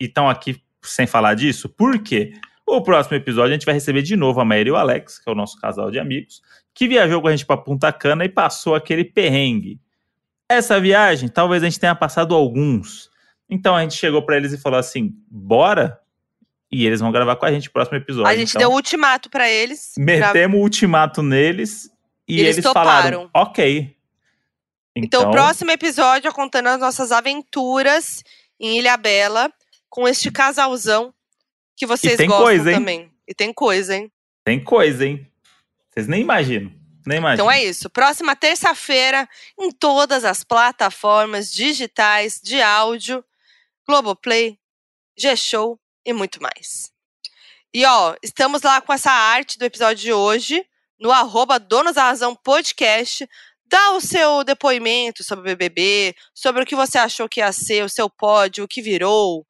e 0.00 0.04
estão 0.06 0.28
aqui 0.30 0.62
sem 0.82 1.06
falar 1.08 1.34
disso? 1.34 1.68
Por 1.68 1.98
quê? 1.98 2.32
O 2.66 2.80
próximo 2.82 3.16
episódio 3.16 3.50
a 3.50 3.54
gente 3.54 3.66
vai 3.66 3.74
receber 3.74 4.00
de 4.02 4.16
novo 4.16 4.40
a 4.40 4.44
Maíra 4.44 4.68
e 4.68 4.72
o 4.72 4.76
Alex, 4.76 5.18
que 5.18 5.28
é 5.28 5.32
o 5.32 5.34
nosso 5.34 5.60
casal 5.60 5.90
de 5.90 5.98
amigos, 5.98 6.40
que 6.72 6.86
viajou 6.88 7.20
com 7.20 7.28
a 7.28 7.30
gente 7.32 7.44
para 7.44 7.56
Punta 7.58 7.92
Cana 7.92 8.24
e 8.24 8.28
passou 8.28 8.74
aquele 8.74 9.04
perrengue. 9.04 9.80
Essa 10.48 10.78
viagem, 10.80 11.28
talvez 11.28 11.62
a 11.62 11.66
gente 11.66 11.80
tenha 11.80 11.94
passado 11.96 12.34
alguns. 12.34 13.10
Então 13.50 13.74
a 13.76 13.82
gente 13.82 13.94
chegou 13.96 14.22
para 14.22 14.36
eles 14.36 14.52
e 14.52 14.58
falou 14.58 14.78
assim: 14.78 15.12
bora? 15.28 15.98
E 16.74 16.84
eles 16.84 16.98
vão 16.98 17.12
gravar 17.12 17.36
com 17.36 17.46
a 17.46 17.52
gente 17.52 17.68
o 17.68 17.70
próximo 17.70 17.96
episódio. 17.96 18.26
A 18.26 18.36
gente 18.36 18.50
Então, 18.50 18.58
deu 18.58 18.72
ultimato 18.72 19.30
pra 19.30 19.48
eles. 19.48 19.92
Metemos 19.96 20.58
o 20.58 20.62
ultimato 20.62 21.22
neles 21.22 21.88
e 22.26 22.40
Eles 22.40 22.58
eles, 22.58 22.72
falaram, 22.72 23.30
ok. 23.32 23.96
Então, 24.96 25.28
o 25.28 25.30
próximo 25.30 25.70
episódio 25.70 26.28
é 26.28 26.32
contando 26.32 26.66
as 26.66 26.80
nossas 26.80 27.12
aventuras 27.12 28.24
em 28.58 28.76
Ilha 28.76 28.96
Bela 28.96 29.52
com 29.88 30.08
este 30.08 30.32
casalzão 30.32 31.14
que 31.76 31.86
vocês 31.86 32.16
tem 32.16 32.26
gostam 32.26 32.44
coisa, 32.44 32.72
também. 32.72 33.08
E 33.28 33.32
tem 33.32 33.52
coisa, 33.52 33.94
hein? 33.94 34.10
tem 34.44 34.58
coisa, 34.58 35.06
hein? 35.06 35.24
Vocês 35.92 36.08
nem 36.08 36.22
imaginam. 36.22 36.72
Nem 37.06 37.18
imaginam. 37.18 37.44
Então 37.44 37.52
é 37.52 37.62
isso. 37.62 37.88
Próxima 37.88 38.34
terça-feira, 38.34 39.28
em 39.56 39.70
todas 39.70 40.24
as 40.24 40.42
plataformas 40.42 41.52
digitais 41.52 42.40
de 42.42 42.60
áudio, 42.60 43.24
Globoplay, 43.86 44.58
G-Show 45.16 45.78
e 46.04 46.12
muito 46.12 46.42
mais. 46.42 46.92
E 47.72 47.84
ó, 47.84 48.14
estamos 48.22 48.62
lá 48.62 48.80
com 48.80 48.92
essa 48.92 49.10
arte 49.10 49.58
do 49.58 49.64
episódio 49.64 50.02
de 50.02 50.12
hoje, 50.12 50.64
no 51.00 51.10
arroba 51.10 51.58
Donos 51.58 51.94
da 51.94 52.04
Razão 52.04 52.34
Podcast. 52.34 53.28
Dá 53.66 53.92
o 53.92 54.00
seu 54.00 54.44
depoimento 54.44 55.24
sobre 55.24 55.42
o 55.42 55.56
BBB, 55.56 56.14
sobre 56.32 56.62
o 56.62 56.66
que 56.66 56.76
você 56.76 56.98
achou 56.98 57.28
que 57.28 57.40
ia 57.40 57.50
ser, 57.50 57.84
o 57.84 57.88
seu 57.88 58.08
pódio, 58.08 58.64
o 58.64 58.68
que 58.68 58.80
virou. 58.80 59.44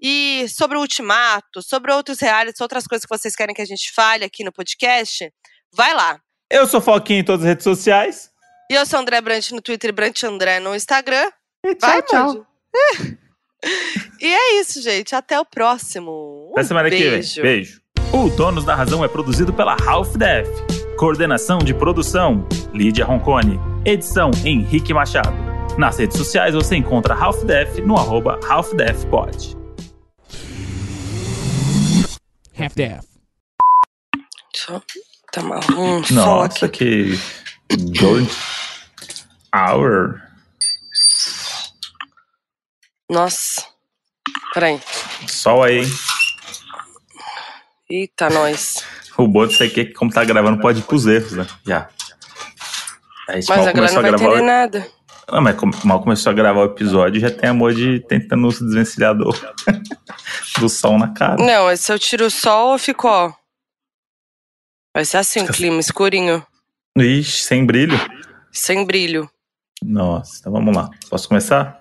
E 0.00 0.46
sobre 0.48 0.76
o 0.76 0.80
ultimato, 0.80 1.62
sobre 1.62 1.92
outros 1.92 2.20
realities, 2.20 2.60
outras 2.60 2.86
coisas 2.86 3.04
que 3.04 3.16
vocês 3.16 3.36
querem 3.36 3.54
que 3.54 3.62
a 3.62 3.66
gente 3.66 3.92
fale 3.92 4.24
aqui 4.24 4.42
no 4.42 4.52
podcast, 4.52 5.32
vai 5.72 5.94
lá. 5.94 6.20
Eu 6.50 6.66
sou 6.66 6.80
Foquinha 6.80 7.20
em 7.20 7.24
todas 7.24 7.42
as 7.42 7.48
redes 7.48 7.64
sociais. 7.64 8.30
E 8.70 8.74
eu 8.74 8.84
sou 8.86 8.98
André 8.98 9.20
Brant 9.20 9.50
no 9.50 9.62
Twitter 9.62 9.90
e 9.90 9.92
Brant 9.92 10.22
André 10.24 10.60
no 10.60 10.74
Instagram. 10.74 11.30
E 11.64 11.74
Vai, 11.76 12.02
tchau, 12.02 12.04
tchau. 12.04 12.46
Moody. 12.98 13.18
e 14.20 14.26
é 14.26 14.60
isso, 14.60 14.80
gente. 14.82 15.14
Até 15.14 15.38
o 15.40 15.44
próximo. 15.44 16.50
Até 16.52 16.60
Um 16.60 16.64
semana 16.64 16.88
beijo. 16.88 17.34
que 17.34 17.42
vem. 17.42 17.52
Beijo. 17.56 17.80
O 18.12 18.28
Donos 18.30 18.64
da 18.64 18.74
Razão 18.74 19.04
é 19.04 19.08
produzido 19.08 19.52
pela 19.52 19.76
Half 19.86 20.16
Def. 20.16 20.48
Coordenação 20.96 21.58
de 21.58 21.74
produção: 21.74 22.46
Lídia 22.72 23.04
Roncone. 23.04 23.58
Edição: 23.84 24.30
Henrique 24.44 24.94
Machado. 24.94 25.36
Nas 25.76 25.98
redes 25.98 26.16
sociais 26.16 26.54
você 26.54 26.76
encontra 26.76 27.14
Half 27.14 27.44
Def 27.44 27.78
no 27.78 27.96
arroba 27.96 28.40
Half 28.48 28.72
Def 28.74 29.04
Pod. 29.06 29.56
Half-Death. 32.58 33.04
Só 34.56 34.82
tomar 35.32 35.60
um 35.70 36.02
sol 36.02 36.16
Nossa, 36.16 36.66
aqui. 36.66 37.16
que 37.62 38.28
Hour. 39.54 40.20
Nossa. 43.08 43.64
Peraí. 44.54 44.80
Sol 45.26 45.62
aí, 45.62 45.78
hein? 45.80 45.90
Eita, 47.90 48.28
nós. 48.30 48.84
O 49.16 49.26
bom 49.26 49.46
disso 49.46 49.62
aqui 49.64 49.80
é 49.80 49.84
que, 49.86 49.94
como 49.94 50.12
tá 50.12 50.24
gravando, 50.24 50.60
pode 50.60 50.80
ir 50.80 50.82
pros 50.82 51.06
erros, 51.06 51.32
né? 51.32 51.46
Já. 51.66 51.88
A 53.28 53.32
gente 53.34 53.48
Mas 53.48 53.58
mal 53.58 53.68
a 53.68 53.72
galera 53.72 53.74
começou 53.74 54.02
não 54.02 54.10
vai 54.10 54.12
entender 54.12 54.42
o- 54.42 54.46
nada. 54.46 54.88
Não, 55.30 55.42
mas 55.42 55.56
mal 55.84 56.00
começou 56.02 56.30
a 56.30 56.34
gravar 56.34 56.60
o 56.60 56.64
episódio, 56.64 57.20
já 57.20 57.30
tem 57.30 57.50
a 57.50 57.54
Modi 57.54 58.00
tentando 58.08 58.50
se 58.50 58.64
desvencilhar 58.64 59.14
do, 59.14 59.28
do 60.58 60.68
sol 60.70 60.98
na 60.98 61.12
cara. 61.12 61.36
Não, 61.36 61.64
mas 61.66 61.80
se 61.80 61.92
eu 61.92 61.98
tiro 61.98 62.24
o 62.26 62.30
sol, 62.30 62.72
eu 62.72 62.78
fico, 62.78 63.06
ó. 63.06 63.30
Vai 64.94 65.04
ser 65.04 65.18
assim, 65.18 65.40
o 65.42 65.46
clima 65.52 65.80
escurinho, 65.80 66.44
Ixi, 66.96 67.42
sem 67.42 67.64
brilho. 67.66 67.98
sem 68.50 68.84
brilho. 68.86 69.30
Nossa, 69.82 70.38
então 70.40 70.50
vamos 70.52 70.74
lá. 70.74 70.88
Posso 71.10 71.28
começar? 71.28 71.78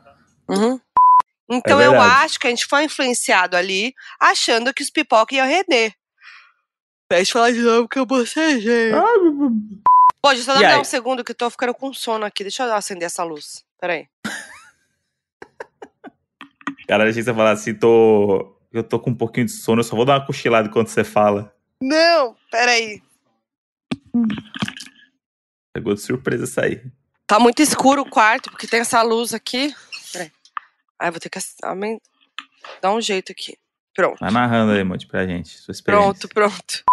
Uhum. 0.49 0.79
Então 1.49 1.79
É 1.79 1.87
eu 1.87 2.01
acho 2.01 2.39
que 2.39 2.47
a 2.47 2.49
gente 2.49 2.65
foi 2.65 2.83
influenciado 2.83 3.55
ali, 3.55 3.93
achando 4.19 4.73
que 4.73 4.83
os 4.83 4.89
pipoca 4.89 5.33
iam 5.33 5.47
render. 5.47 5.93
Pede 7.07 7.31
falar 7.31 7.51
de 7.51 7.59
novo 7.59 7.87
que 7.87 7.97
eu 7.97 8.05
bocejei. 8.05 8.91
Pô, 8.91 10.29
deixa 10.29 10.51
eu 10.51 10.55
só 10.55 10.59
dar 10.59 10.79
um 10.79 10.83
segundo 10.83 11.23
que 11.23 11.31
eu 11.31 11.35
tô 11.35 11.49
ficando 11.49 11.73
com 11.73 11.93
sono 11.93 12.25
aqui. 12.25 12.43
Deixa 12.43 12.65
eu 12.65 12.73
acender 12.73 13.05
essa 13.05 13.23
luz. 13.23 13.63
Peraí. 13.79 14.07
Cara, 16.87 17.05
que 17.05 17.13
você 17.13 17.33
falar 17.33 17.51
assim, 17.51 17.73
tô. 17.73 18.53
Eu 18.71 18.83
tô 18.83 18.99
com 18.99 19.11
um 19.11 19.15
pouquinho 19.15 19.45
de 19.45 19.53
sono, 19.53 19.79
eu 19.79 19.83
só 19.83 19.95
vou 19.95 20.03
dar 20.03 20.19
uma 20.19 20.25
cochilada 20.25 20.67
enquanto 20.67 20.89
você 20.89 21.03
fala. 21.03 21.53
Não, 21.81 22.35
peraí. 22.51 23.01
Pegou 25.73 25.93
de 25.93 26.01
surpresa 26.01 26.43
isso 26.43 26.59
aí. 26.59 26.83
Tá 27.25 27.39
muito 27.39 27.61
escuro 27.61 28.01
o 28.01 28.09
quarto, 28.09 28.51
porque 28.51 28.67
tem 28.67 28.81
essa 28.81 29.01
luz 29.01 29.33
aqui. 29.33 29.73
Ai, 30.99 31.11
vou 31.11 31.19
ter 31.19 31.29
que 31.29 31.39
aumen- 31.63 32.01
dar 32.81 32.93
um 32.93 33.01
jeito 33.01 33.31
aqui. 33.31 33.57
Pronto. 33.95 34.19
Vai 34.19 34.31
narrando 34.31 34.71
aí, 34.73 34.83
Modi, 34.83 35.07
pra 35.07 35.25
gente. 35.25 35.57
Pronto, 35.83 36.27
pronto. 36.29 36.83